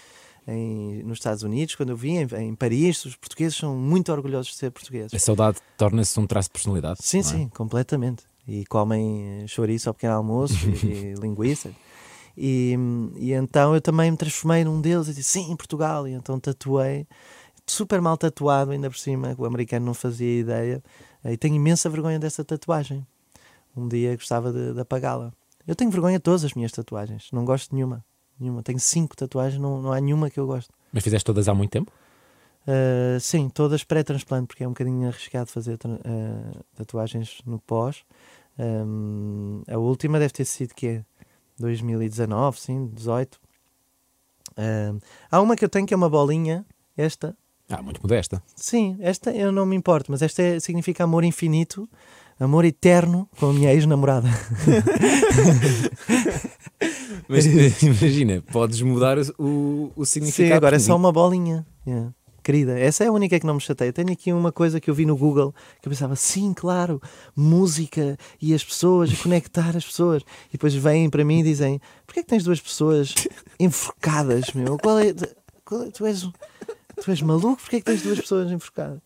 em, 0.48 1.04
nos 1.04 1.18
Estados 1.18 1.44
Unidos, 1.44 1.76
quando 1.76 1.90
eu 1.90 1.98
vim, 1.98 2.18
em, 2.18 2.28
em, 2.38 2.56
Paris, 2.56 3.06
os 3.06 3.16
portugueses 3.16 3.58
são 3.58 3.76
muito 3.76 4.12
orgulhosos 4.12 4.52
de 4.52 4.58
ser 4.58 4.72
portugueses. 4.72 5.14
A 5.14 5.20
saudade 5.20 5.58
torna-se 5.78 6.20
um 6.20 6.26
traço 6.26 6.50
de 6.50 6.54
personalidade. 6.54 7.00
Sim, 7.02 7.20
é? 7.20 7.24
sim, 7.24 7.50
completamente. 7.50 8.24
E 8.48 8.66
comem 8.66 9.46
chouriço 9.48 9.90
ao 9.90 9.94
pequeno 9.94 10.14
almoço 10.14 10.56
e, 10.70 11.14
e 11.14 11.14
linguiça. 11.16 11.72
E, 12.38 12.78
e 13.16 13.34
então 13.34 13.74
eu 13.74 13.82
também 13.82 14.12
me 14.12 14.18
transformei 14.18 14.64
num 14.64 14.80
deles 14.80 15.08
e 15.08 15.14
disse 15.14 15.40
sim, 15.40 15.56
Portugal. 15.56 16.08
E 16.08 16.12
então 16.12 16.40
tatuei 16.40 17.08
super 17.66 18.00
mal 18.00 18.18
tatuado, 18.18 18.72
ainda 18.72 18.90
por 18.90 18.98
cima, 18.98 19.36
o 19.38 19.46
americano 19.46 19.86
não 19.86 19.94
fazia 19.94 20.40
ideia. 20.40 20.84
E 21.26 21.36
tenho 21.36 21.56
imensa 21.56 21.90
vergonha 21.90 22.20
dessa 22.20 22.44
tatuagem. 22.44 23.06
Um 23.76 23.88
dia 23.88 24.16
gostava 24.16 24.52
de, 24.52 24.74
de 24.74 24.80
apagá-la. 24.80 25.34
Eu 25.68 25.76
tenho 25.76 25.92
vergonha 25.92 26.18
de 26.18 26.24
todas 26.24 26.46
as 26.46 26.54
minhas 26.54 26.72
tatuagens, 26.72 27.28
não 27.34 27.44
gosto 27.44 27.70
de 27.70 27.76
nenhuma. 27.76 28.06
nenhuma. 28.40 28.64
Tenho 28.64 28.80
cinco 28.80 29.16
tatuagens, 29.16 29.62
não, 29.62 29.82
não 29.82 29.92
há 29.92 30.00
nenhuma 30.00 30.30
que 30.30 30.40
eu 30.40 30.48
gosto. 30.48 30.72
Mas 30.94 31.04
fizeste 31.04 31.26
todas 31.26 31.50
há 31.50 31.54
muito 31.54 31.72
tempo? 31.72 31.92
Uh, 32.64 33.20
sim, 33.20 33.50
todas 33.50 33.84
pré-transplante, 33.84 34.48
porque 34.48 34.64
é 34.64 34.68
um 34.68 34.72
bocadinho 34.72 35.08
arriscado 35.08 35.50
fazer 35.50 35.76
uh, 35.86 36.66
tatuagens 36.76 37.42
no 37.46 37.60
pós. 37.60 38.04
Um, 38.58 39.62
a 39.68 39.78
última 39.78 40.20
deve 40.20 40.34
ter 40.34 40.46
sido 40.46 40.74
que 40.74 40.88
é 40.88 41.06
2019, 41.60 42.60
sim, 42.60 42.88
18. 42.94 43.40
Um, 44.58 45.00
há 45.30 45.42
uma 45.42 45.56
que 45.56 45.64
eu 45.64 45.70
tenho 45.70 45.86
que 45.86 45.94
é 45.94 45.98
uma 45.98 46.10
bolinha, 46.10 46.66
esta. 46.96 47.36
Ah, 47.70 47.82
muito 47.82 48.02
modesta. 48.02 48.42
Sim, 48.56 48.98
esta 49.00 49.32
eu 49.32 49.52
não 49.52 49.66
me 49.66 49.76
importo, 49.76 50.12
mas 50.12 50.22
esta 50.22 50.42
é, 50.42 50.60
significa 50.60 51.04
amor 51.04 51.24
infinito, 51.24 51.88
amor 52.40 52.66
eterno 52.66 53.30
com 53.40 53.50
a 53.50 53.54
minha 53.54 53.74
ex-namorada. 53.74 54.28
mas 57.28 57.46
imagina, 57.84 58.42
podes 58.52 58.82
mudar 58.82 59.18
o, 59.38 59.92
o 59.96 60.06
significado. 60.06 60.50
Sim, 60.50 60.54
agora 60.54 60.76
é 60.78 60.80
só 60.80 60.96
uma 60.96 61.12
bolinha. 61.12 61.66
Yeah 61.86 62.17
querida. 62.48 62.80
Essa 62.80 63.04
é 63.04 63.08
a 63.08 63.12
única 63.12 63.38
que 63.38 63.46
não 63.46 63.56
me 63.56 63.60
chateia. 63.60 63.92
Tenho 63.92 64.10
aqui 64.10 64.32
uma 64.32 64.54
coisa 64.54 64.80
que 64.80 64.90
eu 64.90 64.94
vi 64.94 65.06
no 65.06 65.18
Google 65.18 65.54
que 65.82 65.88
eu 65.90 65.92
pensava, 65.92 66.16
sim, 66.16 66.54
claro, 66.54 67.02
música 67.36 68.18
e 68.42 68.54
as 68.54 68.64
pessoas, 68.64 69.12
conectar 69.20 69.76
as 69.76 69.84
pessoas. 69.84 70.24
E 70.48 70.54
depois 70.54 70.74
vêm 70.74 71.10
para 71.10 71.26
mim 71.26 71.42
e 71.42 71.44
dizem: 71.44 71.82
porquê 72.06 72.22
é 72.22 72.24
que 72.24 72.30
tens 72.30 72.46
duas 72.46 72.62
pessoas 72.62 73.14
enforcadas, 73.60 74.54
meu? 74.54 74.78
Qual 74.78 74.98
é, 74.98 75.14
qual 75.66 75.84
é, 75.84 75.92
tu, 75.92 76.06
és, 76.06 76.22
tu 76.22 77.12
és 77.12 77.22
maluco? 77.22 77.62
Porquê 77.62 77.76
é 77.76 77.80
que 77.80 77.86
tens 77.86 78.02
duas 78.02 78.22
pessoas 78.22 78.50
enforcadas? 78.50 79.02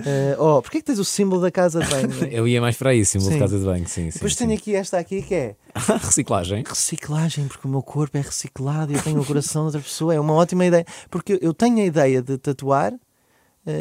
Uh, 0.00 0.42
oh, 0.42 0.62
porquê 0.62 0.78
é 0.78 0.80
que 0.80 0.86
tens 0.86 0.98
o 0.98 1.04
símbolo 1.04 1.40
da 1.40 1.50
casa 1.50 1.80
de 1.80 1.88
banho? 1.88 2.10
Eu 2.32 2.48
ia 2.48 2.60
mais 2.60 2.76
para 2.76 2.90
aí, 2.90 3.04
símbolo 3.04 3.30
sim. 3.30 3.36
de 3.36 3.40
casa 3.40 3.58
de 3.58 3.64
banho, 3.64 3.88
sim. 3.88 4.08
Depois 4.08 4.32
sim, 4.32 4.38
tenho 4.38 4.50
sim. 4.50 4.56
aqui 4.56 4.74
esta 4.74 4.98
aqui 4.98 5.22
que 5.22 5.34
é 5.34 5.56
reciclagem. 5.74 6.64
Reciclagem, 6.66 7.48
porque 7.48 7.66
o 7.66 7.70
meu 7.70 7.82
corpo 7.82 8.16
é 8.16 8.20
reciclado 8.20 8.92
e 8.92 8.96
eu 8.96 9.02
tenho 9.02 9.20
o 9.20 9.24
coração 9.24 9.62
de 9.62 9.66
outra 9.66 9.80
pessoa. 9.80 10.14
É 10.14 10.20
uma 10.20 10.34
ótima 10.34 10.64
ideia. 10.64 10.84
Porque 11.10 11.38
eu 11.40 11.52
tenho 11.52 11.78
a 11.78 11.84
ideia 11.84 12.22
de 12.22 12.38
tatuar 12.38 12.92
uh, 12.92 13.00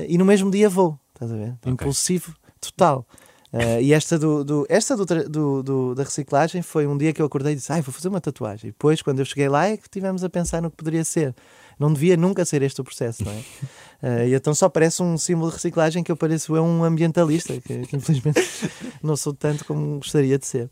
e 0.07 0.17
no 0.17 0.25
mesmo 0.25 0.51
dia 0.51 0.69
vou. 0.69 0.99
Estás 1.13 1.31
a 1.31 1.35
ver? 1.35 1.53
Okay. 1.61 1.71
Impulsivo 1.73 2.35
total. 2.59 3.05
Uh, 3.51 3.81
e 3.81 3.93
esta, 3.93 4.19
do, 4.19 4.43
do 4.43 4.65
esta 4.69 4.95
do, 4.95 5.05
do, 5.05 5.63
do, 5.63 5.95
da 5.95 6.03
reciclagem 6.03 6.61
foi 6.61 6.85
um 6.85 6.95
dia 6.95 7.11
que 7.11 7.21
eu 7.21 7.25
acordei 7.25 7.53
e 7.53 7.55
disse: 7.55 7.71
Ai, 7.71 7.81
vou 7.81 7.93
fazer 7.93 8.07
uma 8.07 8.21
tatuagem. 8.21 8.69
E 8.69 8.71
depois, 8.71 9.01
quando 9.01 9.19
eu 9.19 9.25
cheguei 9.25 9.49
lá, 9.49 9.67
é 9.67 9.75
que 9.75 9.83
estivemos 9.83 10.23
a 10.23 10.29
pensar 10.29 10.61
no 10.61 10.69
que 10.69 10.77
poderia 10.77 11.03
ser. 11.03 11.33
Não 11.79 11.93
devia 11.93 12.17
nunca 12.17 12.43
ser 12.43 12.62
este 12.62 12.81
o 12.81 12.83
processo, 12.83 13.24
não 13.24 13.31
é? 13.31 13.38
Uh, 13.38 14.27
e 14.27 14.33
então 14.33 14.53
só 14.53 14.67
parece 14.67 15.01
um 15.01 15.17
símbolo 15.17 15.50
de 15.50 15.55
reciclagem 15.55 16.03
que 16.03 16.12
eu 16.12 16.17
pareço 16.17 16.53
eu 16.53 16.63
um 16.63 16.83
ambientalista, 16.83 17.59
que, 17.62 17.88
que 17.88 17.95
infelizmente 17.95 18.41
não 19.01 19.15
sou 19.15 19.33
tanto 19.33 19.63
como 19.63 19.98
gostaria 19.98 20.38
de 20.38 20.45
ser. 20.45 20.69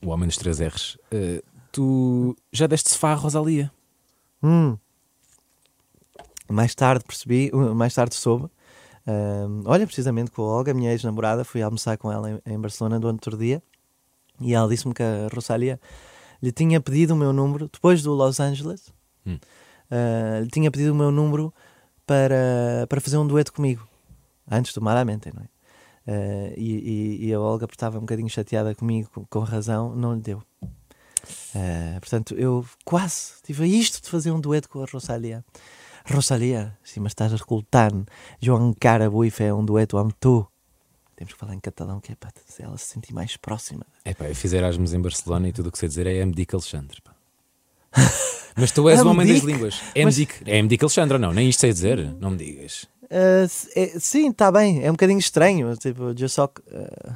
O 0.00 0.10
homem 0.10 0.28
dos 0.28 0.36
três 0.36 0.60
R's. 0.60 0.94
Uh, 1.12 1.42
tu 1.72 2.36
já 2.52 2.68
deste 2.68 2.90
sofá 2.90 3.10
à 3.10 3.14
Rosalia? 3.14 3.72
Hum. 4.40 4.78
Mais 6.48 6.72
tarde 6.72 7.04
percebi, 7.04 7.50
mais 7.74 7.92
tarde 7.92 8.14
soube. 8.14 8.44
Uh, 8.44 9.62
olha, 9.64 9.86
precisamente 9.86 10.30
com 10.30 10.42
a 10.42 10.44
Olga, 10.44 10.72
minha 10.72 10.92
ex-namorada, 10.92 11.44
fui 11.44 11.62
almoçar 11.62 11.98
com 11.98 12.12
ela 12.12 12.30
em, 12.30 12.54
em 12.54 12.60
Barcelona 12.60 13.00
do 13.00 13.08
outro 13.08 13.36
dia 13.36 13.60
e 14.40 14.54
ela 14.54 14.68
disse-me 14.68 14.94
que 14.94 15.02
a 15.02 15.28
Rosalia 15.34 15.80
lhe 16.40 16.52
tinha 16.52 16.80
pedido 16.80 17.14
o 17.14 17.16
meu 17.16 17.32
número 17.32 17.68
depois 17.72 18.02
do 18.02 18.12
Los 18.14 18.38
Angeles. 18.38 18.92
Hum 19.26 19.38
uh, 19.90 20.42
lhe 20.42 20.50
tinha 20.50 20.70
pedido 20.70 20.92
o 20.92 20.94
meu 20.94 21.10
número 21.10 21.52
para, 22.06 22.86
para 22.88 23.00
fazer 23.00 23.18
um 23.18 23.26
dueto 23.26 23.52
comigo, 23.52 23.86
antes 24.50 24.72
do 24.72 24.80
Maramente, 24.80 25.30
não 25.34 25.42
é? 25.42 25.58
Uh, 26.10 26.54
e, 26.56 27.26
e, 27.26 27.34
a 27.34 27.38
Olga, 27.40 27.66
por 27.66 27.74
estava 27.74 27.98
um 27.98 28.00
bocadinho 28.00 28.30
chateada 28.30 28.74
comigo, 28.74 29.10
com, 29.12 29.26
com 29.26 29.40
razão, 29.40 29.94
não 29.94 30.14
lhe 30.14 30.22
deu. 30.22 30.42
Uh, 31.54 32.00
portanto, 32.00 32.34
eu 32.34 32.64
quase 32.82 33.34
tive 33.42 33.66
isto 33.66 34.02
de 34.02 34.08
fazer 34.08 34.30
um 34.30 34.40
dueto 34.40 34.70
com 34.70 34.82
a 34.82 34.86
Rosalia. 34.90 35.44
Rosalia, 36.06 36.74
se 36.82 36.98
me 36.98 37.08
estás 37.08 37.32
a 37.32 37.36
escutar, 37.36 37.92
João 38.40 38.72
Cara 38.72 39.10
Buife 39.10 39.42
é 39.42 39.52
um 39.52 39.62
dueto 39.62 39.98
amb 39.98 40.12
tu. 40.18 40.46
Temos 41.14 41.34
que 41.34 41.38
falar 41.38 41.54
em 41.54 41.60
catalão, 41.60 42.00
que 42.00 42.12
é 42.12 42.14
para 42.14 42.30
ela 42.60 42.78
se 42.78 42.86
sentir 42.86 43.12
mais 43.12 43.36
próxima. 43.36 43.84
É 44.04 44.14
pá, 44.14 44.28
eu 44.28 44.34
fiz 44.34 44.52
Erasmus 44.54 44.94
em 44.94 45.02
Barcelona 45.02 45.48
e 45.48 45.52
tudo 45.52 45.68
o 45.68 45.72
que 45.72 45.78
sei 45.78 45.88
dizer 45.88 46.06
é 46.06 46.14
MD 46.18 46.46
Alexandre. 46.50 47.02
Pá. 47.02 47.14
Mas 48.58 48.72
tu 48.72 48.88
és 48.88 49.00
o 49.00 49.08
homem 49.08 49.26
das 49.26 49.42
línguas. 49.42 49.80
É 49.94 50.04
mas... 50.04 50.16
MDic, 50.16 50.34
é 50.46 50.62
MDic 50.62 50.82
Alexandre, 50.82 51.18
não? 51.18 51.32
Nem 51.32 51.48
isto 51.48 51.60
sei 51.60 51.72
dizer, 51.72 52.14
não 52.20 52.30
me 52.30 52.36
digas. 52.36 52.86
Uh, 53.04 53.48
é, 53.74 53.98
sim, 53.98 54.30
está 54.30 54.52
bem, 54.52 54.84
é 54.84 54.90
um 54.90 54.94
bocadinho 54.94 55.18
estranho. 55.18 55.76
Tipo, 55.76 56.12
já 56.16 56.28
só. 56.28 56.44
Uh... 56.44 57.12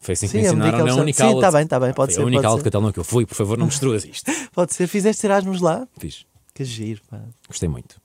Foi 0.00 0.12
assim 0.12 0.26
que 0.26 0.32
sim, 0.32 0.38
me 0.38 0.44
ensinaram 0.44 0.84
na 0.84 0.94
Unica 0.94 1.24
Sim, 1.26 1.34
está 1.34 1.50
bem, 1.50 1.62
está 1.62 1.80
bem, 1.80 1.92
pode 1.92 2.12
Foi 2.12 2.20
ser. 2.20 2.22
a 2.22 2.26
única 2.26 2.46
aula 2.46 2.58
de 2.58 2.64
catalão 2.64 2.92
que 2.92 3.00
eu 3.00 3.04
fui, 3.04 3.26
por 3.26 3.34
favor, 3.34 3.58
não 3.58 3.66
destruas 3.66 4.04
isto. 4.04 4.30
pode 4.54 4.72
ser. 4.72 4.86
Fizeste 4.86 5.26
Erasmus 5.26 5.60
lá? 5.60 5.88
Fiz. 5.98 6.24
Que 6.54 6.64
giro, 6.64 7.00
pá. 7.10 7.20
Gostei 7.48 7.68
muito. 7.68 8.00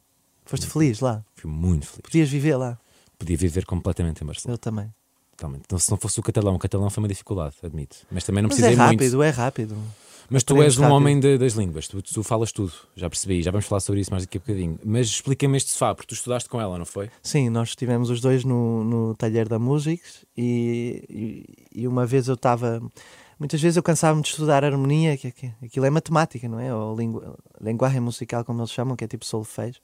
Foste 0.45 0.63
muito. 0.63 0.73
feliz 0.73 0.99
lá? 0.99 1.23
Fui 1.35 1.49
muito 1.49 1.85
feliz. 1.85 2.01
Podias 2.01 2.29
viver 2.29 2.55
lá? 2.55 2.77
Podia 3.19 3.37
viver 3.37 3.65
completamente 3.65 4.23
em 4.23 4.25
Barcelona. 4.25 4.55
Eu 4.55 4.57
também. 4.57 4.91
Totalmente. 5.37 5.63
Então, 5.65 5.79
se 5.79 5.89
não 5.89 5.97
fosse 5.97 6.19
o 6.19 6.23
catalão, 6.23 6.55
o 6.55 6.59
catalão 6.59 6.89
foi 6.89 7.01
uma 7.01 7.07
dificuldade, 7.07 7.55
admito. 7.63 7.97
Mas 8.11 8.23
também 8.23 8.41
não 8.41 8.47
Mas 8.47 8.57
precisei 8.57 8.75
é 8.75 8.77
rápido, 8.77 9.17
muito. 9.17 9.23
é 9.23 9.29
rápido. 9.29 9.77
Mas 10.29 10.43
tu 10.43 10.61
és 10.61 10.77
um 10.77 10.89
homem 10.89 11.19
de, 11.19 11.37
das 11.37 11.53
línguas, 11.53 11.87
tu, 11.87 12.01
tu, 12.01 12.23
falas 12.23 12.51
tudo, 12.51 12.73
já 12.95 13.09
percebi, 13.09 13.41
já 13.41 13.51
vamos 13.51 13.65
falar 13.65 13.79
sobre 13.79 14.01
isso 14.01 14.11
mais 14.11 14.23
daqui 14.23 14.37
a 14.37 14.41
bocadinho. 14.41 14.79
Mas 14.83 15.07
explica-me 15.07 15.57
este 15.57 15.71
sofá, 15.71 15.93
porque 15.93 16.07
tu 16.07 16.13
estudaste 16.15 16.49
com 16.49 16.59
ela, 16.59 16.77
não 16.77 16.85
foi? 16.85 17.09
Sim, 17.21 17.49
nós 17.49 17.69
estivemos 17.69 18.09
os 18.09 18.21
dois 18.21 18.43
no, 18.43 18.83
no 18.83 19.15
taller 19.15 19.47
da 19.47 19.59
Musics 19.59 20.25
e, 20.37 21.03
e, 21.73 21.81
e 21.81 21.87
uma 21.87 22.05
vez 22.05 22.27
eu 22.27 22.35
estava. 22.35 22.81
Muitas 23.39 23.61
vezes 23.61 23.77
eu 23.77 23.83
cansava-me 23.83 24.21
de 24.21 24.29
estudar 24.29 24.63
harmonia, 24.63 25.17
que, 25.17 25.31
que 25.31 25.51
aquilo 25.63 25.85
é 25.85 25.89
matemática, 25.89 26.47
não 26.47 26.59
é? 26.59 26.73
Ou 26.73 26.95
lingu, 26.95 27.37
linguagem 27.59 27.99
musical, 27.99 28.45
como 28.45 28.61
eles 28.61 28.71
chamam, 28.71 28.95
que 28.95 29.03
é 29.03 29.07
tipo 29.07 29.25
solfejo. 29.25 29.79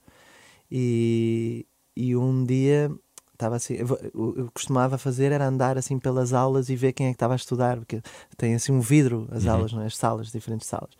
E, 0.71 1.65
e 1.95 2.15
um 2.15 2.45
dia 2.45 2.91
estava 3.39 3.55
assim, 3.55 3.75
eu, 3.75 3.87
eu, 4.13 4.51
costumava 4.53 4.97
fazer 4.97 5.31
era 5.31 5.47
andar 5.47 5.77
assim 5.77 5.97
pelas 5.97 6.33
aulas 6.33 6.69
e 6.69 6.75
ver 6.75 6.91
quem 6.91 7.07
é 7.07 7.09
que 7.11 7.15
estava 7.15 7.33
a 7.33 7.37
estudar, 7.37 7.77
porque 7.77 8.01
tem 8.35 8.53
assim 8.53 8.73
um 8.73 8.81
vidro 8.81 9.29
as 9.31 9.45
uhum. 9.45 9.51
aulas, 9.51 9.71
não 9.71 9.81
é? 9.81 9.85
as 9.85 9.95
salas, 9.95 10.29
diferentes 10.29 10.67
salas. 10.67 10.91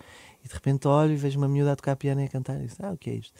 E 0.43 0.47
de 0.47 0.53
repente 0.53 0.87
olho 0.87 1.11
e 1.11 1.17
vejo 1.17 1.37
uma 1.37 1.49
miúda 1.49 1.73
a 1.73 1.75
tocar 1.75 1.97
piano 1.97 2.21
e 2.21 2.23
a 2.23 2.29
cantar 2.29 2.57
e 2.61 2.65
disse, 2.65 2.77
ah, 2.81 2.93
o 2.93 2.97
que 2.97 3.09
é 3.09 3.13
isto? 3.15 3.33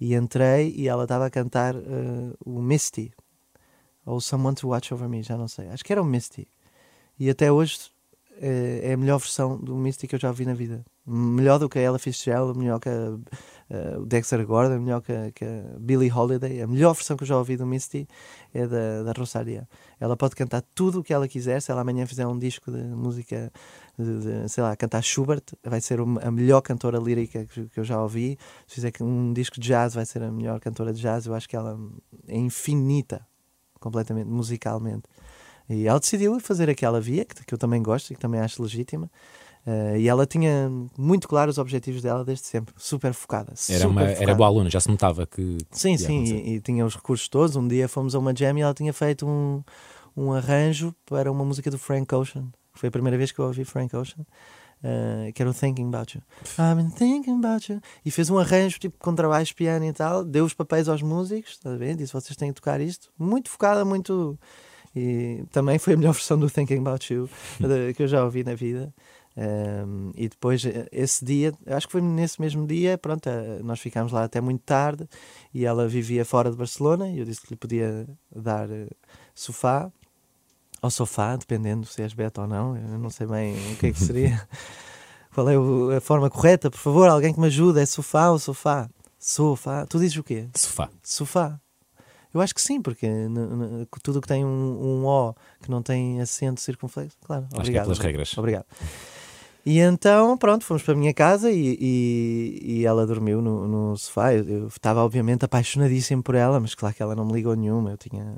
E 0.00 0.14
entrei 0.14 0.72
e 0.74 0.88
ela 0.88 1.02
estava 1.02 1.26
a 1.26 1.30
cantar 1.30 1.76
uh, 1.76 2.34
o 2.44 2.62
Misty, 2.62 3.12
ou 4.06 4.20
Someone 4.22 4.56
to 4.56 4.68
Watch 4.68 4.92
Over 4.94 5.08
Me, 5.08 5.22
já 5.22 5.36
não 5.36 5.48
sei. 5.48 5.68
Acho 5.68 5.84
que 5.84 5.92
era 5.92 6.00
o 6.00 6.04
Misty. 6.04 6.48
E 7.18 7.28
até 7.28 7.52
hoje 7.52 7.90
é, 8.40 8.80
é 8.84 8.92
a 8.94 8.96
melhor 8.96 9.18
versão 9.18 9.58
do 9.58 9.74
Misty 9.76 10.06
que 10.06 10.14
eu 10.14 10.18
já 10.18 10.28
ouvi 10.28 10.46
na 10.46 10.54
vida. 10.54 10.82
Melhor 11.04 11.58
do 11.58 11.68
que 11.68 11.78
a 11.78 11.82
Ella 11.82 11.98
Fitzgerald, 11.98 12.58
melhor 12.58 12.80
que 12.80 12.88
a 12.88 13.18
uh, 13.70 14.00
o 14.00 14.06
Dexter 14.06 14.44
Gordon, 14.46 14.80
melhor 14.80 15.00
que 15.00 15.12
a, 15.12 15.30
que 15.30 15.44
a 15.44 15.78
Billie 15.78 16.10
Holiday. 16.10 16.62
A 16.62 16.66
melhor 16.66 16.94
versão 16.94 17.16
que 17.16 17.22
eu 17.22 17.26
já 17.26 17.36
ouvi 17.36 17.56
do 17.56 17.66
Misty 17.66 18.06
é 18.52 18.66
da, 18.66 19.02
da 19.02 19.12
Rosalia. 19.12 19.68
Ela 20.00 20.16
pode 20.16 20.34
cantar 20.34 20.62
tudo 20.74 21.00
o 21.00 21.04
que 21.04 21.12
ela 21.12 21.26
quiser. 21.28 21.60
Se 21.60 21.70
ela 21.70 21.80
amanhã 21.80 22.06
fizer 22.06 22.26
um 22.26 22.38
disco 22.38 22.70
de 22.70 22.82
música, 22.82 23.52
de, 23.98 24.20
de, 24.20 24.48
sei 24.48 24.62
lá, 24.62 24.76
cantar 24.76 25.02
Schubert, 25.02 25.42
vai 25.64 25.80
ser 25.80 26.00
a 26.00 26.30
melhor 26.30 26.60
cantora 26.60 26.98
lírica 26.98 27.44
que, 27.46 27.68
que 27.68 27.80
eu 27.80 27.84
já 27.84 28.00
ouvi. 28.00 28.38
Se 28.66 28.76
fizer 28.76 28.92
um 29.00 29.32
disco 29.32 29.60
de 29.60 29.68
jazz, 29.68 29.94
vai 29.94 30.06
ser 30.06 30.22
a 30.22 30.30
melhor 30.30 30.60
cantora 30.60 30.92
de 30.92 31.00
jazz. 31.00 31.26
Eu 31.26 31.34
acho 31.34 31.48
que 31.48 31.56
ela 31.56 31.78
é 32.28 32.36
infinita, 32.36 33.26
completamente, 33.80 34.28
musicalmente. 34.28 35.04
E 35.68 35.86
ela 35.86 35.98
decidiu 35.98 36.38
fazer 36.38 36.70
aquela 36.70 37.00
via, 37.00 37.24
que, 37.24 37.44
que 37.44 37.52
eu 37.52 37.58
também 37.58 37.82
gosto 37.82 38.12
e 38.12 38.14
que 38.14 38.20
também 38.20 38.40
acho 38.40 38.62
legítima. 38.62 39.10
Uh, 39.66 39.96
e 39.96 40.08
ela 40.08 40.24
tinha 40.24 40.70
muito 40.96 41.26
claro 41.26 41.50
os 41.50 41.58
objetivos 41.58 42.00
dela 42.00 42.24
desde 42.24 42.46
sempre, 42.46 42.72
super 42.78 43.12
focada. 43.12 43.48
Era, 43.50 43.56
super 43.56 43.86
uma, 43.86 44.00
focada. 44.02 44.22
era 44.22 44.34
boa 44.34 44.48
aluna, 44.48 44.70
já 44.70 44.78
se 44.78 44.88
notava 44.88 45.26
que. 45.26 45.58
Sim, 45.72 45.98
sim, 45.98 46.22
e, 46.22 46.54
e, 46.54 46.60
tinha 46.60 46.86
os 46.86 46.94
recursos 46.94 47.26
todos. 47.26 47.56
Um 47.56 47.66
dia 47.66 47.88
fomos 47.88 48.14
a 48.14 48.18
uma 48.20 48.32
jam 48.32 48.56
e 48.56 48.60
ela 48.60 48.72
tinha 48.72 48.92
feito 48.92 49.26
um, 49.26 49.64
um 50.16 50.32
arranjo 50.32 50.94
para 51.04 51.32
uma 51.32 51.44
música 51.44 51.68
do 51.68 51.78
Frank 51.78 52.14
Ocean. 52.14 52.44
Foi 52.74 52.90
a 52.90 52.92
primeira 52.92 53.18
vez 53.18 53.32
que 53.32 53.40
eu 53.40 53.44
ouvi 53.44 53.64
Frank 53.64 53.94
Ocean. 53.96 54.24
Uh, 54.84 55.32
que 55.32 55.42
era 55.42 55.50
o 55.50 55.54
Thinking 55.54 55.88
About 55.88 56.16
You. 56.16 56.22
I've 56.58 56.76
been 56.76 56.90
thinking 56.90 57.38
about 57.38 57.72
you. 57.72 57.80
E 58.04 58.10
fez 58.10 58.28
um 58.28 58.38
arranjo 58.38 58.78
tipo 58.78 58.96
com 58.98 59.14
trabalho 59.14 59.46
piano 59.54 59.84
e 59.86 59.92
tal, 59.92 60.22
deu 60.22 60.44
os 60.44 60.52
papéis 60.52 60.86
aos 60.86 61.02
músicos, 61.02 61.52
está 61.52 61.72
a 61.72 61.76
ver? 61.76 61.96
Disse: 61.96 62.12
vocês 62.12 62.36
têm 62.36 62.50
que 62.50 62.56
tocar 62.56 62.80
isto. 62.80 63.10
Muito 63.18 63.50
focada, 63.50 63.84
muito. 63.84 64.38
E 64.94 65.44
também 65.50 65.78
foi 65.78 65.94
a 65.94 65.96
melhor 65.96 66.12
versão 66.12 66.38
do 66.38 66.48
Thinking 66.48 66.78
About 66.78 67.12
You 67.12 67.28
que 67.96 68.02
eu 68.02 68.06
já 68.06 68.22
ouvi 68.22 68.44
na 68.44 68.54
vida. 68.54 68.94
Um, 69.36 70.12
e 70.14 70.30
depois, 70.30 70.64
eh, 70.64 70.88
esse 70.90 71.22
dia, 71.22 71.52
acho 71.66 71.86
que 71.86 71.92
foi 71.92 72.00
nesse 72.00 72.40
mesmo 72.40 72.66
dia, 72.66 72.96
pronto, 72.96 73.28
eh, 73.28 73.60
nós 73.62 73.78
ficámos 73.78 74.10
lá 74.10 74.24
até 74.24 74.40
muito 74.40 74.62
tarde 74.62 75.06
e 75.52 75.66
ela 75.66 75.86
vivia 75.86 76.24
fora 76.24 76.50
de 76.50 76.56
Barcelona 76.56 77.10
e 77.10 77.18
eu 77.18 77.24
disse 77.26 77.42
que 77.42 77.50
lhe 77.50 77.56
podia 77.56 78.06
dar 78.34 78.66
uh, 78.66 78.88
sofá 79.34 79.92
ou 80.80 80.90
sofá, 80.90 81.36
dependendo 81.36 81.86
se 81.86 82.00
és 82.00 82.14
beta 82.14 82.40
ou 82.40 82.46
não, 82.46 82.76
eu 82.76 82.98
não 82.98 83.10
sei 83.10 83.26
bem 83.26 83.54
o 83.72 83.76
que 83.76 83.88
é 83.88 83.92
que 83.92 84.00
seria. 84.00 84.48
Qual 85.34 85.46
é 85.50 85.96
a 85.96 86.00
forma 86.00 86.30
correta? 86.30 86.70
Por 86.70 86.78
favor, 86.78 87.06
alguém 87.10 87.34
que 87.34 87.38
me 87.38 87.48
ajude, 87.48 87.78
é 87.78 87.84
sofá 87.84 88.30
ou 88.30 88.38
sofá? 88.38 88.88
Sofá. 89.18 89.84
Tu 89.84 89.98
dizes 89.98 90.16
o 90.16 90.24
quê? 90.24 90.48
Sofá. 90.54 90.88
Sofá. 91.02 91.60
Eu 92.32 92.40
acho 92.40 92.54
que 92.54 92.62
sim, 92.62 92.80
porque 92.80 93.06
tudo 94.02 94.22
que 94.22 94.28
tem 94.28 94.46
um, 94.46 94.48
um 94.48 95.04
O 95.04 95.34
que 95.62 95.70
não 95.70 95.82
tem 95.82 96.22
acento 96.22 96.60
circunflexo, 96.60 97.18
claro. 97.22 97.44
Acho 97.52 97.56
obrigado. 97.56 97.72
que 97.72 97.78
é 97.78 97.82
pelas 97.82 97.98
regras. 97.98 98.38
Obrigado. 98.38 98.66
E 99.68 99.80
então, 99.80 100.38
pronto, 100.38 100.64
fomos 100.64 100.84
para 100.84 100.94
a 100.94 100.96
minha 100.96 101.12
casa 101.12 101.50
e, 101.50 101.76
e, 101.80 102.60
e 102.62 102.86
ela 102.86 103.04
dormiu 103.04 103.42
no, 103.42 103.66
no 103.66 103.96
sofá. 103.96 104.32
Eu, 104.32 104.44
eu 104.48 104.66
estava, 104.68 105.02
obviamente, 105.04 105.44
apaixonadíssimo 105.44 106.22
por 106.22 106.36
ela, 106.36 106.60
mas 106.60 106.72
claro 106.76 106.94
que 106.94 107.02
ela 107.02 107.16
não 107.16 107.24
me 107.26 107.32
ligou 107.32 107.56
nenhuma. 107.56 107.90
Eu 107.90 107.96
tinha, 107.96 108.36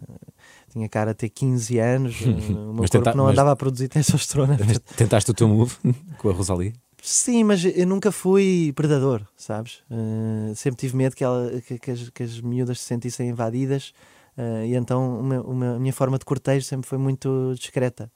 tinha 0.72 0.88
cara 0.88 1.10
a 1.10 1.14
ter 1.14 1.28
15 1.28 1.78
anos, 1.78 2.18
o 2.24 2.26
meu 2.26 2.72
Mas 2.72 2.90
corpo 2.90 3.04
tenta- 3.04 3.14
não 3.14 3.24
mas- 3.24 3.32
andava 3.34 3.52
a 3.52 3.56
produzir 3.56 3.88
testosterona. 3.88 4.56
Mas 4.66 4.78
Tentaste 4.96 5.30
o 5.30 5.34
teu 5.34 5.46
move 5.46 5.76
com 6.16 6.30
a 6.30 6.32
Rosalie? 6.32 6.72
Sim, 7.02 7.44
mas 7.44 7.62
eu 7.62 7.86
nunca 7.86 8.10
fui 8.10 8.72
predador, 8.74 9.22
sabes? 9.36 9.82
Eh, 9.90 10.52
sempre 10.56 10.78
tive 10.80 10.96
medo 10.96 11.14
que, 11.14 11.22
ela, 11.22 11.60
que, 11.60 11.78
que 11.78 11.90
as, 11.90 12.08
que 12.10 12.22
as 12.22 12.40
miúdas 12.40 12.80
se 12.80 12.86
sentissem 12.86 13.28
invadidas 13.28 13.92
eh, 14.36 14.66
e 14.68 14.74
então 14.74 15.20
o 15.20 15.22
meu- 15.54 15.74
a 15.76 15.78
minha 15.78 15.92
forma 15.92 16.18
de 16.18 16.24
cortejo 16.24 16.64
sempre 16.66 16.88
foi 16.88 16.98
muito 16.98 17.52
discreta. 17.54 18.10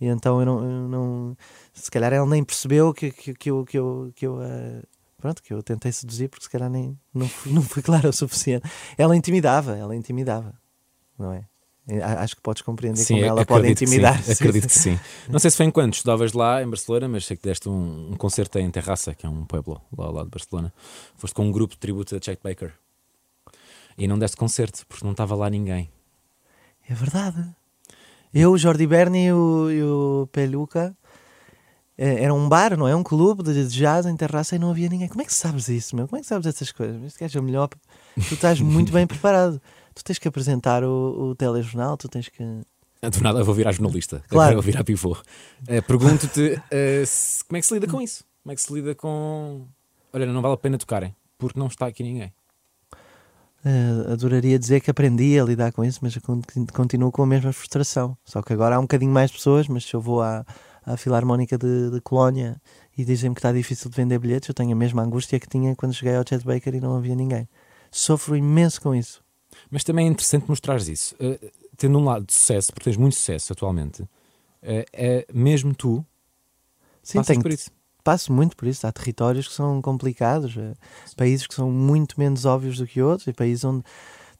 E 0.00 0.06
então 0.06 0.40
eu 0.40 0.46
não, 0.46 0.64
eu 0.64 0.88
não- 0.88 1.36
se 1.72 1.90
calhar 1.90 2.12
ela 2.12 2.26
nem 2.26 2.44
percebeu 2.44 2.94
que, 2.94 3.10
que, 3.10 3.34
que 3.34 3.50
eu, 3.50 3.64
que 3.64 3.78
eu, 3.78 4.12
que 4.14 4.26
eu 4.26 4.40
eh, 4.42 4.82
pronto, 5.16 5.42
que 5.42 5.52
eu 5.52 5.62
tentei 5.62 5.90
seduzir 5.92 6.28
porque 6.28 6.44
se 6.44 6.50
calhar 6.50 6.70
nem, 6.70 6.98
não, 7.12 7.28
fui, 7.28 7.52
não 7.52 7.62
fui 7.62 7.82
claro 7.82 8.08
o 8.08 8.12
suficiente. 8.12 8.68
Ela 8.96 9.16
intimidava, 9.16 9.76
ela 9.76 9.94
intimidava, 9.94 10.54
não 11.18 11.32
é? 11.32 11.44
Acho 12.18 12.36
que 12.36 12.42
podes 12.42 12.60
compreender 12.60 13.06
como 13.06 13.24
ela 13.24 13.46
pode 13.46 13.64
sim, 13.64 13.72
intimidar. 13.72 14.22
Sim, 14.22 14.32
acredito 14.32 14.68
sim. 14.68 14.96
que 14.96 14.98
sim. 14.98 15.00
Não 15.32 15.38
sei 15.38 15.50
se 15.50 15.56
foi 15.56 15.64
enquanto 15.64 15.94
estudavas 15.94 16.34
lá 16.34 16.62
em 16.62 16.68
Barcelona, 16.68 17.08
mas 17.08 17.24
sei 17.24 17.34
que 17.34 17.42
deste 17.42 17.66
um, 17.66 18.12
um 18.12 18.14
concerto 18.14 18.58
em 18.58 18.70
Terraça, 18.70 19.14
que 19.14 19.24
é 19.24 19.28
um 19.28 19.46
pueblo 19.46 19.80
lá 19.96 20.04
ao 20.04 20.12
lado 20.12 20.26
de 20.26 20.30
Barcelona. 20.30 20.70
Foste 21.16 21.32
com 21.32 21.46
um 21.46 21.50
grupo 21.50 21.72
de 21.72 21.80
tributo 21.80 22.14
a 22.14 22.20
Chet 22.20 22.38
Baker. 22.44 22.74
E 23.96 24.06
não 24.06 24.18
deste 24.18 24.36
concerto, 24.36 24.86
porque 24.86 25.02
não 25.02 25.12
estava 25.12 25.34
lá 25.34 25.48
ninguém. 25.48 25.90
É 26.86 26.92
verdade. 26.92 27.56
Eu, 28.32 28.52
o 28.52 28.58
Jordi 28.58 28.86
Berni 28.86 29.26
e 29.26 29.32
o, 29.32 29.70
e 29.70 29.82
o 29.82 30.28
Peluca 30.32 30.94
eh, 31.96 32.22
era 32.24 32.32
um 32.34 32.48
bar, 32.48 32.76
não 32.76 32.86
é? 32.86 32.94
Um 32.94 33.02
clube 33.02 33.42
de 33.42 33.52
de 33.68 33.74
jazz 33.76 34.06
em 34.06 34.16
terraça 34.16 34.54
e 34.56 34.58
não 34.58 34.70
havia 34.70 34.88
ninguém. 34.88 35.08
Como 35.08 35.22
é 35.22 35.24
que 35.24 35.32
sabes 35.34 35.68
isso, 35.68 35.96
meu? 35.96 36.06
Como 36.06 36.18
é 36.18 36.20
que 36.20 36.26
sabes 36.26 36.46
essas 36.46 36.70
coisas? 36.70 37.02
Este 37.04 37.18
gajo 37.20 37.38
é 37.38 37.40
o 37.40 37.44
melhor. 37.44 37.68
Tu 38.14 38.34
estás 38.34 38.60
muito 38.60 38.92
bem 38.92 39.06
preparado. 39.06 39.60
Tu 39.94 40.04
tens 40.04 40.18
que 40.18 40.28
apresentar 40.28 40.84
o, 40.84 41.30
o 41.30 41.34
telejornal, 41.34 41.96
tu 41.96 42.08
tens 42.08 42.28
que. 42.28 42.42
Do 42.42 43.20
nada 43.22 43.42
vou 43.44 43.54
virar 43.54 43.72
jornalista. 43.72 44.22
Claro. 44.28 44.54
Vou 44.54 44.62
virar 44.62 44.84
pivô. 44.84 45.16
Eh, 45.66 45.80
Pergunto-te 45.80 46.60
se- 47.06 47.44
como 47.44 47.56
é 47.56 47.60
que 47.60 47.66
se 47.66 47.74
lida 47.74 47.86
com 47.86 48.00
isso? 48.00 48.24
Como 48.42 48.52
é 48.52 48.54
que 48.56 48.62
se 48.62 48.72
lida 48.72 48.94
com. 48.94 49.66
Olha, 50.12 50.26
não 50.26 50.40
vale 50.42 50.54
a 50.54 50.56
pena 50.56 50.78
tocarem, 50.78 51.14
porque 51.38 51.58
não 51.58 51.66
está 51.68 51.86
aqui 51.86 52.02
ninguém. 52.02 52.32
Eh, 53.64 54.12
adoraria 54.12 54.58
dizer 54.58 54.80
que 54.80 54.90
aprendi 54.90 55.38
a 55.38 55.44
lidar 55.44 55.72
com 55.72 55.84
isso, 55.84 56.00
mas 56.02 56.16
continuo 56.72 57.10
com 57.10 57.22
a 57.22 57.26
mesma 57.26 57.52
frustração. 57.52 58.16
Só 58.24 58.42
que 58.42 58.52
agora 58.52 58.76
há 58.76 58.78
um 58.78 58.82
bocadinho 58.82 59.12
mais 59.12 59.30
pessoas, 59.30 59.66
mas 59.68 59.84
se 59.84 59.94
eu 59.94 60.00
vou 60.00 60.22
à, 60.22 60.44
à 60.84 60.96
Filarmónica 60.96 61.58
de, 61.58 61.90
de 61.90 62.00
Colónia 62.00 62.60
e 62.96 63.04
dizem-me 63.04 63.34
que 63.34 63.40
está 63.40 63.52
difícil 63.52 63.90
de 63.90 63.96
vender 63.96 64.18
bilhetes, 64.18 64.48
eu 64.48 64.54
tenho 64.54 64.72
a 64.72 64.76
mesma 64.76 65.02
angústia 65.02 65.40
que 65.40 65.48
tinha 65.48 65.74
quando 65.74 65.94
cheguei 65.94 66.14
ao 66.14 66.24
Chet 66.28 66.44
Baker 66.44 66.74
e 66.74 66.80
não 66.80 66.96
havia 66.96 67.14
ninguém. 67.14 67.48
Sofro 67.90 68.36
imenso 68.36 68.80
com 68.80 68.94
isso. 68.94 69.22
Mas 69.70 69.82
também 69.82 70.06
é 70.06 70.10
interessante 70.10 70.48
mostrares 70.48 70.88
isso. 70.88 71.16
Eh, 71.18 71.50
tendo 71.76 71.98
um 71.98 72.04
lado 72.04 72.26
de 72.26 72.32
sucesso, 72.32 72.72
porque 72.72 72.84
tens 72.84 72.96
muito 72.96 73.16
sucesso 73.16 73.52
atualmente, 73.52 74.04
é, 74.60 75.24
mesmo 75.32 75.72
tu 75.74 76.04
Sim, 77.02 77.22
tenho, 77.22 77.40
por 77.40 77.52
isso. 77.52 77.70
Passo 78.08 78.32
muito 78.32 78.56
por 78.56 78.66
isso. 78.66 78.86
Há 78.86 78.92
territórios 78.92 79.46
que 79.46 79.52
são 79.52 79.82
complicados, 79.82 80.56
eh, 80.56 80.72
países 81.14 81.46
que 81.46 81.54
são 81.54 81.70
muito 81.70 82.18
menos 82.18 82.46
óbvios 82.46 82.78
do 82.78 82.86
que 82.86 83.02
outros, 83.02 83.26
e 83.28 83.34
países 83.34 83.64
onde 83.64 83.84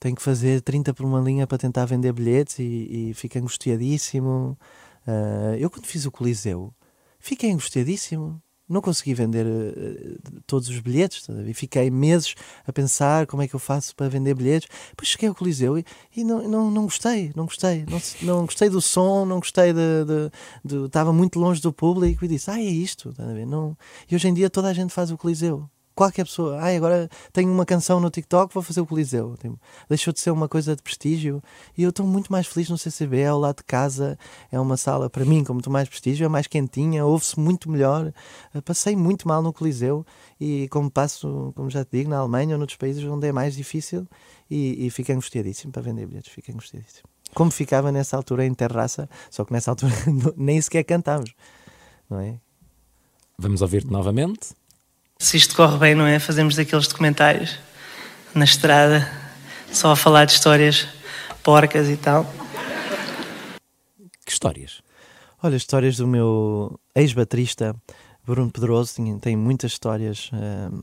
tenho 0.00 0.16
que 0.16 0.22
fazer 0.22 0.62
30 0.62 0.94
por 0.94 1.04
uma 1.04 1.20
linha 1.20 1.46
para 1.46 1.58
tentar 1.58 1.84
vender 1.84 2.14
bilhetes 2.14 2.58
e, 2.60 3.10
e 3.10 3.14
fico 3.14 3.38
angustiadíssimo. 3.38 4.58
Eh, 5.06 5.56
eu, 5.60 5.68
quando 5.68 5.84
fiz 5.84 6.06
o 6.06 6.10
Coliseu, 6.10 6.72
fiquei 7.20 7.50
angustiadíssimo. 7.52 8.40
Não 8.68 8.80
consegui 8.80 9.14
vender 9.14 9.46
eh, 9.46 10.16
todos 10.46 10.68
os 10.68 10.78
bilhetes 10.80 11.26
ver? 11.26 11.50
e 11.50 11.54
fiquei 11.54 11.90
meses 11.90 12.34
a 12.66 12.72
pensar 12.72 13.26
como 13.26 13.42
é 13.42 13.48
que 13.48 13.54
eu 13.54 13.60
faço 13.60 13.94
para 13.96 14.08
vender 14.08 14.34
bilhetes. 14.34 14.68
Depois 14.90 15.08
cheguei 15.08 15.28
ao 15.28 15.34
Coliseu 15.34 15.78
e, 15.78 15.84
e 16.14 16.22
não, 16.22 16.46
não, 16.46 16.70
não 16.70 16.82
gostei, 16.84 17.32
não 17.34 17.46
gostei, 17.46 17.86
não, 17.88 18.00
não 18.22 18.44
gostei 18.44 18.68
do 18.68 18.80
som, 18.80 19.24
não 19.24 19.38
gostei 19.38 19.72
de, 19.72 20.84
estava 20.86 21.12
muito 21.12 21.38
longe 21.38 21.60
do 21.60 21.72
público 21.72 22.24
e 22.24 22.28
disse, 22.28 22.50
ah, 22.50 22.60
é 22.60 22.64
isto, 22.64 23.14
ver? 23.32 23.46
Não... 23.46 23.76
E 24.10 24.14
hoje 24.14 24.28
em 24.28 24.34
dia 24.34 24.50
toda 24.50 24.68
a 24.68 24.72
gente 24.74 24.92
faz 24.92 25.10
o 25.10 25.16
Coliseu. 25.16 25.68
Qualquer 25.98 26.24
pessoa, 26.24 26.60
ah, 26.60 26.76
agora 26.76 27.10
tenho 27.32 27.52
uma 27.52 27.66
canção 27.66 27.98
no 27.98 28.08
TikTok, 28.08 28.54
vou 28.54 28.62
fazer 28.62 28.80
o 28.80 28.86
Coliseu. 28.86 29.36
Tipo, 29.36 29.58
deixou 29.88 30.12
de 30.12 30.20
ser 30.20 30.30
uma 30.30 30.48
coisa 30.48 30.76
de 30.76 30.80
prestígio 30.80 31.42
e 31.76 31.82
eu 31.82 31.90
estou 31.90 32.06
muito 32.06 32.30
mais 32.30 32.46
feliz 32.46 32.70
no 32.70 32.78
CCB, 32.78 33.24
ao 33.24 33.36
lado 33.36 33.56
de 33.56 33.64
casa, 33.64 34.16
é 34.52 34.60
uma 34.60 34.76
sala, 34.76 35.10
para 35.10 35.24
mim, 35.24 35.42
com 35.42 35.54
muito 35.54 35.68
mais 35.68 35.88
prestígio, 35.88 36.24
é 36.24 36.28
mais 36.28 36.46
quentinha, 36.46 37.04
ouve-se 37.04 37.40
muito 37.40 37.68
melhor. 37.68 38.12
Uh, 38.54 38.62
Passei 38.62 38.94
muito 38.94 39.26
mal 39.26 39.42
no 39.42 39.52
Coliseu 39.52 40.06
e 40.40 40.68
como 40.68 40.88
passo, 40.88 41.52
como 41.56 41.68
já 41.68 41.84
te 41.84 41.98
digo, 41.98 42.10
na 42.10 42.18
Alemanha 42.18 42.54
ou 42.54 42.58
noutros 42.58 42.78
países 42.78 43.02
onde 43.02 43.26
é 43.26 43.32
mais 43.32 43.56
difícil 43.56 44.06
e, 44.48 44.86
e 44.86 44.90
fico 44.90 45.10
angustiadíssimo 45.10 45.72
para 45.72 45.82
vender 45.82 46.06
bilhetes, 46.06 46.32
fico 46.32 46.52
angustiadíssimo. 46.52 47.08
Como 47.34 47.50
ficava 47.50 47.90
nessa 47.90 48.16
altura 48.16 48.46
em 48.46 48.54
terraça, 48.54 49.10
só 49.32 49.44
que 49.44 49.52
nessa 49.52 49.72
altura 49.72 49.92
nem 50.38 50.60
sequer 50.60 50.84
cantámos, 50.84 51.34
não 52.08 52.20
é? 52.20 52.38
Vamos 53.36 53.62
ouvir-te 53.62 53.90
novamente. 53.90 54.54
Se 55.20 55.36
isto 55.36 55.56
corre 55.56 55.76
bem, 55.78 55.94
não 55.96 56.06
é? 56.06 56.20
Fazemos 56.20 56.54
daqueles 56.54 56.86
documentários 56.86 57.58
na 58.32 58.44
estrada, 58.44 59.10
só 59.72 59.90
a 59.90 59.96
falar 59.96 60.26
de 60.26 60.32
histórias 60.32 60.86
porcas 61.42 61.88
e 61.88 61.96
tal. 61.96 62.24
Que 64.24 64.30
histórias? 64.30 64.80
Olha, 65.42 65.56
histórias 65.56 65.96
do 65.96 66.06
meu 66.06 66.78
ex-baterista 66.94 67.74
Bruno 68.24 68.48
Pedroso 68.48 68.94
tem, 68.94 69.18
tem 69.18 69.36
muitas 69.36 69.72
histórias 69.72 70.30
hum, 70.32 70.80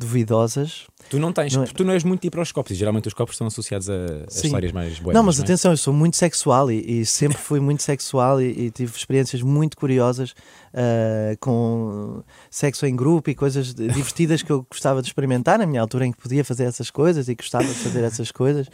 duvidosas. 0.00 0.86
Tu 1.08 1.18
não 1.18 1.32
tens, 1.32 1.54
Não 1.54 1.62
é- 1.62 1.66
tu 1.66 1.84
não 1.84 1.92
és 1.92 2.04
muito 2.04 2.26
e 2.26 2.74
geralmente 2.74 3.08
os 3.08 3.14
copos 3.14 3.34
estão 3.34 3.46
associados 3.46 3.88
a, 3.88 3.94
a 3.94 4.26
histórias 4.44 4.72
mais 4.72 4.98
boas. 4.98 5.14
não, 5.14 5.22
mas 5.22 5.40
atenção, 5.40 5.70
eu 5.72 5.76
sou 5.76 5.92
muito 5.94 6.16
sexual 6.16 6.70
e, 6.70 7.00
e 7.00 7.06
sempre 7.06 7.38
fui 7.38 7.58
muito 7.60 7.82
sexual 7.82 8.40
e, 8.40 8.66
e 8.66 8.70
tive 8.70 8.96
experiências 8.96 9.42
muito 9.42 9.76
curiosas 9.76 10.34
ah, 10.74 11.36
com 11.40 12.22
sexo 12.50 12.86
em 12.86 12.94
grupo 12.94 13.30
e 13.30 13.34
coisas 13.34 13.74
divertidas 13.74 14.42
que 14.42 14.50
eu 14.50 14.66
gostava 14.70 15.00
de 15.02 15.08
experimentar 15.08 15.58
na 15.58 15.66
minha 15.66 15.80
altura 15.80 16.06
em 16.06 16.12
que 16.12 16.18
podia 16.18 16.44
fazer 16.44 16.64
essas 16.64 16.90
coisas 16.90 17.28
e 17.28 17.34
gostava 17.34 17.64
de 17.64 17.74
fazer 17.74 18.04
essas 18.04 18.30
coisas. 18.30 18.68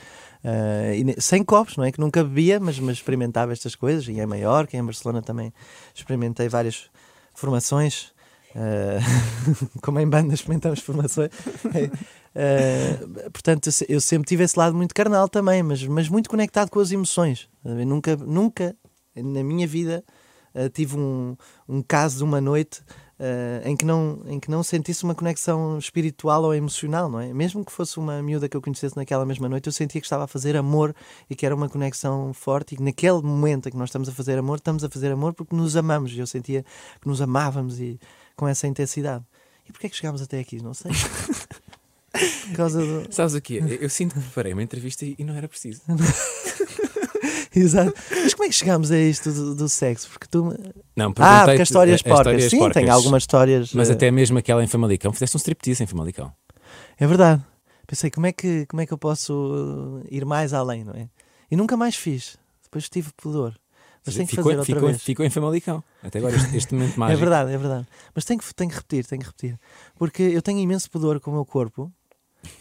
Ah, 0.44 0.94
e 0.94 1.20
sem 1.20 1.42
copos, 1.42 1.76
não 1.76 1.84
é? 1.84 1.92
Que 1.92 2.00
nunca 2.00 2.22
bebia, 2.22 2.60
mas, 2.60 2.78
mas 2.78 2.96
experimentava 2.96 3.52
estas 3.52 3.74
coisas. 3.74 4.06
E 4.08 4.12
em 4.20 4.26
Maiorca, 4.26 4.76
em 4.76 4.84
Barcelona 4.84 5.22
também 5.22 5.52
experimentei 5.94 6.48
várias 6.48 6.90
formações. 7.34 8.14
Ah, 8.56 8.98
como 9.82 10.00
em 10.00 10.08
banda 10.08 10.32
experimentamos 10.32 10.80
formações. 10.80 11.30
Uh, 12.34 13.30
portanto, 13.30 13.66
eu 13.66 13.72
se- 13.72 13.86
eu 13.88 14.00
sempre 14.00 14.26
tive 14.26 14.44
esse 14.44 14.58
lado 14.58 14.74
muito 14.74 14.94
carnal 14.94 15.28
também, 15.28 15.62
mas, 15.62 15.82
mas 15.86 16.08
muito 16.08 16.28
conectado 16.30 16.70
com 16.70 16.80
as 16.80 16.90
emoções. 16.90 17.48
A 17.64 17.74
ver? 17.74 17.84
Nunca, 17.84 18.16
nunca 18.16 18.74
na 19.14 19.42
minha 19.44 19.66
vida 19.66 20.02
uh, 20.54 20.68
tive 20.70 20.96
um, 20.96 21.36
um 21.68 21.82
caso 21.82 22.18
de 22.18 22.24
uma 22.24 22.40
noite 22.40 22.82
em, 23.64 23.74
que 23.74 23.86
não, 23.86 24.20
em 24.26 24.38
que 24.38 24.50
não 24.50 24.62
sentisse 24.62 25.02
uma 25.02 25.14
conexão 25.14 25.78
espiritual 25.78 26.42
ou 26.42 26.54
emocional, 26.54 27.08
não 27.08 27.18
é? 27.18 27.32
Mesmo 27.32 27.64
que 27.64 27.72
fosse 27.72 27.96
uma 27.96 28.22
miúda 28.22 28.46
que 28.46 28.54
eu 28.54 28.60
conhecesse 28.60 28.94
naquela 28.94 29.24
mesma 29.24 29.48
noite, 29.48 29.68
eu 29.68 29.72
sentia 29.72 29.98
que 30.02 30.06
estava 30.06 30.24
a 30.24 30.26
fazer 30.26 30.54
amor 30.54 30.94
e 31.30 31.34
que 31.34 31.46
era 31.46 31.54
uma 31.54 31.66
conexão 31.66 32.34
forte 32.34 32.74
e 32.74 32.76
que 32.76 32.82
naquele 32.82 33.22
momento 33.22 33.70
em 33.70 33.72
que 33.72 33.78
nós 33.78 33.88
estamos 33.88 34.06
a 34.10 34.12
fazer 34.12 34.36
amor, 34.36 34.56
estamos 34.58 34.84
a 34.84 34.90
fazer 34.90 35.10
amor 35.10 35.32
porque 35.32 35.56
nos 35.56 35.76
amamos 35.76 36.12
e 36.12 36.18
eu 36.18 36.26
sentia 36.26 36.62
que 37.00 37.08
nos 37.08 37.22
amávamos 37.22 37.80
e 37.80 37.98
com 38.36 38.46
essa 38.46 38.66
intensidade. 38.66 39.24
E 39.68 39.72
porquê 39.72 39.86
é 39.86 39.90
que 39.90 39.96
chegámos 39.96 40.22
até 40.22 40.38
aqui? 40.38 40.62
Não 40.62 40.74
sei. 40.74 40.92
Por 42.48 42.56
causa 42.56 42.80
do... 42.80 43.12
Sabes 43.12 43.34
o 43.34 43.40
quê? 43.40 43.60
Eu, 43.80 43.90
sinto 43.90 44.14
que 44.14 44.20
preparei 44.20 44.52
uma 44.52 44.62
entrevista 44.62 45.04
e, 45.04 45.16
não 45.22 45.34
era 45.34 45.48
preciso. 45.48 45.82
Exato. 47.54 47.92
Mas 48.10 48.34
como 48.34 48.44
é 48.44 48.48
que 48.48 48.54
chegámos 48.54 48.90
a 48.90 48.98
isto 48.98 49.32
do, 49.32 49.54
do 49.54 49.68
sexo? 49.68 50.08
Porque 50.10 50.26
tu. 50.30 50.54
Não, 50.94 51.12
Ah, 51.18 51.44
porque 51.44 51.62
as 51.62 51.68
histórias 51.68 52.00
a- 52.04 52.08
porcas. 52.08 52.44
Sim, 52.44 52.58
porcas. 52.58 52.74
tem 52.82 52.90
algumas 52.90 53.22
histórias. 53.22 53.72
Mas 53.72 53.88
eh, 53.90 53.92
até 53.94 54.10
mesmo 54.10 54.38
aquela 54.38 54.62
em 54.62 54.66
Famalicão, 54.66 55.12
fizeste 55.12 55.36
um 55.36 55.38
striptease 55.38 55.82
em 55.82 55.86
Famalicão. 55.86 56.32
É 56.98 57.06
verdade. 57.06 57.42
Pensei, 57.86 58.10
como 58.10 58.26
é, 58.26 58.32
que, 58.32 58.66
como 58.66 58.80
é 58.82 58.86
que 58.86 58.92
eu 58.92 58.98
posso 58.98 60.02
ir 60.10 60.24
mais 60.24 60.52
além, 60.52 60.84
não 60.84 60.92
é? 60.92 61.08
E 61.50 61.56
nunca 61.56 61.76
mais 61.76 61.94
fiz. 61.96 62.36
Depois 62.64 62.88
tive 62.88 63.10
pudor. 63.16 63.54
Mas 64.06 64.16
que 64.16 64.26
ficou, 64.26 64.44
fazer 64.44 64.58
outra 64.58 64.74
ficou, 64.74 64.88
vez. 64.88 65.02
ficou 65.02 65.26
em 65.26 65.30
Famalicão. 65.30 65.82
Até 66.02 66.18
agora, 66.18 66.36
este, 66.36 66.56
este 66.56 66.74
momento 66.74 66.94
mágico. 67.00 67.18
É 67.18 67.20
verdade, 67.20 67.52
é 67.52 67.58
verdade. 67.58 67.86
Mas 68.14 68.24
tenho 68.24 68.40
que, 68.40 68.54
tenho 68.54 68.70
que 68.70 68.76
repetir, 68.76 69.06
tenho 69.06 69.20
que 69.20 69.26
repetir. 69.26 69.58
Porque 69.96 70.22
eu 70.22 70.40
tenho 70.40 70.58
imenso 70.58 70.90
pudor 70.90 71.20
com 71.20 71.30
o 71.30 71.34
meu 71.34 71.44
corpo. 71.44 71.92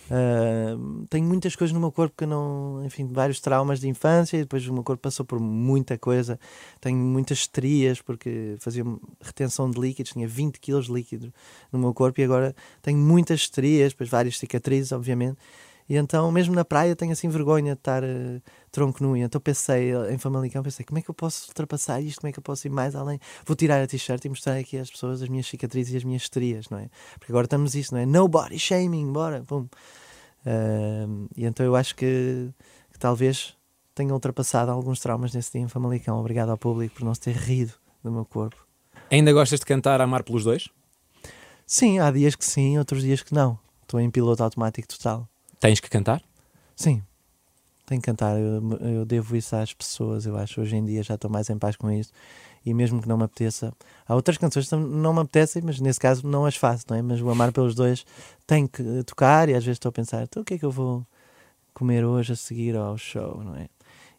Ah, 0.10 0.76
tenho 1.10 1.26
muitas 1.26 1.56
coisas 1.56 1.74
no 1.74 1.80
meu 1.80 1.92
corpo 1.92 2.16
que 2.18 2.26
não. 2.26 2.84
Enfim, 2.86 3.08
vários 3.08 3.40
traumas 3.40 3.80
de 3.80 3.88
infância 3.88 4.38
e 4.38 4.42
depois 4.42 4.68
o 4.68 4.74
meu 4.74 4.84
corpo 4.84 5.02
passou 5.02 5.26
por 5.26 5.40
muita 5.40 5.98
coisa. 5.98 6.40
Tenho 6.80 6.98
muitas 6.98 7.40
estrias 7.40 8.02
porque 8.02 8.56
fazia 8.60 8.84
retenção 9.22 9.70
de 9.70 9.80
líquidos, 9.80 10.12
tinha 10.12 10.28
20 10.28 10.60
quilos 10.60 10.86
de 10.86 10.94
líquido 10.94 11.34
no 11.72 11.80
meu 11.80 11.94
corpo 11.94 12.20
e 12.22 12.24
agora 12.24 12.56
tenho 12.82 12.98
muitas 12.98 13.42
estrias, 13.42 13.94
depois 13.94 14.10
várias 14.10 14.38
cicatrizes, 14.38 14.92
obviamente. 14.92 15.38
E 15.88 15.96
então, 15.98 16.32
mesmo 16.32 16.56
na 16.56 16.66
praia, 16.66 16.96
tenho 16.96 17.12
assim 17.12 17.30
vergonha 17.30 17.74
de 17.74 17.80
estar 17.80 18.04
uh, 18.04 18.42
tronco 18.72 19.04
nu. 19.04 19.16
E 19.16 19.22
então 19.22 19.40
pensei 19.40 19.92
em 20.12 20.18
Famalicão, 20.18 20.64
pensei, 20.64 20.84
como 20.84 20.98
é 20.98 21.02
que 21.02 21.10
eu 21.10 21.14
posso 21.14 21.48
ultrapassar 21.50 22.02
isto? 22.02 22.22
Como 22.22 22.30
é 22.30 22.32
que 22.34 22.40
eu 22.40 22.44
posso 22.44 22.66
ir 22.68 22.72
mais 22.72 22.96
além? 22.96 23.20
Vou 23.46 23.56
tirar 23.56 23.82
a 23.82 23.88
t-shirt 23.88 24.26
e 24.26 24.30
mostrar 24.30 24.58
aqui 24.58 24.78
às 24.78 24.90
pessoas 24.90 25.22
as 25.22 25.30
minhas 25.30 25.46
cicatrizes 25.46 25.94
e 25.94 25.98
as 25.98 26.04
minhas 26.04 26.24
estrias, 26.24 26.70
não 26.70 26.80
é? 26.80 26.90
Porque 27.20 27.32
agora 27.32 27.46
estamos 27.46 27.76
isso, 27.76 27.94
não 27.94 28.02
é? 28.02 28.06
No 28.06 28.28
body 28.28 28.58
shaming, 28.58 29.12
bora, 29.12 29.44
pum. 29.44 29.68
Uh, 30.46 31.28
e 31.36 31.46
então 31.46 31.66
eu 31.66 31.76
acho 31.76 31.96
que, 31.96 32.50
que 32.92 32.98
talvez 32.98 33.56
tenha 33.94 34.14
ultrapassado 34.14 34.72
alguns 34.72 35.00
traumas 35.00 35.34
nesse 35.34 35.52
dia 35.52 35.62
em 35.62 35.68
Famalicão. 35.68 36.20
Obrigado 36.20 36.50
ao 36.50 36.58
público 36.58 36.96
por 36.96 37.06
não 37.06 37.14
se 37.14 37.22
ter 37.22 37.36
rido 37.36 37.74
do 38.04 38.12
meu 38.12 38.26
corpo. 38.26 38.66
Ainda 39.12 39.32
gostas 39.32 39.60
de 39.60 39.66
cantar 39.66 40.02
Amar 40.02 40.24
pelos 40.24 40.44
dois? 40.44 40.68
Sim, 41.66 42.00
há 42.00 42.12
dias 42.12 42.36
que 42.36 42.46
sim, 42.46 42.78
outros 42.78 43.04
dias 43.04 43.22
que 43.22 43.34
não. 43.34 43.58
Estou 43.84 44.00
em 44.00 44.10
piloto 44.10 44.44
automático 44.44 44.88
total. 44.88 45.28
Tens 45.66 45.80
que 45.80 45.90
cantar? 45.90 46.22
Sim, 46.76 47.02
tenho 47.88 48.00
que 48.00 48.06
cantar. 48.06 48.38
Eu, 48.38 48.62
eu, 48.82 49.04
devo 49.04 49.36
isso 49.36 49.56
às 49.56 49.74
pessoas, 49.74 50.28
eu 50.28 50.38
acho. 50.38 50.62
Hoje 50.62 50.76
em 50.76 50.86
dia 50.86 51.02
já 51.02 51.16
estou 51.16 51.28
mais 51.28 51.50
em 51.50 51.58
paz 51.58 51.76
com 51.76 51.90
isso. 51.90 52.12
E 52.64 52.72
mesmo 52.72 53.02
que 53.02 53.08
não 53.08 53.18
me 53.18 53.24
apeteça, 53.24 53.74
há 54.08 54.14
outras 54.14 54.38
canções 54.38 54.70
que 54.70 54.76
não 54.76 55.12
me 55.12 55.22
apetecem, 55.22 55.64
mas 55.66 55.80
nesse 55.80 56.00
caso 56.00 56.28
não 56.28 56.46
as 56.46 56.56
faço, 56.56 56.86
não 56.88 56.96
é? 56.96 57.02
Mas 57.02 57.20
o 57.20 57.32
Amar 57.32 57.52
pelos 57.52 57.74
Dois 57.74 58.06
tem 58.46 58.68
que 58.68 59.04
tocar 59.06 59.50
e 59.50 59.56
às 59.56 59.66
vezes 59.66 59.78
estou 59.78 59.90
a 59.90 59.92
pensar: 59.92 60.22
então 60.22 60.44
o 60.44 60.46
que 60.46 60.54
é 60.54 60.58
que 60.60 60.66
eu 60.66 60.70
vou 60.70 61.04
comer 61.74 62.06
hoje 62.06 62.34
a 62.34 62.36
seguir 62.36 62.76
ao 62.76 62.96
show, 62.96 63.44
não 63.44 63.56
é? 63.56 63.68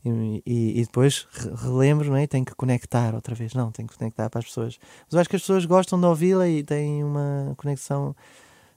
E, 0.05 0.43
e, 0.45 0.81
e, 0.81 0.85
depois 0.85 1.29
relembro, 1.63 2.11
não 2.11 2.17
é? 2.17 2.27
Tenho 2.27 2.45
que 2.45 2.57
conectar 2.57 3.15
outra 3.15 3.37
vez. 3.37 3.55
Não, 3.55 3.71
tenho 3.71 3.87
que 3.87 3.97
conectar 3.97 4.29
para 4.31 4.41
as 4.41 4.47
pessoas. 4.47 4.81
Mas 5.05 5.13
eu 5.13 5.21
acho 5.21 5.31
que 5.31 5.37
as 5.37 5.43
pessoas 5.43 5.65
gostam 5.65 6.01
de 6.01 6.07
ouvi-la 6.07 6.49
e 6.49 6.65
têm 6.65 7.05
uma 7.05 7.55
conexão 7.57 8.17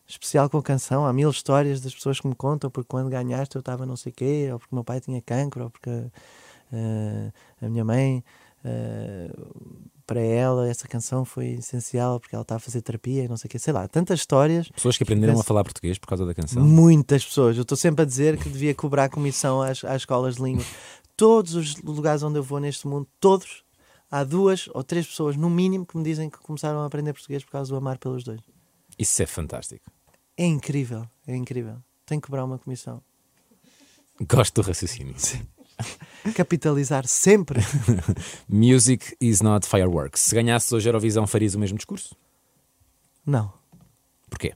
especial 0.09 0.49
com 0.49 0.57
a 0.57 0.63
canção. 0.63 1.05
Há 1.05 1.13
mil 1.13 1.29
histórias 1.29 1.79
das 1.79 1.93
pessoas 1.93 2.19
que 2.19 2.27
me 2.27 2.35
contam 2.35 2.69
porque 2.69 2.87
quando 2.87 3.09
ganhaste 3.09 3.55
eu 3.55 3.59
estava 3.59 3.85
não 3.85 3.95
sei 3.95 4.11
quê, 4.11 4.49
ou 4.51 4.59
porque 4.59 4.73
meu 4.73 4.83
pai 4.83 4.99
tinha 4.99 5.21
cancro, 5.21 5.65
ou 5.65 5.69
porque 5.69 5.89
uh, 5.89 7.33
a 7.61 7.69
minha 7.69 7.85
mãe, 7.85 8.23
uh, 8.65 9.89
para 10.07 10.19
ela, 10.19 10.67
essa 10.67 10.87
canção 10.87 11.23
foi 11.23 11.49
essencial 11.51 12.19
porque 12.19 12.33
ela 12.33 12.41
está 12.41 12.55
a 12.55 12.59
fazer 12.59 12.81
terapia 12.81 13.23
e 13.23 13.27
não 13.27 13.37
sei 13.37 13.47
o 13.47 13.51
quê. 13.51 13.59
Sei 13.59 13.71
lá, 13.71 13.87
tantas 13.87 14.19
histórias. 14.19 14.67
Pessoas 14.69 14.97
que 14.97 15.03
aprenderam 15.03 15.39
a 15.39 15.43
falar 15.43 15.63
português 15.63 15.99
por 15.99 16.07
causa 16.07 16.25
da 16.25 16.33
canção. 16.33 16.63
Muitas 16.63 17.23
pessoas. 17.23 17.55
Eu 17.55 17.61
estou 17.61 17.77
sempre 17.77 18.01
a 18.01 18.05
dizer 18.05 18.37
que 18.37 18.49
devia 18.49 18.73
cobrar 18.73 19.09
comissão 19.09 19.61
às, 19.61 19.83
às 19.83 20.01
escolas 20.01 20.37
de 20.37 20.43
língua. 20.43 20.65
Todos 21.15 21.53
os 21.53 21.75
lugares 21.83 22.23
onde 22.23 22.39
eu 22.39 22.43
vou 22.43 22.59
neste 22.59 22.87
mundo, 22.87 23.07
todos, 23.19 23.63
há 24.09 24.23
duas 24.23 24.67
ou 24.73 24.83
três 24.83 25.05
pessoas, 25.05 25.35
no 25.35 25.49
mínimo, 25.49 25.85
que 25.85 25.95
me 25.95 26.03
dizem 26.03 26.29
que 26.29 26.39
começaram 26.39 26.79
a 26.79 26.85
aprender 26.85 27.13
português 27.13 27.43
por 27.43 27.51
causa 27.51 27.69
do 27.69 27.77
amar 27.77 27.99
pelos 27.99 28.23
dois. 28.23 28.39
Isso 28.97 29.21
é 29.21 29.25
fantástico. 29.27 29.91
É 30.39 30.45
incrível, 30.45 31.05
é 31.27 31.35
incrível. 31.35 31.75
Tem 32.05 32.17
que 32.17 32.27
cobrar 32.27 32.45
uma 32.45 32.57
comissão. 32.57 33.03
Gosto 34.21 34.61
do 34.61 34.65
raciocínio. 34.65 35.13
Sim. 35.17 35.45
Capitalizar 36.33 37.05
sempre. 37.05 37.59
Music 38.47 39.17
is 39.19 39.41
not 39.41 39.67
fireworks. 39.67 40.21
Se 40.21 40.33
ganhasses 40.33 40.71
hoje 40.71 40.87
a 40.87 40.91
Eurovisão, 40.91 41.27
farias 41.27 41.55
o 41.55 41.59
mesmo 41.59 41.77
discurso? 41.77 42.15
Não. 43.25 43.51
Porquê? 44.29 44.53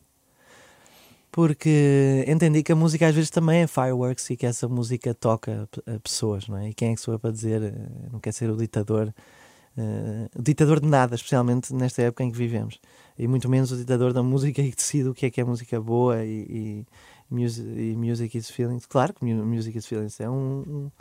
Porque 1.29 2.23
entendi 2.29 2.63
que 2.63 2.71
a 2.71 2.75
música 2.77 3.09
às 3.09 3.15
vezes 3.15 3.29
também 3.29 3.63
é 3.63 3.67
fireworks 3.67 4.29
e 4.29 4.37
que 4.37 4.45
essa 4.45 4.69
música 4.69 5.13
toca 5.13 5.67
pessoas, 6.01 6.47
não 6.47 6.59
é? 6.59 6.69
E 6.69 6.73
quem 6.73 6.93
é 6.93 6.95
que 6.95 7.01
sou 7.01 7.13
eu 7.13 7.19
para 7.19 7.31
dizer, 7.31 7.61
eh, 7.61 7.73
não 8.09 8.21
quer 8.21 8.31
ser 8.31 8.49
o 8.49 8.55
ditador 8.55 9.13
uh, 9.77 10.41
ditador 10.41 10.79
de 10.79 10.87
nada, 10.87 11.15
especialmente 11.15 11.73
nesta 11.73 12.01
época 12.01 12.23
em 12.23 12.31
que 12.31 12.37
vivemos. 12.37 12.79
E 13.17 13.27
muito 13.27 13.47
menos 13.49 13.71
o 13.71 13.77
ditador 13.77 14.13
da 14.13 14.23
música 14.23 14.61
e 14.61 14.71
que 14.71 14.75
decide 14.75 15.09
o 15.09 15.13
que 15.13 15.25
é 15.25 15.29
que 15.29 15.39
é 15.39 15.43
música 15.43 15.79
boa 15.79 16.23
e, 16.23 16.45
e, 16.49 16.85
music, 17.29 17.67
e 17.67 17.95
music 17.95 18.37
is 18.37 18.49
feelings. 18.49 18.85
Claro 18.85 19.13
que 19.13 19.25
music 19.25 19.77
is 19.77 19.85
feelings 19.85 20.19
é 20.19 20.29
um, 20.29 20.91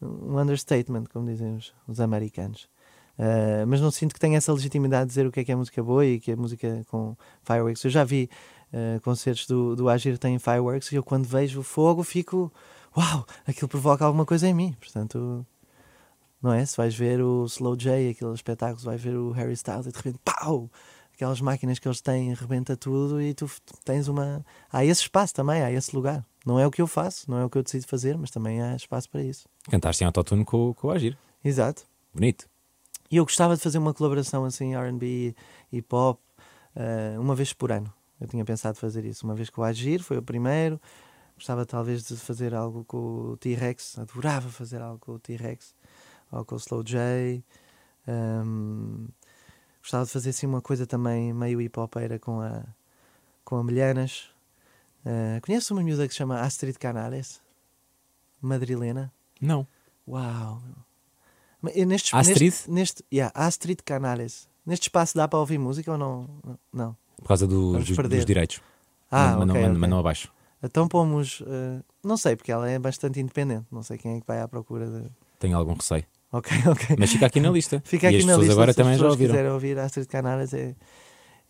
um, 0.00 0.06
um 0.06 0.38
understatement, 0.38 1.04
como 1.12 1.26
dizem 1.26 1.56
os, 1.56 1.74
os 1.88 2.00
americanos. 2.00 2.68
Uh, 3.18 3.66
mas 3.66 3.80
não 3.80 3.90
sinto 3.90 4.12
que 4.12 4.20
tenha 4.20 4.36
essa 4.36 4.52
legitimidade 4.52 5.04
de 5.04 5.08
dizer 5.08 5.26
o 5.26 5.32
que 5.32 5.40
é 5.40 5.44
que 5.44 5.50
é 5.50 5.56
música 5.56 5.82
boa 5.82 6.04
e 6.04 6.20
que 6.20 6.32
é 6.32 6.36
música 6.36 6.84
com 6.88 7.16
fireworks. 7.42 7.82
Eu 7.82 7.90
já 7.90 8.04
vi 8.04 8.28
uh, 8.72 9.00
concertos 9.00 9.46
do, 9.46 9.74
do 9.74 9.88
Agir 9.88 10.18
têm 10.18 10.38
fireworks 10.38 10.92
e 10.92 10.96
eu 10.96 11.02
quando 11.02 11.26
vejo 11.26 11.60
o 11.60 11.62
fogo 11.62 12.02
fico 12.02 12.52
uau, 12.96 13.26
aquilo 13.46 13.68
provoca 13.68 14.04
alguma 14.04 14.24
coisa 14.24 14.46
em 14.48 14.54
mim. 14.54 14.74
Portanto, 14.78 15.46
não 16.46 16.52
é? 16.52 16.64
Se 16.64 16.76
vais 16.76 16.94
ver 16.94 17.20
o 17.20 17.44
Slow 17.46 17.76
J, 17.76 18.10
aqueles 18.10 18.34
espetáculos, 18.34 18.84
vais 18.84 19.02
ver 19.02 19.16
o 19.16 19.32
Harry 19.32 19.52
Styles 19.54 19.86
e 19.86 19.90
de 19.90 19.96
repente, 19.96 20.20
pau! 20.24 20.70
Aquelas 21.12 21.40
máquinas 21.40 21.78
que 21.78 21.88
eles 21.88 22.00
têm, 22.00 22.34
rebenta 22.34 22.76
tudo 22.76 23.20
e 23.20 23.34
tu 23.34 23.50
tens 23.84 24.06
uma. 24.06 24.44
Há 24.70 24.84
esse 24.84 25.00
espaço 25.00 25.34
também, 25.34 25.62
há 25.62 25.72
esse 25.72 25.96
lugar. 25.96 26.24
Não 26.44 26.60
é 26.60 26.66
o 26.66 26.70
que 26.70 26.80
eu 26.80 26.86
faço, 26.86 27.28
não 27.28 27.38
é 27.38 27.44
o 27.44 27.50
que 27.50 27.58
eu 27.58 27.62
decido 27.62 27.86
fazer, 27.88 28.16
mas 28.16 28.30
também 28.30 28.62
há 28.62 28.76
espaço 28.76 29.08
para 29.10 29.22
isso. 29.22 29.48
Cantaste 29.68 30.04
em 30.04 30.06
autotune 30.06 30.44
com, 30.44 30.72
com 30.74 30.88
o 30.88 30.90
Agir. 30.90 31.18
Exato. 31.42 31.84
Bonito. 32.14 32.46
E 33.10 33.16
eu 33.16 33.24
gostava 33.24 33.56
de 33.56 33.62
fazer 33.62 33.78
uma 33.78 33.94
colaboração 33.94 34.44
assim, 34.44 34.76
RB 34.76 35.34
e 35.72 35.82
pop, 35.82 36.20
uh, 36.76 37.20
uma 37.20 37.34
vez 37.34 37.52
por 37.52 37.72
ano. 37.72 37.92
Eu 38.20 38.28
tinha 38.28 38.44
pensado 38.44 38.76
fazer 38.78 39.04
isso. 39.04 39.24
Uma 39.24 39.34
vez 39.34 39.48
com 39.50 39.62
o 39.62 39.64
Agir, 39.64 40.02
foi 40.02 40.18
o 40.18 40.22
primeiro. 40.22 40.80
Gostava 41.34 41.64
talvez 41.64 42.04
de 42.04 42.16
fazer 42.16 42.54
algo 42.54 42.84
com 42.84 43.32
o 43.32 43.36
T-Rex. 43.38 43.98
Adorava 43.98 44.48
fazer 44.50 44.82
algo 44.82 44.98
com 44.98 45.12
o 45.12 45.18
T-Rex 45.18 45.74
ou 46.30 46.44
com 46.44 46.54
o 46.54 46.58
Slow 46.58 46.82
J. 46.82 47.42
Um, 48.08 49.08
gostava 49.80 50.04
de 50.04 50.10
fazer 50.10 50.30
assim 50.30 50.46
uma 50.46 50.60
coisa 50.60 50.86
também 50.86 51.32
meio 51.32 51.60
hip 51.60 51.78
hopeira 51.78 52.18
com 52.18 52.40
a, 52.40 52.62
com 53.44 53.56
a 53.56 53.64
Milhanas. 53.64 54.30
Uh, 55.04 55.40
conhece 55.44 55.72
uma 55.72 55.82
miúda 55.82 56.06
que 56.06 56.12
se 56.12 56.18
chama 56.18 56.40
Astrid 56.40 56.78
Canales? 56.78 57.40
Madrilena? 58.40 59.12
Não. 59.40 59.66
Uau! 60.06 60.60
Neste, 61.62 62.14
Astrid? 62.14 62.42
Neste, 62.42 62.70
neste, 62.70 63.04
yeah, 63.12 63.32
Astrid 63.34 63.82
Canales. 63.84 64.48
Neste 64.64 64.84
espaço 64.88 65.16
dá 65.16 65.26
para 65.26 65.38
ouvir 65.38 65.58
música 65.58 65.92
ou 65.92 65.98
não? 65.98 66.28
Não. 66.72 66.96
Por 67.16 67.28
causa 67.28 67.46
do, 67.46 67.78
dos, 67.78 67.88
dos, 67.88 68.26
direitos. 68.26 68.60
Ah, 69.10 69.36
mas, 69.36 69.36
okay, 69.36 69.46
não, 69.46 69.54
okay. 69.54 69.78
mas 69.78 69.90
não 69.90 69.98
abaixo. 69.98 70.32
Então 70.62 70.88
pomos. 70.88 71.40
Uh, 71.40 71.82
não 72.02 72.16
sei, 72.16 72.36
porque 72.36 72.52
ela 72.52 72.68
é 72.68 72.78
bastante 72.78 73.20
independente. 73.20 73.66
Não 73.70 73.82
sei 73.82 73.98
quem 73.98 74.16
é 74.16 74.20
que 74.20 74.26
vai 74.26 74.40
à 74.40 74.48
procura 74.48 74.86
de. 74.86 75.08
Tenho 75.38 75.56
algum 75.56 75.74
receio. 75.74 76.04
Ok, 76.36 76.52
ok. 76.70 76.96
Mas 76.98 77.10
fica 77.10 77.26
aqui 77.26 77.40
na 77.40 77.50
lista. 77.50 77.82
Fica 77.84 78.08
aqui 78.08 78.16
e 78.16 78.18
as 78.20 78.24
na 78.24 78.32
pessoas 78.32 78.46
lista. 78.46 78.52
agora 78.60 78.72
se 78.72 78.76
também 78.76 78.92
as 78.94 79.00
já 79.00 79.08
ouviram. 79.08 79.30
quiserem 79.32 79.50
ouvir 79.52 79.78
Astrid 79.78 80.06
Canaras, 80.08 80.52
é, 80.54 80.74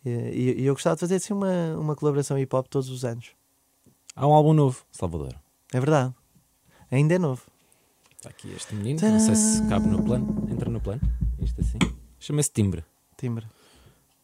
é, 0.05 0.31
e, 0.33 0.61
e 0.61 0.65
eu 0.65 0.73
gostava 0.73 0.95
de 0.95 0.99
fazer 1.01 1.15
assim 1.15 1.33
uma, 1.33 1.75
uma 1.77 1.95
colaboração 1.95 2.37
hip 2.37 2.55
hop 2.55 2.67
todos 2.67 2.89
os 2.89 3.03
anos. 3.03 3.31
Há 4.15 4.25
um 4.27 4.33
álbum 4.33 4.53
novo, 4.53 4.83
Salvador. 4.91 5.35
É 5.73 5.79
verdade. 5.79 6.13
Ainda 6.89 7.15
é 7.15 7.19
novo. 7.19 7.41
Está 8.15 8.29
aqui 8.29 8.51
este 8.55 8.73
menino, 8.73 8.99
não 9.01 9.19
sei 9.19 9.35
se 9.35 9.67
cabe 9.67 9.87
no 9.87 10.01
plano. 10.01 10.47
Entra 10.49 10.69
no 10.69 10.79
plano. 10.81 11.01
Isto 11.39 11.61
assim. 11.61 11.77
Chama-se 12.19 12.51
Timbre. 12.51 12.83
Timbre. 13.17 13.45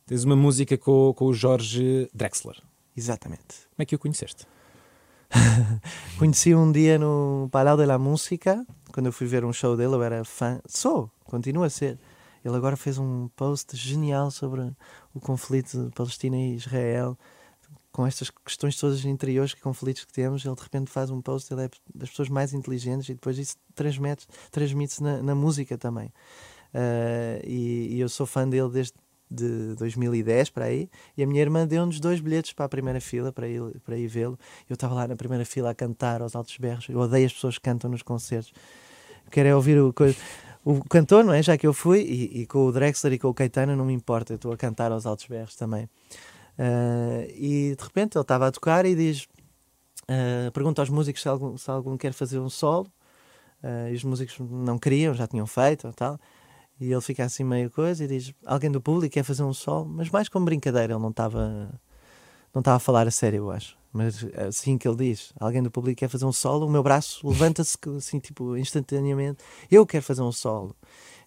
Tens 0.08 0.24
uma 0.24 0.36
música 0.36 0.78
com, 0.78 1.14
com 1.14 1.26
o 1.26 1.34
Jorge 1.34 2.10
Drexler. 2.14 2.58
Exatamente. 2.98 3.68
Como 3.76 3.80
é 3.80 3.86
que 3.86 3.96
o 3.96 4.00
conheceste? 4.00 4.46
Conheci 6.18 6.54
um 6.54 6.72
dia 6.72 6.98
no 6.98 7.50
Palau 7.52 7.78
de 7.78 7.86
la 7.86 7.98
Música, 7.98 8.66
quando 8.92 9.08
eu 9.08 9.12
fui 9.14 9.28
ver 9.28 9.44
um 9.44 9.54
show 9.54 9.76
dele, 9.76 9.96
eu 9.96 10.04
era 10.04 10.24
fã, 10.24 10.60
sou, 10.66 11.10
continua 11.26 11.68
a 11.68 11.70
ser. 11.70 11.98
Ele 12.44 12.56
agora 12.56 12.76
fez 12.76 12.98
um 12.98 13.30
post 13.36 13.76
genial 13.76 14.30
sobre 14.30 14.62
o 15.14 15.20
conflito 15.20 15.92
Palestina 15.96 16.38
e 16.38 16.56
Israel, 16.56 17.18
com 17.92 18.06
estas 18.06 18.30
questões 18.30 18.76
todas 18.76 19.06
interiores, 19.06 19.54
que 19.54 19.62
conflitos 19.62 20.04
que 20.04 20.12
temos. 20.12 20.44
Ele 20.44 20.56
de 20.56 20.62
repente 20.62 20.92
faz 20.92 21.10
um 21.10 21.22
post, 21.22 21.54
ele 21.54 21.66
é 21.66 21.70
das 21.94 22.10
pessoas 22.10 22.28
mais 22.28 22.54
inteligentes 22.54 23.08
e 23.08 23.14
depois 23.14 23.38
isso 23.38 23.56
transmite-se 23.74 24.28
transmite 24.52 25.02
na, 25.02 25.22
na 25.22 25.36
música 25.36 25.78
também. 25.78 26.08
Uh, 26.74 27.40
e, 27.46 27.96
e, 27.96 28.00
eu 28.00 28.10
sou 28.10 28.26
fã 28.26 28.50
dele 28.50 28.70
desde 28.70 28.94
de 29.34 29.76
2010 29.76 30.50
para 30.52 30.66
aí, 30.66 30.90
e 31.18 31.24
a 31.24 31.28
minha 31.28 31.42
irmã 31.42 31.66
deu-nos 31.66 32.00
dois 32.00 32.20
bilhetes 32.20 32.54
para 32.54 32.66
a 32.66 32.70
primeira 32.70 33.02
fila 33.02 33.32
para 33.32 33.48
ir, 33.48 33.62
para 33.84 33.98
ir 33.98 34.08
vê-lo. 34.08 34.38
Eu 34.70 34.76
estava 34.76 34.94
lá 34.94 35.08
na 35.08 35.16
primeira 35.16 35.44
fila 35.46 35.72
a 35.72 35.76
cantar 35.76 36.22
aos 36.22 36.36
altos 36.36 36.58
berros. 36.58 36.88
Eu 36.88 37.00
odeio 37.00 37.26
as 37.26 37.34
pessoas 37.34 37.58
que 37.58 37.64
cantam 37.64 37.90
nos 37.90 38.04
concertos. 38.04 38.54
Quero 39.32 39.50
é 39.50 39.56
ouvir 39.56 39.80
o, 39.80 39.94
o 40.64 40.84
cantor, 40.86 41.24
não 41.24 41.34
é? 41.34 41.42
Já 41.42 41.58
que 41.58 41.66
eu 41.66 41.74
fui, 41.74 42.02
e, 42.02 42.42
e, 42.42 42.46
com 42.46 42.66
o 42.66 42.72
Drexler 42.72 43.14
e 43.14 43.20
com 43.20 43.30
o 43.30 43.34
Caetano 43.34 43.76
não 43.76 43.86
me 43.86 43.94
importa, 43.94 44.34
eu 44.34 44.36
estou 44.36 44.52
a 44.52 44.58
cantar 44.58 44.92
aos 44.92 45.06
altos 45.06 45.26
berros 45.26 45.56
também. 45.56 45.90
Uh, 46.58 47.26
e 47.32 47.76
de 47.76 47.84
repente 47.84 48.16
ele 48.16 48.22
estava 48.22 48.48
a 48.48 48.52
tocar 48.52 48.86
e 48.86 48.96
diz: 48.96 49.28
uh, 50.04 50.52
pergunta 50.54 50.82
aos 50.82 50.90
músicos 50.90 51.22
se 51.22 51.28
algum, 51.28 51.58
se 51.58 51.70
algum 51.70 51.98
quer 51.98 52.14
fazer 52.14 52.40
um 52.40 52.50
solo. 52.50 52.88
Uh, 53.64 53.92
e 53.92 53.96
os 53.96 54.04
músicos 54.04 54.38
não 54.40 54.78
queriam, 54.78 55.14
já 55.14 55.26
tinham 55.26 55.48
feito 55.48 55.92
tal. 55.94 56.20
E 56.80 56.92
ele 56.92 57.02
fica 57.02 57.24
assim 57.24 57.44
meio 57.44 57.70
coisa 57.70 58.04
e 58.04 58.08
diz: 58.08 58.34
Alguém 58.46 58.72
do 58.72 58.82
público 58.82 59.14
quer 59.14 59.24
fazer 59.24 59.44
um 59.44 59.54
sol, 59.54 59.86
mas 59.86 60.10
mais 60.10 60.28
como 60.30 60.46
brincadeira, 60.46 60.94
ele 60.94 61.02
não 61.02 61.10
estava 61.10 61.70
não 62.54 62.60
estava 62.60 62.78
a 62.78 62.80
falar 62.80 63.08
a 63.08 63.12
sério, 63.12 63.38
eu 63.38 63.52
acho. 63.52 63.76
Mas 63.92 64.26
assim 64.36 64.78
que 64.78 64.88
ele 64.88 64.98
diz: 64.98 65.34
Alguém 65.40 65.62
do 65.64 65.72
público 65.72 66.00
quer 66.00 66.10
fazer 66.10 66.26
um 66.26 66.34
solo, 66.34 66.68
o 66.68 66.70
meu 66.70 66.84
braço 66.84 67.28
levanta-se 67.28 67.78
assim, 67.98 68.20
tipo, 68.20 68.58
instantaneamente. 68.58 69.44
Eu 69.70 69.86
quero 69.86 70.04
fazer 70.04 70.22
um 70.22 70.32
solo. 70.32 70.76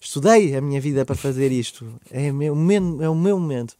Estudei 0.00 0.54
a 0.56 0.60
minha 0.60 0.80
vida 0.80 1.04
para 1.04 1.14
fazer 1.14 1.50
isto. 1.50 1.86
É, 2.10 2.30
meu, 2.32 2.54
é 3.00 3.08
o 3.08 3.14
meu 3.14 3.38
momento. 3.38 3.76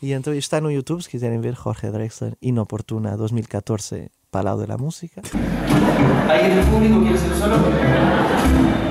E 0.00 0.12
então 0.12 0.34
está 0.34 0.60
no 0.60 0.70
YouTube, 0.70 1.02
se 1.02 1.08
quiserem 1.08 1.40
ver, 1.40 1.54
Jorge 1.54 1.90
Drexler, 1.90 2.36
Inoportuna 2.42 3.16
2014. 3.16 4.10
Paral 4.32 4.58
de 4.58 4.66
la 4.66 4.78
Música. 4.78 5.20
¿Alguien 6.26 6.56
del 6.56 6.66
público 6.66 7.02
quiere 7.02 7.18
ser 7.18 7.34
solo? 7.36 8.81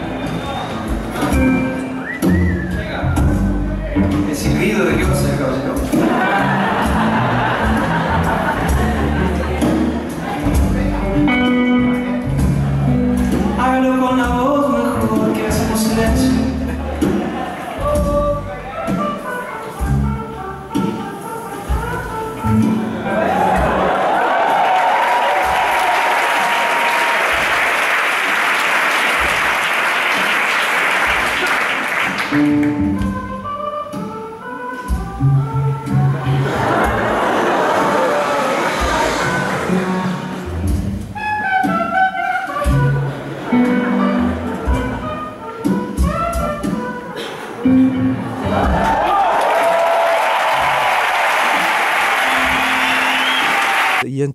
되게 4.85 5.03
봤어요, 5.03 5.37
가지요 5.37 5.80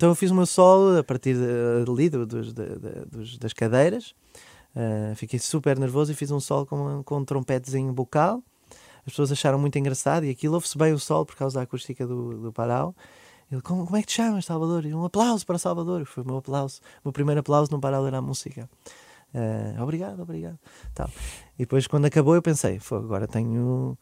então 0.07 0.11
eu 0.11 0.15
fiz 0.15 0.31
meu 0.31 0.45
solo 0.45 0.97
a 0.97 1.03
partir 1.03 1.35
ali 1.85 2.09
do- 2.09 2.25
da- 2.25 3.05
dos- 3.11 3.37
das 3.37 3.51
cadeiras. 3.53 4.13
Ah, 4.75 5.13
fiquei 5.15 5.37
super 5.37 5.77
nervoso 5.77 6.11
e 6.11 6.15
fiz 6.15 6.31
um 6.31 6.39
solo 6.39 6.65
com, 6.65 7.03
com 7.03 7.17
um 7.17 7.25
trompetezinho 7.25 7.93
vocal. 7.93 8.41
As 9.05 9.11
pessoas 9.13 9.31
acharam 9.31 9.59
muito 9.59 9.77
engraçado 9.77 10.25
e 10.25 10.29
aquilo 10.29 10.53
ouve-se 10.55 10.77
bem 10.77 10.93
o 10.93 10.99
solo 10.99 11.25
por 11.25 11.35
causa 11.35 11.55
da 11.59 11.63
acústica 11.63 12.05
do, 12.07 12.37
do 12.41 12.53
Parau. 12.53 12.95
Ele, 13.51 13.61
como, 13.61 13.85
como 13.85 13.97
é 13.97 14.01
que 14.01 14.07
te 14.07 14.13
chamas, 14.13 14.45
Salvador? 14.45 14.85
E 14.85 14.93
um 14.93 15.03
aplauso 15.05 15.45
para 15.45 15.57
Salvador. 15.57 16.05
Foi 16.05 16.23
o 16.23 16.25
meu 16.27 16.37
aplauso, 16.37 16.79
o 17.03 17.07
meu 17.07 17.13
primeiro 17.13 17.39
aplauso 17.41 17.71
no 17.71 17.79
Parau 17.79 18.05
era 18.07 18.17
a 18.17 18.21
música. 18.21 18.69
Ah, 19.33 19.81
obrigado, 19.83 20.21
obrigado. 20.21 20.57
Tal. 20.93 21.09
E 21.55 21.59
depois, 21.63 21.85
quando 21.87 22.05
acabou, 22.05 22.33
eu 22.35 22.41
pensei: 22.41 22.79
"Fogo, 22.79 23.05
agora 23.05 23.27
tenho, 23.27 23.97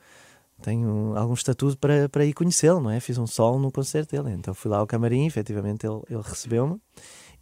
tenho 0.61 1.15
algum 1.15 1.33
estatuto 1.33 1.77
para, 1.77 2.09
para 2.09 2.25
ir 2.25 2.33
conhecê-lo, 2.33 2.79
não 2.79 2.91
é? 2.91 2.99
Fiz 2.99 3.17
um 3.17 3.27
solo 3.27 3.59
no 3.59 3.71
concerto 3.71 4.15
dele. 4.15 4.35
Então 4.35 4.53
fui 4.53 4.69
lá 4.71 4.77
ao 4.77 4.87
camarim, 4.87 5.25
efetivamente 5.25 5.85
ele, 5.85 6.01
ele 6.09 6.21
recebeu-me 6.21 6.79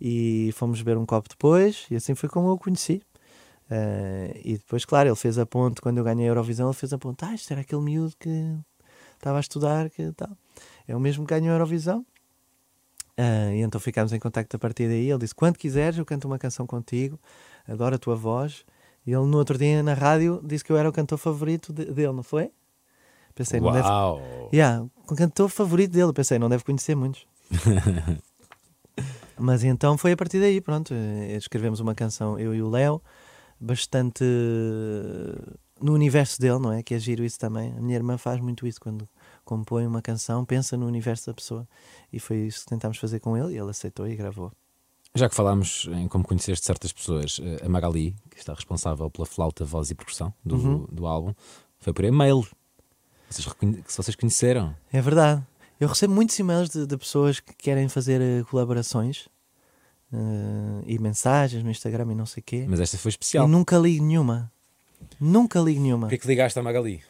e 0.01 0.51
fomos 0.53 0.81
beber 0.81 0.97
um 0.97 1.05
copo 1.05 1.29
depois, 1.29 1.85
e 1.89 1.95
assim 1.95 2.15
foi 2.15 2.27
como 2.27 2.49
eu 2.49 2.53
o 2.53 2.59
conheci. 2.59 3.01
Ah, 3.69 4.31
e 4.43 4.57
depois, 4.57 4.85
claro, 4.85 5.09
ele 5.09 5.15
fez 5.15 5.37
a 5.37 5.45
ponte 5.45 5.81
quando 5.81 5.97
eu 5.97 6.03
ganhei 6.03 6.25
a 6.25 6.29
Eurovisão. 6.29 6.67
Ele 6.67 6.75
fez 6.75 6.93
a 6.93 6.97
ponte, 6.97 7.23
ah, 7.25 7.33
isto 7.33 7.51
era 7.51 7.61
aquele 7.61 7.81
miúdo 7.81 8.13
que 8.19 8.57
estava 9.15 9.37
a 9.37 9.41
estudar, 9.41 9.89
que 9.89 10.11
tal. 10.13 10.37
É 10.87 10.95
o 10.95 10.99
mesmo 10.99 11.25
que 11.25 11.33
ganhou 11.33 11.51
a 11.51 11.55
Eurovisão. 11.55 12.05
Ah, 13.17 13.53
e 13.53 13.61
então 13.61 13.79
ficámos 13.79 14.11
em 14.13 14.19
contacto 14.19 14.55
a 14.55 14.59
partir 14.59 14.87
daí. 14.87 15.09
Ele 15.09 15.19
disse: 15.19 15.35
Quando 15.35 15.57
quiseres, 15.57 15.97
eu 15.97 16.05
canto 16.05 16.25
uma 16.27 16.39
canção 16.39 16.65
contigo, 16.67 17.19
adoro 17.67 17.95
a 17.95 17.99
tua 17.99 18.15
voz. 18.15 18.65
E 19.05 19.11
ele, 19.11 19.25
no 19.25 19.37
outro 19.37 19.57
dia 19.57 19.83
na 19.83 19.93
rádio, 19.93 20.41
disse 20.43 20.63
que 20.63 20.71
eu 20.71 20.77
era 20.77 20.89
o 20.89 20.93
cantor 20.93 21.17
favorito 21.17 21.73
de- 21.73 21.85
dele, 21.85 22.13
não 22.13 22.23
foi? 22.23 22.51
Pensei, 23.35 23.59
não 23.59 23.71
deve. 23.71 23.87
Uau! 23.87 24.49
Yeah, 24.53 24.85
o 25.09 25.15
cantor 25.15 25.49
favorito 25.49 25.91
dele, 25.91 26.13
pensei, 26.13 26.37
não 26.37 26.49
deve 26.49 26.63
conhecer 26.63 26.95
muitos. 26.95 27.25
Mas 29.37 29.63
então 29.63 29.97
foi 29.97 30.11
a 30.11 30.17
partir 30.17 30.39
daí, 30.39 30.61
pronto, 30.61 30.93
escrevemos 31.37 31.79
uma 31.79 31.95
canção, 31.95 32.37
eu 32.39 32.53
e 32.53 32.61
o 32.61 32.69
Léo, 32.69 33.01
bastante 33.59 34.23
no 35.81 35.93
universo 35.93 36.39
dele, 36.39 36.59
não 36.59 36.71
é? 36.71 36.83
Que 36.83 36.93
é 36.93 36.99
giro 36.99 37.23
isso 37.23 37.39
também. 37.39 37.73
A 37.77 37.81
minha 37.81 37.95
irmã 37.95 38.17
faz 38.17 38.39
muito 38.39 38.65
isso 38.67 38.79
quando 38.79 39.07
compõe 39.43 39.85
uma 39.87 40.01
canção, 40.01 40.45
pensa 40.45 40.77
no 40.77 40.85
universo 40.85 41.27
da 41.27 41.33
pessoa. 41.33 41.67
E 42.11 42.19
foi 42.19 42.37
isso 42.47 42.61
que 42.61 42.67
tentámos 42.67 42.97
fazer 42.97 43.19
com 43.19 43.35
ele 43.35 43.53
e 43.53 43.57
ele 43.57 43.69
aceitou 43.69 44.07
e 44.07 44.15
gravou. 44.15 44.51
Já 45.15 45.27
que 45.29 45.35
falámos 45.35 45.87
em 45.91 46.07
como 46.07 46.23
conheceste 46.23 46.65
certas 46.65 46.91
pessoas, 46.93 47.39
eh, 47.43 47.65
a 47.65 47.69
Magali, 47.69 48.15
que 48.31 48.37
está 48.39 48.53
responsável 48.53 49.09
pela 49.11 49.25
flauta, 49.27 49.63
voz 49.65 49.91
e 49.91 49.95
percussão 49.95 50.33
do, 50.43 50.55
Uhum. 50.55 50.87
do 50.91 51.05
álbum, 51.05 51.33
foi 51.79 51.93
por 51.93 52.05
e-mail. 52.05 52.45
Vocês, 53.33 53.53
que 53.53 53.95
vocês 53.95 54.15
conheceram. 54.15 54.75
É 54.91 55.01
verdade. 55.01 55.41
Eu 55.79 55.87
recebo 55.87 56.13
muitos 56.13 56.37
e-mails 56.39 56.69
de, 56.69 56.85
de 56.85 56.97
pessoas 56.97 57.39
que 57.39 57.53
querem 57.55 57.89
fazer 57.89 58.21
eh, 58.21 58.43
colaborações 58.49 59.27
eh, 60.13 60.17
e 60.87 60.99
mensagens 60.99 61.63
no 61.63 61.69
Instagram 61.71 62.11
e 62.11 62.15
não 62.15 62.25
sei 62.25 62.41
o 62.41 62.43
quê. 62.43 62.65
Mas 62.67 62.79
esta 62.79 62.97
foi 62.97 63.09
especial. 63.09 63.47
E 63.47 63.49
nunca 63.51 63.77
ligo 63.77 64.03
nenhuma. 64.05 64.51
Nunca 65.19 65.59
ligo 65.59 65.81
nenhuma. 65.81 66.07
Porquê 66.07 66.17
que 66.19 66.27
ligaste 66.27 66.57
à 66.57 66.63
Magali? 66.63 67.01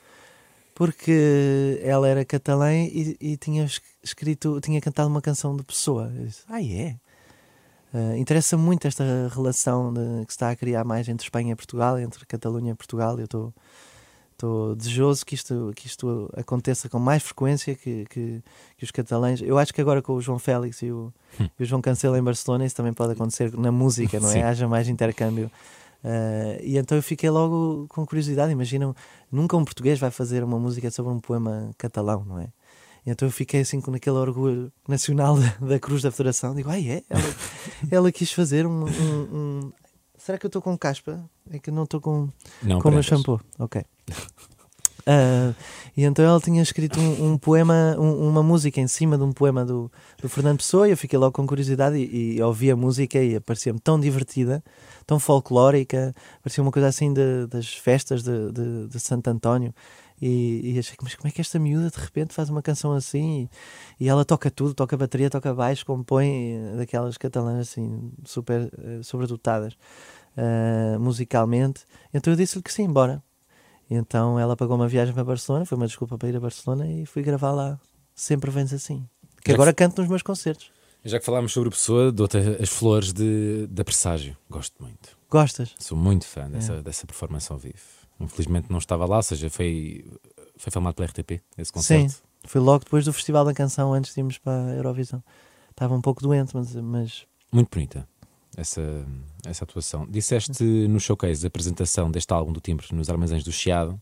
Porque 0.75 1.79
ela 1.83 2.07
era 2.07 2.25
catalã 2.25 2.73
e, 2.73 3.15
e 3.21 3.37
tinha 3.37 3.63
es- 3.65 3.81
escrito, 4.03 4.59
tinha 4.59 4.81
cantado 4.81 5.07
uma 5.09 5.21
canção 5.21 5.55
de 5.55 5.61
pessoa. 5.63 6.09
Disse, 6.09 6.41
ah, 6.49 6.61
é? 6.63 6.95
Eh, 7.93 8.17
Interessa 8.17 8.57
muito 8.57 8.87
esta 8.87 9.03
relação 9.31 9.93
de- 9.93 10.25
que 10.25 10.31
se 10.33 10.35
está 10.37 10.49
a 10.49 10.55
criar 10.55 10.83
mais 10.83 11.07
entre 11.07 11.25
Espanha 11.27 11.51
e 11.53 11.55
Portugal, 11.55 11.99
entre 11.99 12.25
Catalunha 12.25 12.71
e 12.71 12.75
Portugal. 12.75 13.19
Eu 13.19 13.25
estou 13.25 13.53
estou 14.33 14.75
desejoso 14.75 15.25
que 15.25 15.35
isto, 15.35 15.71
que 15.75 15.87
isto 15.87 16.29
aconteça 16.35 16.89
com 16.89 16.99
mais 16.99 17.23
frequência 17.23 17.73
que, 17.75 18.05
que, 18.09 18.41
que 18.77 18.83
os 18.83 18.91
catalães. 18.91 19.41
Eu 19.41 19.57
acho 19.57 19.73
que 19.73 19.79
agora 19.81 20.01
com 20.01 20.13
o 20.13 20.21
João 20.21 20.37
Félix 20.39 20.81
e 20.81 20.91
o, 20.91 21.13
e 21.59 21.63
o 21.63 21.65
João 21.65 21.81
Cancelo 21.81 22.17
em 22.17 22.23
Barcelona 22.23 22.65
isso 22.65 22.75
também 22.75 22.93
pode 22.93 23.13
acontecer 23.13 23.51
na 23.57 23.71
música, 23.71 24.19
não 24.19 24.29
é? 24.29 24.33
Sim. 24.33 24.41
Haja 24.41 24.67
mais 24.67 24.87
intercâmbio. 24.89 25.49
Eh, 26.03 26.61
e 26.63 26.77
então 26.77 26.97
eu 26.97 27.01
fiquei 27.01 27.29
logo 27.29 27.85
com 27.89 28.05
curiosidade. 28.05 28.51
Imaginam, 28.51 28.93
nunca 29.31 29.55
um 29.55 29.63
português 29.63 29.97
vai 29.99 30.11
fazer 30.11 30.43
uma 30.43 30.59
música 30.59 30.91
sobre 30.91 31.11
um 31.13 31.19
poema 31.19 31.71
catalão, 31.77 32.25
não 32.25 32.39
é? 32.39 32.47
E 33.05 33.09
então 33.11 33.27
eu 33.27 33.31
fiquei 33.31 33.61
assim 33.61 33.79
com 33.81 33.93
aquele 33.93 34.15
orgulho 34.17 34.71
nacional 34.87 35.37
da, 35.61 35.67
da 35.67 35.79
Cruz 35.79 36.01
da 36.01 36.11
Federação. 36.11 36.53
Digo, 36.55 36.69
ai 36.69 36.89
é? 36.89 37.03
Ela, 37.09 37.35
ela 37.91 38.11
quis 38.11 38.31
fazer 38.33 38.65
um, 38.67 38.85
um- 38.85 39.27
um- 39.33 39.71
Será 40.23 40.37
que 40.37 40.45
eu 40.45 40.47
estou 40.49 40.61
com 40.61 40.77
caspa? 40.77 41.19
É 41.51 41.59
que 41.59 41.69
não 41.69 41.83
estou 41.83 41.99
com, 41.99 42.29
Não, 42.61 42.79
com 42.79 42.87
o 42.89 42.91
meu 42.91 43.03
shampoo. 43.03 43.41
Ok. 43.59 43.83
Ah, 45.05 45.53
e 45.97 46.03
então 46.05 46.23
ela 46.23 46.39
tinha 46.39 46.63
escrito 46.63 46.97
um, 46.97 47.33
um 47.33 47.37
poema, 47.37 47.93
um- 47.99 48.25
uma 48.25 48.41
música 48.41 48.79
em 48.79 48.87
cima 48.87 49.17
de 49.17 49.23
um 49.25 49.33
poema 49.33 49.65
do, 49.65 49.91
do 50.21 50.29
Fernando 50.29 50.59
Pessoa 50.59 50.87
e 50.87 50.91
eu 50.91 50.97
fiquei 50.97 51.19
logo 51.19 51.33
com 51.33 51.45
curiosidade 51.45 51.97
e, 51.97 52.37
e 52.37 52.41
ouvi 52.41 52.71
a 52.71 52.75
música 52.77 53.21
e 53.21 53.37
parecia-me 53.41 53.81
tão 53.81 53.99
divertida, 53.99 54.63
tão 55.05 55.19
folclórica, 55.19 56.15
parecia 56.41 56.63
uma 56.63 56.71
coisa 56.71 56.87
assim 56.87 57.13
de- 57.13 57.47
das 57.47 57.67
festas 57.73 58.23
de, 58.23 58.49
de, 58.53 58.87
de 58.87 58.99
Santo 59.01 59.27
António. 59.27 59.73
E, 60.25 60.75
e 60.75 60.79
achei 60.79 60.95
que, 60.95 61.03
mas 61.03 61.15
como 61.15 61.27
é 61.27 61.31
que 61.31 61.41
esta 61.41 61.59
miúda 61.59 61.89
de 61.89 61.99
repente 61.99 62.33
faz 62.33 62.49
uma 62.49 62.61
canção 62.61 62.93
assim? 62.93 63.49
E, 63.99 64.05
e 64.05 64.07
ela 64.07 64.23
toca 64.23 64.49
tudo, 64.49 64.73
toca 64.73 64.95
bateria, 64.95 65.29
toca 65.29 65.53
baixo, 65.53 65.85
compõe 65.85 66.53
eh, 66.53 66.77
daquelas 66.77 67.17
catalãs 67.17 67.67
assim, 67.67 68.09
super 68.23 68.71
eh, 68.77 69.03
sobredotadas 69.03 69.75
eh, 70.37 70.97
musicalmente. 70.97 71.83
Então 72.13 72.31
eu 72.31 72.37
disse-lhe 72.37 72.63
que 72.63 72.71
sim, 72.71 72.87
bora. 72.87 73.21
E 73.89 73.95
então 73.95 74.39
ela 74.39 74.55
pagou 74.55 74.77
uma 74.77 74.87
viagem 74.87 75.13
para 75.13 75.25
Barcelona, 75.25 75.65
foi 75.65 75.75
uma 75.75 75.87
desculpa 75.87 76.17
para 76.17 76.29
ir 76.29 76.37
a 76.37 76.39
Barcelona 76.39 76.87
e 76.87 77.05
fui 77.05 77.21
gravar 77.21 77.51
lá. 77.51 77.77
Sempre 78.15 78.49
vens 78.49 78.71
assim. 78.71 79.05
Que 79.19 79.27
Já 79.35 79.43
que 79.43 79.51
agora 79.51 79.73
canto 79.73 79.99
nos 79.99 80.09
meus 80.09 80.21
concertos. 80.21 80.71
Já 81.03 81.19
que 81.19 81.25
falámos 81.25 81.51
sobre 81.51 81.69
pessoa, 81.69 82.13
dou-te 82.13 82.37
as 82.37 82.69
flores 82.69 83.11
de, 83.11 83.67
da 83.69 83.83
Presságio. 83.83 84.37
Gosto 84.49 84.81
muito. 84.81 85.17
Gostas? 85.29 85.75
Sou 85.79 85.97
muito 85.97 86.25
fã 86.25 86.49
dessa, 86.49 86.81
dessa 86.81 87.05
performance 87.05 87.51
ao 87.51 87.57
vivo. 87.57 88.02
Infelizmente 88.19 88.69
não 88.69 88.77
estava 88.77 89.05
lá, 89.05 89.17
ou 89.17 89.23
seja, 89.23 89.49
foi, 89.49 90.05
foi 90.55 90.71
filmado 90.71 90.95
pela 90.95 91.07
RTP, 91.07 91.41
esse 91.57 91.71
concerto. 91.71 92.11
Sim. 92.11 92.19
Foi 92.45 92.61
logo 92.61 92.83
depois 92.83 93.05
do 93.05 93.13
Festival 93.13 93.45
da 93.45 93.53
Canção, 93.53 93.93
antes 93.93 94.13
de 94.13 94.19
irmos 94.19 94.37
para 94.37 94.71
a 94.71 94.75
Eurovisão. 94.75 95.23
Estava 95.69 95.95
um 95.95 96.01
pouco 96.01 96.21
doente, 96.21 96.55
mas, 96.55 96.75
mas 96.75 97.25
Muito 97.51 97.69
bonita 97.71 98.07
essa, 98.55 98.81
essa 99.45 99.63
atuação. 99.63 100.05
Disseste 100.07 100.63
no 100.63 100.99
showcase 100.99 101.41
da 101.41 101.47
apresentação 101.47 102.11
deste 102.11 102.31
álbum 102.33 102.51
do 102.51 102.59
Timbre 102.59 102.85
nos 102.91 103.09
Armazéns 103.09 103.43
do 103.43 103.51
Chiado 103.51 103.99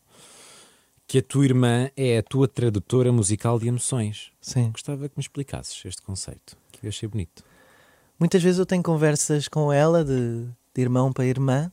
que 1.11 1.17
a 1.17 1.21
tua 1.21 1.43
irmã 1.43 1.89
é 1.97 2.19
a 2.19 2.23
tua 2.23 2.47
tradutora 2.47 3.11
musical 3.11 3.59
de 3.59 3.67
emoções. 3.67 4.31
sim. 4.39 4.71
Gostava 4.71 5.09
que 5.09 5.17
me 5.17 5.21
explicasses 5.21 5.83
este 5.83 6.01
conceito, 6.01 6.55
que 6.71 6.85
eu 6.85 6.87
achei 6.87 7.07
bonito. 7.09 7.43
Muitas 8.17 8.41
vezes 8.41 8.59
eu 8.59 8.65
tenho 8.65 8.81
conversas 8.81 9.49
com 9.49 9.73
ela 9.73 10.05
de, 10.05 10.47
de 10.73 10.81
irmão 10.81 11.11
para 11.11 11.25
irmã 11.25 11.69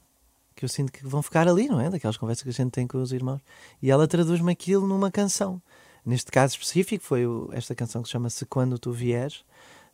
que 0.58 0.64
eu 0.64 0.68
sinto 0.68 0.90
que 0.92 1.06
vão 1.06 1.22
ficar 1.22 1.46
ali, 1.46 1.68
não 1.68 1.80
é? 1.80 1.88
Daquelas 1.88 2.16
conversas 2.16 2.42
que 2.42 2.48
a 2.48 2.52
gente 2.52 2.72
tem 2.72 2.84
com 2.86 3.00
os 3.00 3.12
irmãos. 3.12 3.40
E 3.80 3.90
ela 3.90 4.08
traduz-me 4.08 4.50
aquilo 4.50 4.86
numa 4.88 5.08
canção. 5.10 5.62
Neste 6.04 6.32
caso 6.32 6.54
específico 6.54 7.04
foi 7.04 7.22
esta 7.52 7.74
canção 7.74 8.02
que 8.02 8.08
se 8.08 8.12
chama 8.12 8.28
Se 8.28 8.44
Quando 8.44 8.76
Tu 8.78 8.90
Vieres, 8.90 9.44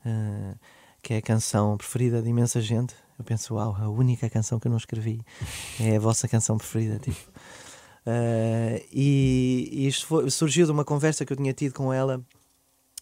eh, 0.07 0.55
que 1.03 1.13
é 1.15 1.19
a 1.19 1.23
canção 1.23 1.77
preferida 1.77 2.23
de 2.23 2.29
imensa 2.31 2.61
gente. 2.63 2.95
Eu 3.19 3.25
penso, 3.25 3.55
uau, 3.57 3.77
a 3.79 3.89
única 3.91 4.29
canção 4.31 4.59
que 4.59 4.67
eu 4.67 4.71
não 4.71 4.79
escrevi 4.79 5.21
é 5.79 5.97
a 5.97 6.01
vossa 6.01 6.27
canção 6.27 6.57
preferida. 6.57 6.99
Tipo. 6.99 7.31
Eh, 8.07 8.85
e, 8.93 9.69
e 9.73 9.87
isto 9.87 10.07
foi- 10.07 10.31
surgiu 10.31 10.67
de 10.67 10.73
uma 10.73 10.85
conversa 10.85 11.25
que 11.25 11.33
eu 11.33 11.37
tinha 11.37 11.53
tido 11.53 11.75
com 11.75 11.93
ela 11.93 12.23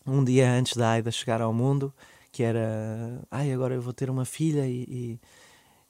um 0.07 0.25
dia 0.25 0.51
antes 0.51 0.77
da 0.77 0.91
Aida 0.91 1.11
chegar 1.11 1.41
ao 1.41 1.53
mundo, 1.53 1.93
que 2.33 2.43
era, 2.43 3.21
ai, 3.31 3.53
agora 3.53 3.75
eu 3.75 3.83
vou 3.83 3.93
ter 3.93 4.11
uma 4.11 4.25
filha 4.25 4.67
e, 4.67 4.83
e, 4.89 5.21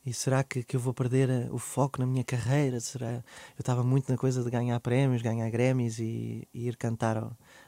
e 0.05 0.13
será 0.13 0.43
que, 0.43 0.65
que 0.65 0.75
eu 0.75 0.81
vou 0.81 0.93
perder 0.93 1.31
eh, 1.31 1.49
o 1.51 1.59
foco 1.59 2.01
na 2.01 2.07
minha 2.07 2.25
carreira? 2.25 2.81
Será? 2.81 3.13
Eu 3.13 3.61
estava 3.61 3.85
muito 3.85 4.11
na 4.11 4.19
coisa 4.19 4.43
de 4.43 4.51
ganhar 4.51 4.79
prémios, 4.81 5.23
ganhar 5.23 5.49
Grammys 5.49 6.01
e, 6.01 6.49
e 6.53 6.67
ir 6.67 6.77
cantar 6.77 7.17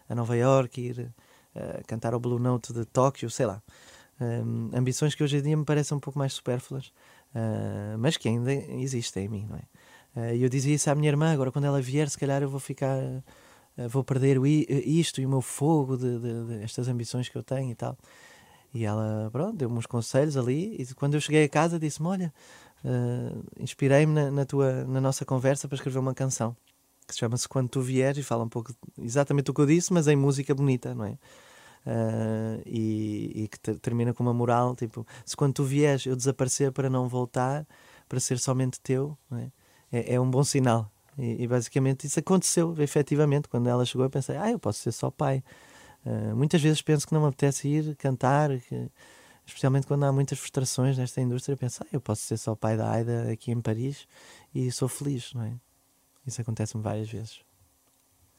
a 0.08 0.14
Nova 0.14 0.36
York, 0.36 0.80
ir 0.80 1.12
uh, 1.54 1.86
cantar 1.86 2.12
ao 2.12 2.18
Blue 2.18 2.40
Note 2.40 2.72
de 2.72 2.84
Tóquio, 2.84 3.30
sei 3.30 3.46
lá. 3.46 3.62
Um, 4.20 4.70
ambições 4.74 5.14
que 5.14 5.22
hoje 5.22 5.38
em 5.38 5.42
dia 5.42 5.56
me 5.56 5.64
parecem 5.64 5.96
um 5.96 6.00
pouco 6.00 6.18
mais 6.18 6.32
supérfluas, 6.32 6.88
uh, 7.34 7.96
mas 7.98 8.16
que 8.16 8.28
ainda 8.28 8.52
existem 8.52 9.26
em 9.26 9.28
mim, 9.28 9.46
não 9.48 9.56
é? 9.56 10.34
E 10.34 10.40
uh, 10.40 10.44
eu 10.44 10.48
dizia 10.48 10.74
isso 10.74 10.90
à 10.90 10.94
minha 10.94 11.08
irmã, 11.08 11.32
agora 11.32 11.52
quando 11.52 11.66
ela 11.66 11.80
vier, 11.80 12.10
se 12.10 12.18
calhar 12.18 12.42
eu 12.42 12.48
vou 12.48 12.60
ficar, 12.60 12.98
vou 13.88 14.02
perder 14.02 14.38
o, 14.38 14.46
isto 14.46 15.20
e 15.20 15.26
o 15.26 15.28
meu 15.28 15.40
fogo 15.40 15.96
de, 15.96 16.18
de, 16.18 16.46
de 16.46 16.64
estas 16.64 16.88
ambições 16.88 17.28
que 17.28 17.36
eu 17.36 17.44
tenho 17.44 17.70
e 17.70 17.74
tal. 17.76 17.96
E 18.74 18.84
ela, 18.84 19.30
pronto, 19.30 19.56
deu-me 19.56 19.78
uns 19.78 19.86
conselhos 19.86 20.36
ali. 20.36 20.76
E 20.78 20.94
quando 20.94 21.14
eu 21.14 21.20
cheguei 21.20 21.44
a 21.44 21.48
casa, 21.48 21.78
disse-me: 21.78 22.08
Olha, 22.08 22.34
uh, 22.84 23.44
inspirei-me 23.58 24.12
na, 24.12 24.30
na, 24.30 24.44
tua, 24.44 24.84
na 24.84 25.00
nossa 25.00 25.24
conversa 25.24 25.68
para 25.68 25.76
escrever 25.76 26.00
uma 26.00 26.12
canção 26.12 26.56
que 27.06 27.14
se 27.14 27.20
chama-se 27.20 27.48
Quando 27.48 27.68
Tu 27.68 27.80
Vieres 27.80 28.18
e 28.18 28.22
fala 28.22 28.44
um 28.44 28.48
pouco 28.48 28.74
exatamente 28.98 29.50
o 29.50 29.54
que 29.54 29.60
eu 29.60 29.66
disse, 29.66 29.92
mas 29.92 30.08
em 30.08 30.16
música 30.16 30.54
bonita, 30.54 30.94
não 30.94 31.04
é? 31.04 31.18
Uh, 31.86 32.62
e, 32.64 33.42
e, 33.44 33.48
que 33.48 33.58
termina 33.74 34.14
com 34.14 34.22
uma 34.22 34.32
moral 34.32 34.74
tipo: 34.74 35.06
Se 35.24 35.36
quando 35.36 35.52
tu 35.54 35.64
vieres 35.64 36.06
eu 36.06 36.16
desaparecer 36.16 36.72
para 36.72 36.88
não 36.88 37.08
voltar, 37.08 37.66
para 38.08 38.18
ser 38.18 38.38
somente 38.38 38.80
teu, 38.80 39.16
é? 39.32 39.50
É, 39.92 40.14
é? 40.14 40.20
um 40.20 40.30
bom 40.30 40.42
sinal. 40.42 40.90
E, 41.18 41.44
e, 41.44 41.46
basicamente 41.46 42.06
isso 42.06 42.18
aconteceu, 42.18 42.74
efetivamente. 42.78 43.48
Quando 43.48 43.68
ela 43.68 43.84
chegou, 43.84 44.06
eu 44.06 44.10
pensei: 44.10 44.36
Ah, 44.36 44.50
eu 44.50 44.58
posso 44.58 44.80
ser 44.80 44.92
só 44.92 45.10
pai. 45.10 45.44
Uh, 46.04 46.36
muitas 46.36 46.60
vezes 46.60 46.82
penso 46.82 47.06
que 47.06 47.14
não 47.14 47.22
me 47.22 47.28
apetece 47.28 47.66
ir 47.68 47.96
cantar, 47.96 48.50
que, 48.60 48.90
especialmente 49.46 49.86
quando 49.86 50.04
há 50.04 50.12
muitas 50.12 50.38
frustrações 50.38 50.98
nesta 50.98 51.20
indústria. 51.20 51.56
Penso, 51.56 51.82
ah, 51.82 51.86
eu 51.92 52.00
posso 52.00 52.22
ser 52.22 52.36
só 52.36 52.54
pai 52.54 52.76
da 52.76 52.90
Aida 52.90 53.30
aqui 53.30 53.50
em 53.50 53.60
Paris 53.60 54.06
e 54.54 54.70
sou 54.70 54.88
feliz, 54.88 55.32
não 55.34 55.42
é? 55.42 55.52
Isso 56.26 56.40
acontece-me 56.40 56.82
várias 56.82 57.08
vezes. 57.08 57.40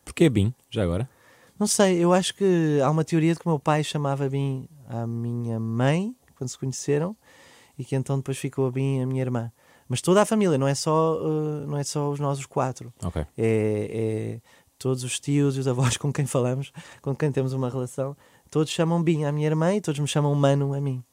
Porquê 0.04 0.30
Bim, 0.30 0.54
já 0.70 0.84
agora? 0.84 1.10
Não 1.58 1.68
sei, 1.68 2.04
eu 2.04 2.12
acho 2.12 2.36
que 2.36 2.80
há 2.84 2.90
uma 2.90 3.04
teoria 3.04 3.34
de 3.34 3.40
que 3.40 3.46
o 3.48 3.50
meu 3.50 3.60
pai 3.60 3.84
chamava 3.84 4.28
Bim 4.30 4.68
a 4.88 5.08
minha 5.08 5.60
mãe, 5.60 6.16
quando 6.38 6.50
se 6.50 6.58
conheceram, 6.58 7.16
e 7.78 7.86
que 7.86 7.96
então 7.96 8.18
depois 8.18 8.38
ficou 8.38 8.68
a 8.68 8.72
Bim 8.72 9.02
a 9.02 9.08
minha 9.08 9.22
irmã. 9.22 9.52
Mas 9.88 10.02
toda 10.02 10.22
a 10.22 10.26
família, 10.26 10.58
não 10.58 10.68
é 10.68 10.74
só, 10.74 11.16
uh, 11.22 11.68
não 11.68 11.78
é 11.78 11.84
só 11.84 12.10
os 12.10 12.20
nós 12.20 12.40
os 12.40 12.46
quatro. 12.46 12.92
Okay. 13.04 13.22
É, 13.38 14.38
é, 14.38 14.42
todos 14.86 15.04
os 15.04 15.20
tios 15.20 15.58
e 15.58 15.60
os 15.60 15.68
avós 15.68 15.98
com 15.98 16.14
quem 16.14 16.28
falamos, 16.28 16.72
com 17.02 17.16
quem 17.16 17.32
temos 17.32 17.54
uma 17.54 17.72
relação, 17.72 18.16
todos 18.52 18.72
chamam 18.72 19.02
Bim 19.02 19.24
à 19.24 19.32
minha 19.32 19.48
irmã 19.48 19.74
e 19.74 19.82
todos 19.82 20.00
me 20.00 20.08
chamam 20.08 20.36
Mano 20.36 20.76
a 20.76 20.80
mim. 20.80 21.04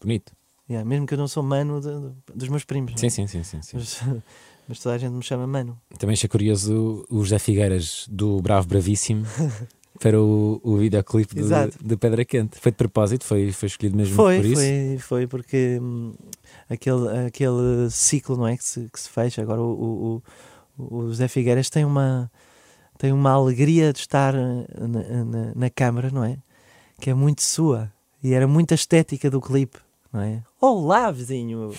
Bonito. 0.00 0.32
Yeah, 0.70 0.88
mesmo 0.88 1.06
que 1.06 1.12
eu 1.12 1.18
não 1.18 1.28
sou 1.28 1.42
Mano 1.42 1.82
de, 1.82 1.88
de, 1.88 2.34
dos 2.34 2.48
meus 2.48 2.64
primos. 2.64 2.98
Sim, 2.98 3.10
sim, 3.10 3.26
sim, 3.26 3.42
sim, 3.42 3.60
sim. 3.60 3.76
Mas, 3.76 4.00
mas, 4.66 4.78
toda 4.80 4.94
a 4.94 4.98
gente 4.98 5.12
me 5.12 5.22
chama 5.22 5.46
Mano. 5.46 5.78
Também 5.98 6.14
achei 6.14 6.30
curioso 6.30 7.04
o 7.10 7.22
José 7.22 7.38
Figueiras 7.38 8.06
do 8.08 8.40
Bravo 8.40 8.66
Bravíssimo. 8.66 9.26
para 10.00 10.18
o, 10.18 10.58
o 10.62 10.76
videoclipe 10.78 11.34
de, 11.34 11.42
de, 11.82 11.96
Pedra 11.96 12.24
Quente. 12.24 12.58
Foi 12.58 12.72
de 12.72 12.76
propósito? 12.76 13.24
Foi, 13.24 13.52
foi 13.52 13.66
escolhido 13.66 13.96
mesmo 13.98 14.14
foi, 14.14 14.36
por 14.36 14.46
isso? 14.46 14.54
Foi, 14.54 14.98
foi 15.00 15.26
porque 15.26 15.78
hum, 15.82 16.14
aquele, 16.70 17.26
aquele 17.26 17.90
ciclo 17.90 18.36
não 18.36 18.46
é, 18.46 18.56
que, 18.56 18.64
se, 18.64 18.88
que 18.90 18.98
se 18.98 19.10
fecha. 19.10 19.42
Agora 19.42 19.60
o, 19.60 20.22
o, 20.78 20.94
o 21.02 21.08
José 21.08 21.26
Figueiras 21.26 21.68
tem 21.68 21.84
uma, 21.84 22.30
tem 22.98 23.12
uma 23.12 23.30
alegria 23.30 23.92
de 23.92 24.00
estar 24.00 24.34
eh, 24.34 24.66
na, 24.76 25.24
na, 25.24 25.54
na 25.54 25.70
câmara, 25.70 26.10
não 26.10 26.24
é? 26.24 26.36
Que 27.00 27.10
é 27.10 27.14
muito 27.14 27.42
sua. 27.42 27.90
E 28.22 28.34
era 28.34 28.48
muita 28.48 28.74
estética 28.74 29.30
do 29.30 29.40
clipe, 29.40 29.78
não 30.12 30.20
é? 30.20 30.42
Olá, 30.60 31.10
vizinho! 31.12 31.72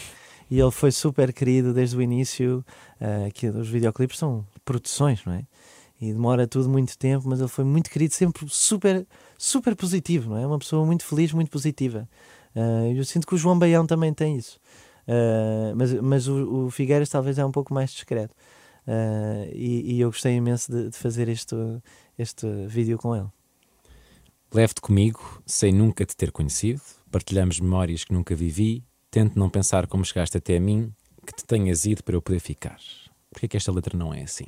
E 0.50 0.60
ele 0.60 0.72
foi 0.72 0.92
super 0.92 1.34
querido 1.34 1.74
desde 1.74 1.98
o 1.98 2.02
início. 2.02 2.66
Uh, 3.00 3.32
que 3.34 3.48
os 3.48 3.68
videoclipes 3.68 4.18
são 4.18 4.46
produções, 4.64 5.24
não 5.26 5.34
é? 5.34 5.44
E 6.02 6.14
demora 6.14 6.48
tudo 6.48 6.70
muito 6.70 6.98
tempo, 6.98 7.28
mas 7.28 7.40
ele 7.40 7.50
foi 7.50 7.66
muito 7.66 7.90
querido, 7.90 8.14
sempre 8.14 8.46
super, 8.48 9.06
super 9.38 9.76
positivo, 9.76 10.30
não 10.30 10.38
é? 10.38 10.48
Uma 10.48 10.58
pessoa 10.58 10.86
muito 10.86 11.04
feliz, 11.06 11.34
muito 11.34 11.52
positiva. 11.52 12.08
Uh, 12.56 12.94
eu 12.96 13.04
sinto 13.04 13.28
que 13.28 13.36
o 13.36 13.38
João 13.38 13.60
Baião 13.60 13.86
também 13.86 14.14
tem 14.14 14.38
isso. 14.38 14.58
Uh, 15.06 15.76
mas 15.76 15.94
mas 15.94 16.28
o, 16.28 16.68
o 16.68 16.72
Figueiras 16.72 17.10
talvez 17.10 17.38
é 17.38 17.46
um 17.46 17.52
pouco 17.52 17.74
mais 17.74 17.92
discreto. 17.92 18.34
Uh, 18.88 19.50
e, 19.54 19.96
e, 19.96 20.02
eu 20.02 20.10
gostei 20.10 20.34
imenso 20.34 20.72
de, 20.72 20.90
de, 20.90 20.98
fazer 20.98 21.28
este, 21.28 21.56
este 22.18 22.48
vídeo 22.68 22.98
com 22.98 23.16
ele. 23.16 23.28
Leve-te 24.52 24.82
comigo, 24.82 25.44
sem 25.46 25.72
nunca 25.72 26.06
te 26.06 26.16
ter 26.16 26.32
conhecido, 26.32 26.82
partilhamos 27.12 27.60
memórias 27.60 28.04
que 28.04 28.14
nunca 28.14 28.34
vivi, 28.34 28.84
tento 29.12 29.38
não 29.38 29.50
pensar 29.50 29.86
como 29.86 30.04
chegaste 30.04 30.38
até 30.38 30.58
a 30.58 30.60
mim, 30.60 30.92
que 31.26 31.34
te 31.34 31.46
tenhas 31.46 31.86
ido 31.86 32.04
para 32.04 32.16
eu 32.16 32.22
poder 32.22 32.40
ficar. 32.40 32.80
Porquê 33.30 33.48
que 33.48 33.58
esta 33.58 33.72
letra 33.72 33.96
não 33.96 34.12
é 34.12 34.24
assim? 34.24 34.48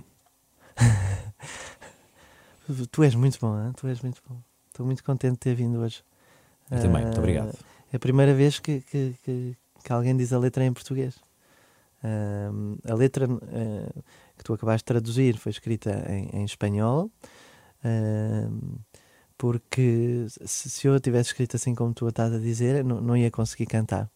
tu 2.91 3.03
és 3.03 3.13
muito 3.13 3.37
bom, 3.39 3.63
hein? 3.63 3.73
tu 3.75 3.87
és 3.87 4.01
muito 4.01 4.21
bom. 4.27 4.41
Estou 4.67 4.85
muito 4.85 5.03
contente 5.03 5.33
de 5.33 5.39
ter 5.39 5.53
vindo 5.53 5.79
hoje. 5.79 6.03
Eu 6.71 6.81
também, 6.81 7.03
muito 7.03 7.19
obrigado. 7.19 7.53
É 7.91 7.97
a 7.97 7.99
primeira 7.99 8.33
vez 8.33 8.57
que, 8.57 8.79
que, 8.81 9.13
que, 9.23 9.57
que 9.83 9.93
alguém 9.93 10.15
diz 10.15 10.31
a 10.31 10.39
letra 10.39 10.65
em 10.65 10.71
português. 10.71 11.15
Uh, 12.03 12.77
a 12.91 12.95
letra 12.95 13.27
uh, 13.27 14.03
que 14.35 14.43
tu 14.43 14.53
acabaste 14.53 14.79
de 14.79 14.85
traduzir 14.85 15.37
foi 15.37 15.51
escrita 15.51 16.03
em, 16.09 16.41
em 16.41 16.43
espanhol, 16.43 17.11
uh, 17.85 18.79
porque 19.37 20.25
se, 20.29 20.69
se, 20.69 20.87
eu 20.87 20.99
tivesse 20.99 21.29
escrito 21.29 21.55
assim 21.55 21.75
como 21.75 21.93
tu 21.93 22.07
estás 22.07 22.33
a 22.33 22.39
dizer, 22.39 22.83
não, 22.83 22.99
não 23.01 23.15
ia 23.15 23.29
conseguir 23.29 23.67
cantar. 23.67 24.09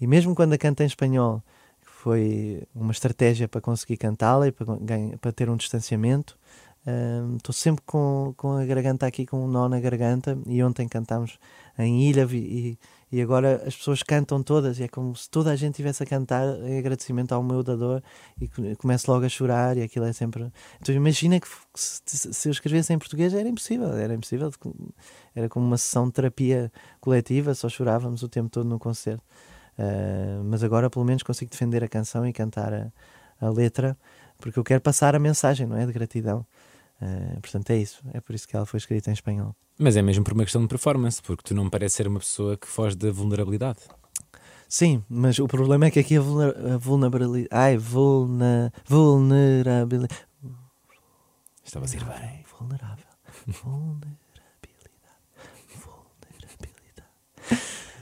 E 0.00 0.06
mesmo 0.06 0.34
quando 0.34 0.52
a 0.52 0.58
canta 0.58 0.84
em 0.84 0.86
espanhol, 0.86 1.42
foi 1.80 2.62
uma 2.74 2.92
estratégia 2.92 3.48
para 3.48 3.60
conseguir 3.60 3.96
cantá-la 3.96 4.48
e 4.48 4.52
para, 4.52 4.66
para 5.20 5.32
ter 5.32 5.50
um 5.50 5.56
distanciamento, 5.56 6.38
Estou 7.36 7.52
sempre 7.52 7.82
com, 7.84 8.32
com 8.36 8.52
a 8.52 8.64
garganta 8.64 9.06
aqui, 9.06 9.26
com 9.26 9.44
um 9.44 9.48
nó 9.48 9.68
na 9.68 9.80
garganta. 9.80 10.38
E 10.46 10.62
ontem 10.62 10.88
cantámos 10.88 11.38
em 11.78 12.08
Ilha 12.08 12.26
e, 12.32 12.78
e 13.12 13.20
agora 13.20 13.62
as 13.66 13.76
pessoas 13.76 14.02
cantam 14.02 14.42
todas. 14.42 14.78
E 14.78 14.84
é 14.84 14.88
como 14.88 15.14
se 15.14 15.28
toda 15.28 15.50
a 15.50 15.56
gente 15.56 15.72
estivesse 15.72 16.02
a 16.02 16.06
cantar 16.06 16.46
em 16.62 16.78
agradecimento 16.78 17.32
ao 17.32 17.42
meu 17.42 17.62
dador 17.62 18.02
e 18.40 18.48
começo 18.76 19.10
logo 19.10 19.26
a 19.26 19.28
chorar. 19.28 19.76
E 19.76 19.82
aquilo 19.82 20.06
é 20.06 20.12
sempre. 20.12 20.50
Então 20.80 20.94
imagina 20.94 21.38
que 21.38 21.48
se, 21.74 22.32
se 22.32 22.48
eu 22.48 22.52
escrevesse 22.52 22.92
em 22.92 22.98
português 22.98 23.34
era 23.34 23.48
impossível. 23.48 23.92
Era 23.92 24.14
impossível. 24.14 24.50
Era 25.34 25.48
como 25.48 25.66
uma 25.66 25.78
sessão 25.78 26.06
de 26.06 26.12
terapia 26.12 26.72
coletiva, 27.00 27.54
só 27.54 27.68
chorávamos 27.68 28.22
o 28.22 28.28
tempo 28.28 28.48
todo 28.48 28.68
no 28.68 28.78
concerto. 28.78 29.22
Uh, 29.78 30.42
mas 30.44 30.64
agora 30.64 30.90
pelo 30.90 31.04
menos 31.04 31.22
consigo 31.22 31.50
defender 31.50 31.84
a 31.84 31.88
canção 31.88 32.26
e 32.26 32.32
cantar 32.32 32.74
a, 32.74 32.92
a 33.40 33.48
letra 33.48 33.96
porque 34.38 34.58
eu 34.58 34.64
quero 34.64 34.80
passar 34.80 35.14
a 35.14 35.18
mensagem, 35.18 35.66
não 35.66 35.76
é? 35.76 35.84
De 35.84 35.92
gratidão. 35.92 36.46
Uh, 37.00 37.40
portanto, 37.40 37.70
é 37.70 37.76
isso. 37.76 38.02
É 38.12 38.20
por 38.20 38.34
isso 38.34 38.46
que 38.48 38.56
ela 38.56 38.66
foi 38.66 38.78
escrita 38.78 39.10
em 39.10 39.12
espanhol. 39.12 39.54
Mas 39.78 39.96
é 39.96 40.02
mesmo 40.02 40.24
por 40.24 40.32
uma 40.32 40.42
questão 40.42 40.60
de 40.62 40.68
performance, 40.68 41.22
porque 41.22 41.42
tu 41.44 41.54
não 41.54 41.64
me 41.64 41.70
parece 41.70 41.96
ser 41.96 42.08
uma 42.08 42.18
pessoa 42.18 42.56
que 42.56 42.66
foge 42.66 42.96
da 42.96 43.12
vulnerabilidade. 43.12 43.80
Sim, 44.68 45.02
mas 45.08 45.38
o 45.38 45.48
problema 45.48 45.86
é 45.86 45.90
que 45.90 45.98
aqui 46.00 46.16
a, 46.16 46.20
vulner 46.20 46.54
a 46.74 46.76
vulnerabilidade. 46.76 47.48
Ai, 47.50 47.78
vulna 47.78 48.72
vulnerabilidade. 48.84 50.26
Estava 51.64 51.86
a 51.86 51.88
ir 51.88 52.04
bem. 52.04 52.44
Vulnerável. 52.58 53.04
vulnerabilidade. 53.46 54.18
Vulnerabilidade. 55.76 57.08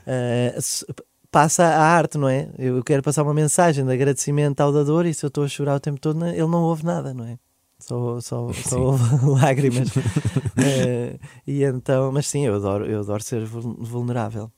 Uh, 0.06 1.04
passa 1.30 1.64
a 1.64 1.82
arte, 1.82 2.16
não 2.16 2.28
é? 2.28 2.48
Eu 2.58 2.82
quero 2.82 3.02
passar 3.02 3.22
uma 3.22 3.34
mensagem 3.34 3.84
de 3.84 3.92
agradecimento 3.92 4.60
ao 4.60 4.72
dador 4.72 5.04
e 5.06 5.12
se 5.14 5.24
eu 5.24 5.28
estou 5.28 5.44
a 5.44 5.48
chorar 5.48 5.76
o 5.76 5.80
tempo 5.80 6.00
todo, 6.00 6.24
ele 6.26 6.46
não 6.46 6.62
ouve 6.62 6.84
nada, 6.84 7.12
não 7.12 7.26
é? 7.26 7.38
Só, 7.78 8.20
só, 8.20 8.52
só 8.54 8.96
lágrimas. 9.40 9.88
uh, 9.94 11.18
e 11.46 11.62
então, 11.62 12.10
mas 12.12 12.26
sim, 12.26 12.46
eu 12.46 12.54
adoro, 12.54 12.86
eu 12.86 13.00
adoro 13.00 13.22
ser 13.22 13.44
vulnerável. 13.44 14.50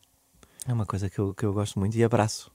É 0.66 0.72
uma 0.72 0.86
coisa 0.86 1.08
que 1.08 1.18
eu, 1.18 1.34
que 1.34 1.44
eu 1.44 1.52
gosto 1.52 1.78
muito 1.78 1.96
e 1.96 2.04
abraço. 2.04 2.50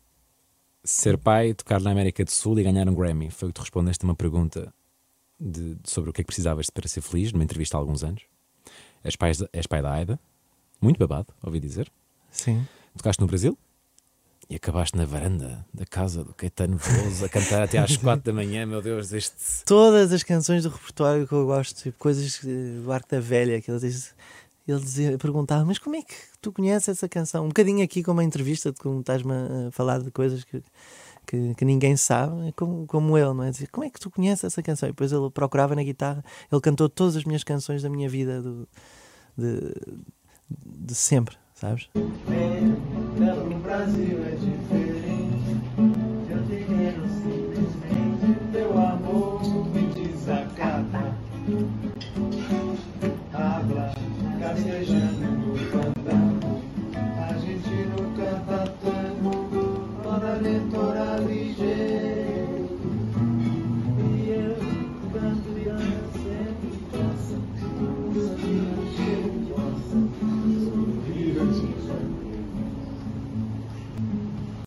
Ser 0.84 1.18
pai, 1.18 1.54
tocar 1.54 1.82
na 1.82 1.92
América 1.92 2.24
do 2.24 2.32
Sul 2.32 2.60
e 2.60 2.64
ganhar 2.64 2.88
um 2.88 2.94
Grammy. 2.94 3.32
Foi 3.32 3.48
o 3.48 3.52
que 3.52 3.56
tu 3.56 3.62
respondeste 3.62 4.06
a 4.06 4.08
uma 4.08 4.16
pergunta 4.16 4.74
de, 5.40 5.78
sobre 5.84 6.10
o 6.10 6.14
que 6.14 6.22
é 6.22 6.24
que 6.24 6.28
precisavas 6.28 6.70
para 6.70 6.88
ser 6.88 7.02
feliz, 7.02 7.32
numa 7.32 7.44
entrevista 7.44 7.78
há 7.78 7.80
alguns 7.80 8.04
anos. 8.04 8.24
És 9.04 9.16
pai, 9.16 9.32
és 9.52 9.68
pai 9.68 9.82
da 9.82 9.92
Aida. 9.92 10.20
Muito 10.80 10.98
babado, 10.98 11.34
ouvi 11.42 11.60
dizer. 11.60 11.92
Sim. 12.30 12.68
Tocaste 12.96 13.22
no 13.22 13.28
Brasil? 13.28 13.58
E 14.54 14.56
acabaste 14.56 14.96
na 14.96 15.04
varanda 15.04 15.66
da 15.74 15.84
casa 15.84 16.24
do 16.24 16.32
Caetano 16.32 16.78
Veloso 16.78 17.26
a 17.26 17.28
cantar 17.28 17.64
até 17.64 17.80
às 17.80 17.98
quatro 17.98 18.24
da 18.26 18.32
manhã, 18.32 18.68
meu 18.68 18.84
Deus, 18.84 19.12
este... 19.12 19.66
Todas 19.66 20.14
as 20.14 20.22
canções 20.22 20.62
do 20.62 20.70
repertório 20.70 21.28
que 21.28 21.34
eu 21.34 21.48
gosto, 21.48 21.82
tipo, 21.82 21.98
coisas 21.98 22.40
do 22.40 22.92
Arco 22.92 23.10
da 23.10 23.20
Velha, 23.20 23.60
que 23.60 23.72
ele 23.72 23.80
diz... 23.80 24.14
Ele 24.68 24.80
dizia, 24.80 25.18
perguntava, 25.18 25.66
mas 25.66 25.80
como 25.80 25.96
é 25.96 26.04
que 26.04 26.14
tu 26.40 26.52
conheces 26.52 26.88
essa 26.90 27.10
canção? 27.10 27.46
Um 27.46 27.48
bocadinho 27.48 27.84
aqui 27.84 28.04
como 28.04 28.20
uma 28.20 28.24
entrevista, 28.24 28.72
de 28.72 28.80
como 28.80 29.00
estás-me 29.00 29.34
a 29.34 29.72
falar 29.72 29.98
de 30.04 30.12
coisas 30.12 30.44
que, 30.44 30.62
que, 31.26 31.56
que, 31.56 31.66
ninguém 31.66 31.98
sabe, 31.98 32.50
é 32.50 32.52
como, 32.52 32.86
como 32.86 33.18
ele, 33.18 33.34
não 33.34 33.44
é? 33.44 33.50
Dizia, 33.50 33.68
como 33.72 33.88
é 33.88 33.90
que 33.90 34.00
tu 34.00 34.12
conheces 34.12 34.44
essa 34.44 34.62
canção? 34.62 34.88
E 34.88 34.92
depois 34.92 35.12
ele 35.12 35.32
procurava 35.32 35.74
na 35.74 35.82
guitarra, 35.82 36.24
ele 36.52 36.62
cantou 36.62 36.88
todas 36.88 37.16
as 37.16 37.24
minhas 37.24 37.44
canções 37.44 37.82
da 37.82 37.90
minha 37.90 38.08
vida 38.08 38.40
do, 38.40 38.68
de, 39.36 39.74
de 40.64 40.94
sempre 40.94 41.38
sabes? 41.64 41.90
É, 41.96 42.60
no 42.60 43.60
Brasil 43.60 44.26
é 44.26 44.36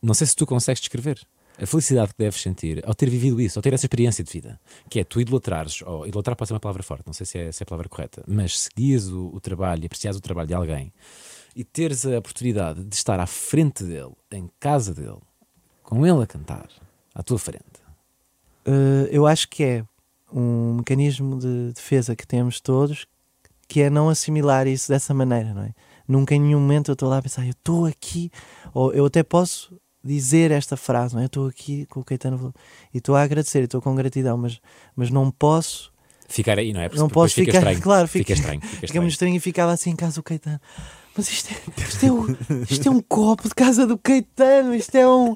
Não 0.03 0.15
sei 0.15 0.27
se 0.29 0.37
tu 0.37 0.47
consegues 0.47 0.81
descrever 0.81 1.19
a 1.61 1.67
felicidade 1.67 2.13
que 2.13 2.19
deves 2.19 2.41
sentir 2.41 2.83
ao 2.87 2.95
ter 2.95 3.09
vivido 3.09 3.41
isso, 3.41 3.59
ao 3.59 3.63
ter 3.63 3.73
essa 3.73 3.87
experiência 3.87 4.23
de 4.23 4.31
vida, 4.31 4.61
que 4.91 5.01
é 5.01 5.05
tu 5.05 5.21
idolatrares, 5.21 5.83
ou 5.83 6.07
idolatrar 6.07 6.37
pode 6.37 6.49
ser 6.49 6.55
uma 6.55 6.61
palavra 6.61 6.83
forte, 6.83 7.05
não 7.07 7.13
sei 7.13 7.27
se 7.27 7.39
é, 7.39 7.53
se 7.53 7.63
é 7.63 7.65
a 7.65 7.67
palavra 7.67 7.89
correta, 7.89 8.23
mas 8.27 8.61
seguias 8.61 9.09
o, 9.09 9.29
o 9.29 9.41
trabalho 9.41 9.83
e 9.83 9.87
aprecias 9.87 10.17
o 10.17 10.21
trabalho 10.21 10.49
de 10.49 10.55
alguém 10.55 10.93
e 11.55 11.65
teres 11.65 12.05
a 12.07 12.19
oportunidade 12.19 12.85
de 12.85 12.95
estar 12.95 13.19
à 13.19 13.27
frente 13.27 13.83
dele, 13.83 14.13
em 14.31 14.51
casa 14.61 14.93
dele, 14.93 15.21
com 15.83 16.07
ele 16.07 16.23
a 16.23 16.27
cantar, 16.27 16.69
à 17.15 17.23
tua 17.23 17.39
frente. 17.39 17.81
Uh, 18.67 19.07
eu 19.11 19.27
acho 19.27 19.49
que 19.49 19.65
é 19.65 19.85
um 20.31 20.75
mecanismo 20.75 21.39
de 21.39 21.73
defesa 21.73 22.15
que 22.15 22.27
temos 22.27 22.61
todos 22.61 23.07
que 23.69 23.81
é 23.81 23.91
não 23.91 24.09
assimilar 24.09 24.67
isso 24.67 24.89
dessa 24.89 25.13
maneira, 25.15 25.53
não 25.53 25.63
é? 25.63 25.75
Nunca 26.07 26.35
em 26.35 26.41
nenhum 26.41 26.61
momento 26.61 26.91
eu 26.91 26.93
estou 26.93 27.09
lá 27.09 27.19
a 27.19 27.23
pensar, 27.23 27.45
eu 27.45 27.51
estou 27.51 27.87
aqui, 27.87 28.31
ou 28.73 28.93
eu 28.93 29.07
até 29.07 29.23
posso 29.23 29.77
dizer 30.07 30.51
esta 30.51 30.77
frase, 30.77 31.15
não 31.15 31.21
é? 31.21 31.25
Eu 31.25 31.27
estou 31.27 31.47
aqui 31.49 31.87
com 31.87 32.01
o 32.01 32.05
Caetano 32.05 32.55
e 32.95 32.99
estou 32.99 33.15
a 33.15 33.23
agradecer, 33.23 33.65
estou 33.65 33.83
com 33.83 33.95
gratidão, 33.95 34.39
mas, 34.39 34.61
mas 34.95 35.11
não 35.11 35.31
posso 35.31 35.93
ficar 36.29 36.59
aí, 36.59 36.73
não 36.73 36.81
é? 36.81 36.89
Porque 36.89 37.01
não 37.01 37.09
posso 37.09 37.35
fica 37.35 37.53
ficar, 37.53 37.59
estranho. 37.59 37.81
claro, 37.83 38.09
fica, 38.09 38.25
fica 38.25 38.33
estranho. 38.33 38.61
Fica 38.61 38.75
fica 38.75 38.87
estranho. 38.87 39.03
muito 39.03 39.13
estranho 39.13 39.37
e 39.37 39.41
ficava 39.41 39.73
assim 39.73 39.91
em 39.91 39.97
casa 39.97 40.17
do 40.17 40.23
Caetano. 40.23 40.61
Mas 41.17 41.31
isto 41.31 41.51
é, 41.51 41.83
isto, 41.83 42.07
é 42.07 42.13
um, 42.13 42.27
isto 42.69 42.89
é 42.89 42.91
um 42.91 43.01
copo 43.01 43.49
de 43.49 43.55
casa 43.55 43.87
do 43.87 43.97
Caetano, 43.97 44.75
isto 44.75 44.95
é 44.95 45.09
um. 45.09 45.35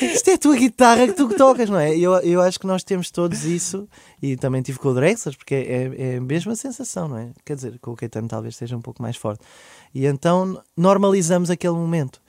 Isto 0.00 0.30
é 0.30 0.34
a 0.34 0.38
tua 0.38 0.56
guitarra 0.56 1.06
que 1.08 1.14
tu 1.14 1.28
tocas, 1.34 1.68
não 1.68 1.78
é? 1.78 1.96
Eu, 1.96 2.14
eu 2.20 2.40
acho 2.40 2.60
que 2.60 2.66
nós 2.66 2.84
temos 2.84 3.10
todos 3.10 3.44
isso 3.44 3.88
e 4.22 4.36
também 4.36 4.62
tive 4.62 4.78
com 4.78 4.88
o 4.88 4.94
Drexler, 4.94 5.36
porque 5.36 5.54
é, 5.54 6.12
é 6.12 6.16
a 6.16 6.20
mesma 6.20 6.54
sensação, 6.54 7.08
não 7.08 7.18
é? 7.18 7.30
Quer 7.44 7.56
dizer, 7.56 7.78
com 7.80 7.90
o 7.90 7.96
Caetano 7.96 8.28
talvez 8.28 8.56
seja 8.56 8.76
um 8.76 8.80
pouco 8.80 9.02
mais 9.02 9.16
forte. 9.16 9.44
E 9.92 10.06
então 10.06 10.62
normalizamos 10.76 11.50
aquele 11.50 11.74
momento. 11.74 12.20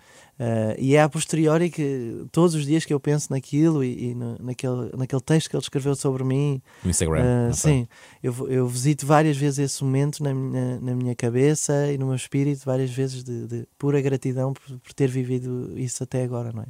Uh, 0.42 0.74
e 0.80 0.96
é 0.96 1.04
a 1.04 1.08
posteriori 1.08 1.70
que 1.70 2.26
todos 2.32 2.56
os 2.56 2.66
dias 2.66 2.84
que 2.84 2.92
eu 2.92 3.00
penso 3.00 3.28
naquilo 3.30 3.84
e, 3.84 4.06
e 4.10 4.16
no, 4.16 4.38
naquele, 4.40 4.90
naquele 4.98 5.22
texto 5.22 5.48
que 5.48 5.56
ele 5.56 5.62
escreveu 5.62 5.94
sobre 5.94 6.24
mim, 6.24 6.60
No 6.84 6.90
Instagram. 6.90 7.52
uh, 7.52 7.54
sim, 7.54 7.88
eu, 8.24 8.50
eu 8.50 8.68
visito 8.68 9.06
várias 9.06 9.38
vezes 9.38 9.60
esse 9.60 9.84
momento 9.84 10.24
na 10.24 10.34
minha, 10.34 10.82
na 10.82 10.96
minha 10.96 11.16
cabeça 11.16 11.92
e 11.92 11.98
no 12.00 12.08
meu 12.08 12.16
espírito, 12.16 12.64
várias 12.66 12.90
vezes 12.90 13.24
de, 13.24 13.46
de 13.46 13.68
pura 13.78 14.02
gratidão 14.02 14.52
por, 14.52 14.64
por 14.80 14.94
ter 14.94 15.08
vivido 15.10 15.78
isso 15.78 16.02
até 16.04 16.24
agora, 16.24 16.52
não 16.52 16.64
é? 16.64 16.68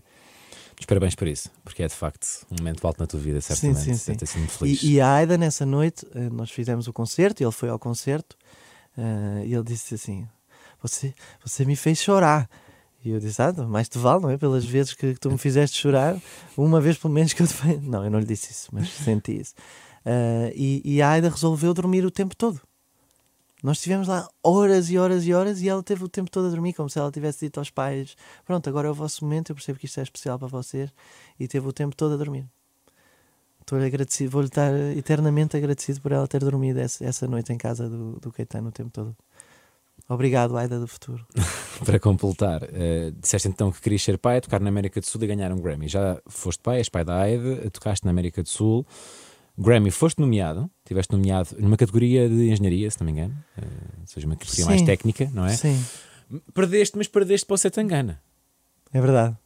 Parabéns 0.85 1.15
por 1.15 1.27
isso, 1.27 1.49
porque 1.63 1.83
é 1.83 1.87
de 1.87 1.93
facto 1.93 2.45
um 2.51 2.55
momento 2.57 2.85
alto 2.85 2.99
na 2.99 3.07
tua 3.07 3.19
vida, 3.21 3.39
certamente. 3.39 3.79
sim, 3.79 4.15
sim. 4.25 4.39
Muito 4.39 4.51
feliz. 4.51 4.83
E, 4.83 4.93
e 4.93 4.99
a 5.01 5.13
Aida, 5.13 5.37
nessa 5.37 5.65
noite, 5.65 6.05
eh, 6.13 6.29
nós 6.29 6.51
fizemos 6.51 6.87
o 6.87 6.91
concerto, 6.91 7.41
ele 7.41 7.51
foi 7.51 7.69
ao 7.69 7.79
concerto 7.79 8.35
eh, 8.97 9.43
e 9.45 9.53
ele 9.53 9.63
disse 9.63 9.93
assim: 9.93 10.27
você, 10.81 11.13
você 11.45 11.63
me 11.63 11.75
fez 11.75 11.99
chorar. 11.99 12.49
E 13.03 13.11
eu 13.11 13.19
disse: 13.19 13.41
Ah, 13.41 13.51
mais 13.67 13.89
te 13.89 13.97
vale, 13.97 14.21
não 14.21 14.29
é? 14.29 14.37
Pelas 14.37 14.65
vezes 14.65 14.93
que, 14.93 15.13
que 15.13 15.19
tu 15.19 15.31
me 15.31 15.37
fizeste 15.37 15.77
chorar, 15.77 16.19
uma 16.55 16.79
vez 16.79 16.97
pelo 16.97 17.13
menos 17.13 17.33
que 17.33 17.41
eu 17.41 17.47
te. 17.47 17.53
Não, 17.81 18.03
eu 18.03 18.11
não 18.11 18.19
lhe 18.19 18.25
disse 18.25 18.51
isso, 18.51 18.69
mas 18.71 18.89
senti 18.89 19.39
isso. 19.39 19.55
Eh, 20.05 20.53
e, 20.55 20.81
e 20.95 21.01
a 21.01 21.09
Aida 21.09 21.29
resolveu 21.29 21.73
dormir 21.73 22.05
o 22.05 22.11
tempo 22.11 22.35
todo. 22.35 22.61
Nós 23.63 23.77
estivemos 23.77 24.07
lá 24.07 24.27
horas 24.43 24.89
e 24.89 24.97
horas 24.97 25.25
e 25.25 25.33
horas 25.33 25.61
e 25.61 25.69
ela 25.69 25.83
teve 25.83 26.03
o 26.03 26.09
tempo 26.09 26.31
todo 26.31 26.47
a 26.47 26.49
dormir, 26.49 26.73
como 26.73 26.89
se 26.89 26.97
ela 26.97 27.11
tivesse 27.11 27.45
dito 27.45 27.59
aos 27.59 27.69
pais: 27.69 28.15
Pronto, 28.45 28.67
agora 28.69 28.87
é 28.87 28.91
o 28.91 28.93
vosso 28.93 29.23
momento, 29.23 29.51
eu 29.51 29.55
percebo 29.55 29.79
que 29.79 29.85
isto 29.85 29.99
é 29.99 30.03
especial 30.03 30.39
para 30.39 30.47
vocês. 30.47 30.91
E 31.39 31.47
teve 31.47 31.67
o 31.67 31.73
tempo 31.73 31.95
todo 31.95 32.13
a 32.15 32.17
dormir. 32.17 32.45
Estou-lhe 33.61 33.85
agradecido, 33.85 34.31
vou-lhe 34.31 34.47
estar 34.47 34.73
eternamente 34.97 35.55
agradecido 35.55 36.01
por 36.01 36.11
ela 36.11 36.27
ter 36.27 36.39
dormido 36.39 36.79
essa, 36.79 37.05
essa 37.05 37.27
noite 37.27 37.53
em 37.53 37.57
casa 37.57 37.87
do, 37.87 38.19
do 38.19 38.31
Caetano 38.31 38.69
o 38.69 38.71
tempo 38.71 38.89
todo. 38.89 39.15
Obrigado, 40.13 40.57
Aida 40.57 40.77
do 40.77 40.87
futuro. 40.87 41.25
Para 41.85 41.97
completar, 41.99 42.63
eh, 42.73 43.13
disseste 43.19 43.47
então 43.47 43.71
que 43.71 43.79
querias 43.79 44.01
ser 44.03 44.17
pai, 44.17 44.41
tocar 44.41 44.59
na 44.59 44.67
América 44.67 44.99
do 44.99 45.05
Sul 45.05 45.23
e 45.23 45.27
ganhar 45.27 45.51
um 45.53 45.61
Grammy. 45.61 45.87
Já 45.87 46.21
foste 46.27 46.61
pai, 46.61 46.79
és 46.79 46.89
pai 46.89 47.05
da 47.05 47.15
Aida, 47.17 47.69
tocaste 47.71 48.03
na 48.05 48.11
América 48.11 48.43
do 48.43 48.49
Sul. 48.49 48.85
Grammy, 49.57 49.89
foste 49.89 50.19
nomeado, 50.19 50.69
tiveste 50.85 51.13
nomeado 51.13 51.55
numa 51.59 51.77
categoria 51.77 52.27
de 52.27 52.49
engenharia, 52.51 52.91
se 52.91 52.99
não 52.99 53.05
me 53.05 53.11
engano, 53.13 53.35
eh, 53.57 53.63
ou 54.01 54.07
seja, 54.07 54.27
uma 54.27 54.35
categoria 54.35 54.65
mais 54.65 54.79
Sim. 54.81 54.85
técnica, 54.85 55.31
não 55.33 55.45
é? 55.45 55.49
Sim, 55.55 55.81
Perdeste, 56.53 56.97
mas 56.97 57.07
perdeste 57.07 57.45
para 57.45 57.55
o 57.55 57.57
Setangana. 57.57 58.21
é 58.93 58.99
verdade. 59.01 59.37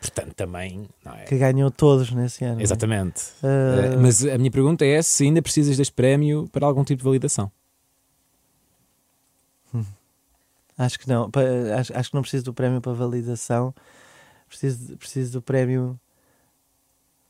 Portanto, 0.00 0.32
também, 0.34 0.88
é? 1.06 1.24
Que 1.24 1.36
ganhou 1.36 1.70
todos 1.70 2.10
nesse 2.10 2.42
ano. 2.44 2.60
é? 2.60 2.62
Exatamente. 2.62 3.22
Ah, 3.42 3.92
Eh, 3.92 3.96
mas 3.96 4.24
a 4.24 4.38
minha 4.38 4.50
pergunta 4.50 4.84
é 4.84 5.00
se 5.02 5.24
ainda 5.24 5.42
precisas 5.42 5.76
deste 5.76 5.92
prémio 5.92 6.48
para 6.50 6.66
algum 6.66 6.82
tipo 6.82 6.98
de 6.98 7.04
validação. 7.04 7.52
Acho 10.80 10.98
que 10.98 11.06
não. 11.06 11.30
Acho, 11.78 11.94
acho 11.94 12.08
que 12.08 12.14
não 12.14 12.22
preciso 12.22 12.44
do 12.46 12.54
prémio 12.54 12.80
para 12.80 12.94
validação. 12.94 13.74
Preciso, 14.48 14.96
preciso 14.96 15.32
do 15.32 15.42
prémio. 15.42 16.00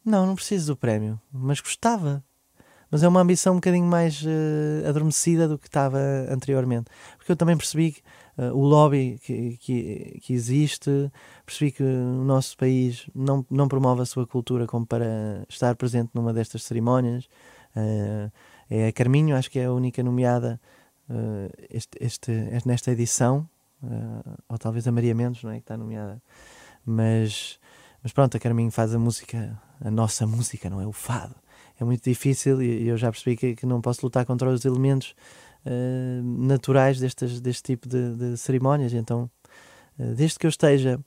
Não, 0.04 0.24
não 0.24 0.36
preciso 0.36 0.72
do 0.72 0.76
prémio. 0.76 1.20
Mas 1.32 1.60
gostava. 1.60 2.22
Mas 2.92 3.02
é 3.02 3.08
uma 3.08 3.20
ambição 3.20 3.54
um 3.54 3.56
bocadinho 3.56 3.86
mais 3.86 4.24
eh, 4.24 4.88
adormecida 4.88 5.48
do 5.48 5.58
que 5.58 5.66
estava 5.66 5.98
anteriormente. 6.28 6.86
Porque 7.16 7.32
eu 7.32 7.36
também 7.36 7.56
percebi 7.56 7.90
que, 7.92 8.02
eh, 8.38 8.52
o 8.52 8.60
lobby 8.60 9.18
que, 9.24 9.56
que, 9.56 10.20
que 10.22 10.32
existe, 10.32 11.10
percebi 11.44 11.72
que 11.72 11.82
o 11.82 12.24
nosso 12.24 12.56
país 12.56 13.10
não, 13.12 13.44
não 13.50 13.66
promove 13.66 14.02
a 14.02 14.06
sua 14.06 14.26
cultura 14.28 14.64
como 14.66 14.86
para 14.86 15.44
estar 15.48 15.74
presente 15.74 16.10
numa 16.14 16.32
destas 16.32 16.62
cerimónias. 16.62 17.28
Eh, 17.74 18.30
é 18.70 18.86
a 18.88 18.92
Carminho, 18.92 19.34
acho 19.36 19.50
que 19.50 19.58
é 19.58 19.64
a 19.64 19.72
única 19.72 20.02
nomeada 20.04 20.60
eh, 21.10 21.50
este, 21.70 21.98
este, 22.00 22.32
nesta 22.64 22.92
edição, 22.92 23.48
eh, 23.82 24.36
ou 24.48 24.56
talvez 24.58 24.86
a 24.86 24.92
Maria 24.92 25.14
Mendes, 25.14 25.42
não 25.42 25.50
é? 25.50 25.54
Que 25.54 25.62
está 25.62 25.76
nomeada. 25.76 26.22
Mas, 26.86 27.58
mas 28.02 28.12
pronto, 28.12 28.36
a 28.36 28.40
Carminho 28.40 28.70
faz 28.70 28.94
a 28.94 28.98
música, 28.98 29.60
a 29.84 29.90
nossa 29.90 30.24
música, 30.26 30.70
não 30.70 30.80
é? 30.80 30.86
O 30.86 30.92
fado. 30.92 31.34
É 31.80 31.84
muito 31.84 32.04
difícil 32.04 32.62
e 32.62 32.86
eu 32.86 32.96
já 32.96 33.10
percebi 33.10 33.36
que, 33.36 33.56
que 33.56 33.66
não 33.66 33.80
posso 33.80 34.06
lutar 34.06 34.24
contra 34.24 34.48
os 34.48 34.64
elementos 34.64 35.16
eh, 35.66 36.20
naturais 36.22 37.00
destas, 37.00 37.40
deste 37.40 37.62
tipo 37.64 37.88
de, 37.88 38.14
de 38.14 38.36
cerimónias. 38.36 38.92
Então, 38.92 39.28
desde 39.98 40.38
que 40.38 40.46
eu 40.46 40.50
esteja 40.50 40.98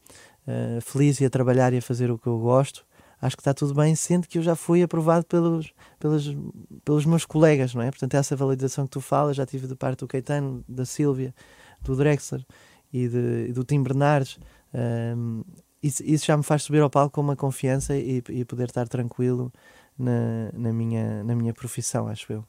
feliz 0.84 1.20
e 1.20 1.26
a 1.26 1.30
trabalhar 1.30 1.74
e 1.74 1.78
a 1.78 1.82
fazer 1.82 2.12
o 2.12 2.20
que 2.20 2.28
eu 2.28 2.38
gosto, 2.38 2.86
acho 3.24 3.38
que 3.38 3.42
está 3.42 3.54
tudo 3.54 3.74
bem, 3.74 3.96
sendo 3.96 4.28
que 4.28 4.38
eu 4.38 4.42
já 4.44 4.54
fui 4.54 4.84
aprovado 4.84 5.26
pelos, 5.26 5.74
pelos, 5.98 6.36
pelos 6.84 7.06
meus 7.06 7.26
colegas, 7.26 7.74
não 7.74 7.82
é? 7.82 7.90
Portanto, 7.90 8.14
essa 8.16 8.36
validação 8.36 8.86
que 8.86 8.92
tu 8.92 9.00
falas, 9.00 9.38
já 9.38 9.46
tive 9.46 9.66
de 9.66 9.76
parte 9.76 10.00
do 10.00 10.08
Caetano, 10.08 10.64
da 10.68 10.86
Sílvia, 10.86 11.34
do 11.82 11.96
Drexler 11.96 12.46
e, 12.92 13.08
de, 13.08 13.48
e 13.48 13.54
do 13.54 13.64
Tim 13.64 13.82
Bernardes. 13.82 14.38
Ahm, 14.74 15.42
isso, 15.82 16.04
isso 16.04 16.26
já 16.26 16.36
me 16.36 16.44
faz 16.44 16.64
subir 16.64 16.82
ao 16.82 16.90
palco 16.90 17.16
com 17.16 17.22
uma 17.22 17.36
confiança 17.36 17.96
e, 17.96 18.22
e 18.30 18.44
poder 18.44 18.66
estar 18.66 18.90
tranquilo 18.90 19.54
na, 19.98 20.52
na, 20.52 20.74
minha, 20.74 21.24
na 21.24 21.34
minha 21.34 21.54
profissão, 21.54 22.10
acho 22.10 22.32
eu. 22.34 22.46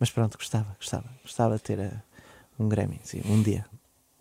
Mas 0.00 0.10
pronto, 0.10 0.38
gostava, 0.38 0.74
gostava, 0.78 1.10
gostava 1.22 1.56
de 1.56 1.62
ter 1.62 1.78
eh, 1.78 2.02
um 2.58 2.70
Grammy, 2.70 3.00
sim, 3.04 3.20
um 3.26 3.42
dia. 3.42 3.66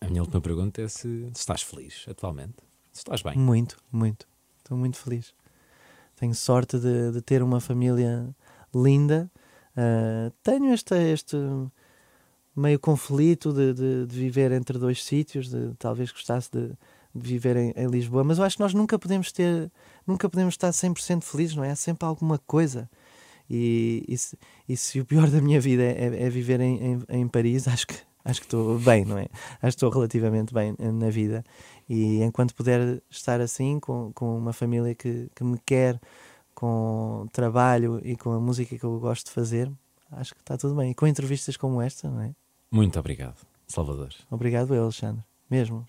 A 0.01 0.07
minha 0.07 0.21
última 0.21 0.41
pergunta 0.41 0.81
é 0.81 0.89
se, 0.89 1.29
se 1.33 1.39
estás 1.39 1.61
feliz 1.61 2.05
atualmente. 2.09 2.55
Se 2.91 2.99
estás 2.99 3.21
bem. 3.21 3.37
Muito, 3.37 3.77
muito. 3.91 4.27
Estou 4.57 4.77
muito 4.77 4.97
feliz. 4.97 5.33
Tenho 6.15 6.35
sorte 6.35 6.77
de, 6.77 7.11
de 7.11 7.21
ter 7.21 7.41
uma 7.43 7.59
família 7.59 8.33
linda. 8.73 9.29
Ah, 9.75 10.31
tenho 10.43 10.73
este, 10.73 10.95
este 10.95 11.37
meio 12.55 12.79
conflito 12.79 13.51
de, 13.51 13.73
de, 13.73 14.05
de 14.05 14.15
viver 14.15 14.51
entre 14.51 14.77
dois 14.77 15.03
sítios, 15.03 15.49
de 15.49 15.73
talvez 15.79 16.11
gostasse 16.11 16.49
de, 16.51 16.69
de 17.13 17.27
viver 17.27 17.57
em, 17.57 17.73
em 17.75 17.87
Lisboa, 17.87 18.23
mas 18.23 18.37
eu 18.37 18.43
acho 18.43 18.57
que 18.57 18.63
nós 18.63 18.73
nunca 18.73 18.97
podemos 18.99 19.31
ter, 19.31 19.71
nunca 20.05 20.29
podemos 20.29 20.53
estar 20.53 20.69
100% 20.69 21.23
felizes, 21.23 21.55
não 21.55 21.63
é? 21.63 21.71
Há 21.71 21.75
sempre 21.75 22.05
alguma 22.05 22.37
coisa. 22.39 22.89
E, 23.49 24.05
e, 24.07 24.17
se, 24.17 24.37
e 24.69 24.77
se 24.77 24.99
o 24.99 25.05
pior 25.05 25.29
da 25.29 25.41
minha 25.41 25.59
vida 25.59 25.83
é, 25.83 26.25
é 26.25 26.29
viver 26.29 26.59
em, 26.61 26.93
em, 26.93 27.03
em 27.09 27.27
Paris, 27.27 27.67
acho 27.67 27.87
que 27.87 27.95
acho 28.25 28.39
que 28.39 28.45
estou 28.45 28.79
bem, 28.79 29.03
não 29.03 29.17
é? 29.17 29.27
Acho 29.55 29.59
que 29.61 29.67
estou 29.67 29.89
relativamente 29.89 30.53
bem 30.53 30.75
na 30.79 31.09
vida. 31.09 31.43
E 31.89 32.21
enquanto 32.23 32.55
puder 32.55 33.01
estar 33.09 33.41
assim, 33.41 33.79
com, 33.79 34.11
com 34.13 34.37
uma 34.37 34.53
família 34.53 34.95
que, 34.95 35.29
que 35.35 35.43
me 35.43 35.59
quer, 35.65 35.99
com 36.53 37.27
trabalho 37.33 37.99
e 38.03 38.15
com 38.15 38.31
a 38.31 38.39
música 38.39 38.77
que 38.77 38.83
eu 38.83 38.99
gosto 38.99 39.27
de 39.27 39.31
fazer, 39.31 39.71
acho 40.11 40.33
que 40.33 40.41
está 40.41 40.57
tudo 40.57 40.75
bem. 40.75 40.91
E 40.91 40.95
com 40.95 41.07
entrevistas 41.07 41.57
como 41.57 41.81
esta, 41.81 42.09
não 42.09 42.21
é? 42.21 42.31
Muito 42.71 42.99
obrigado, 42.99 43.45
Salvador. 43.67 44.13
Obrigado, 44.31 44.73
eu, 44.73 44.83
Alexandre. 44.83 45.23
mesmo. 45.49 45.85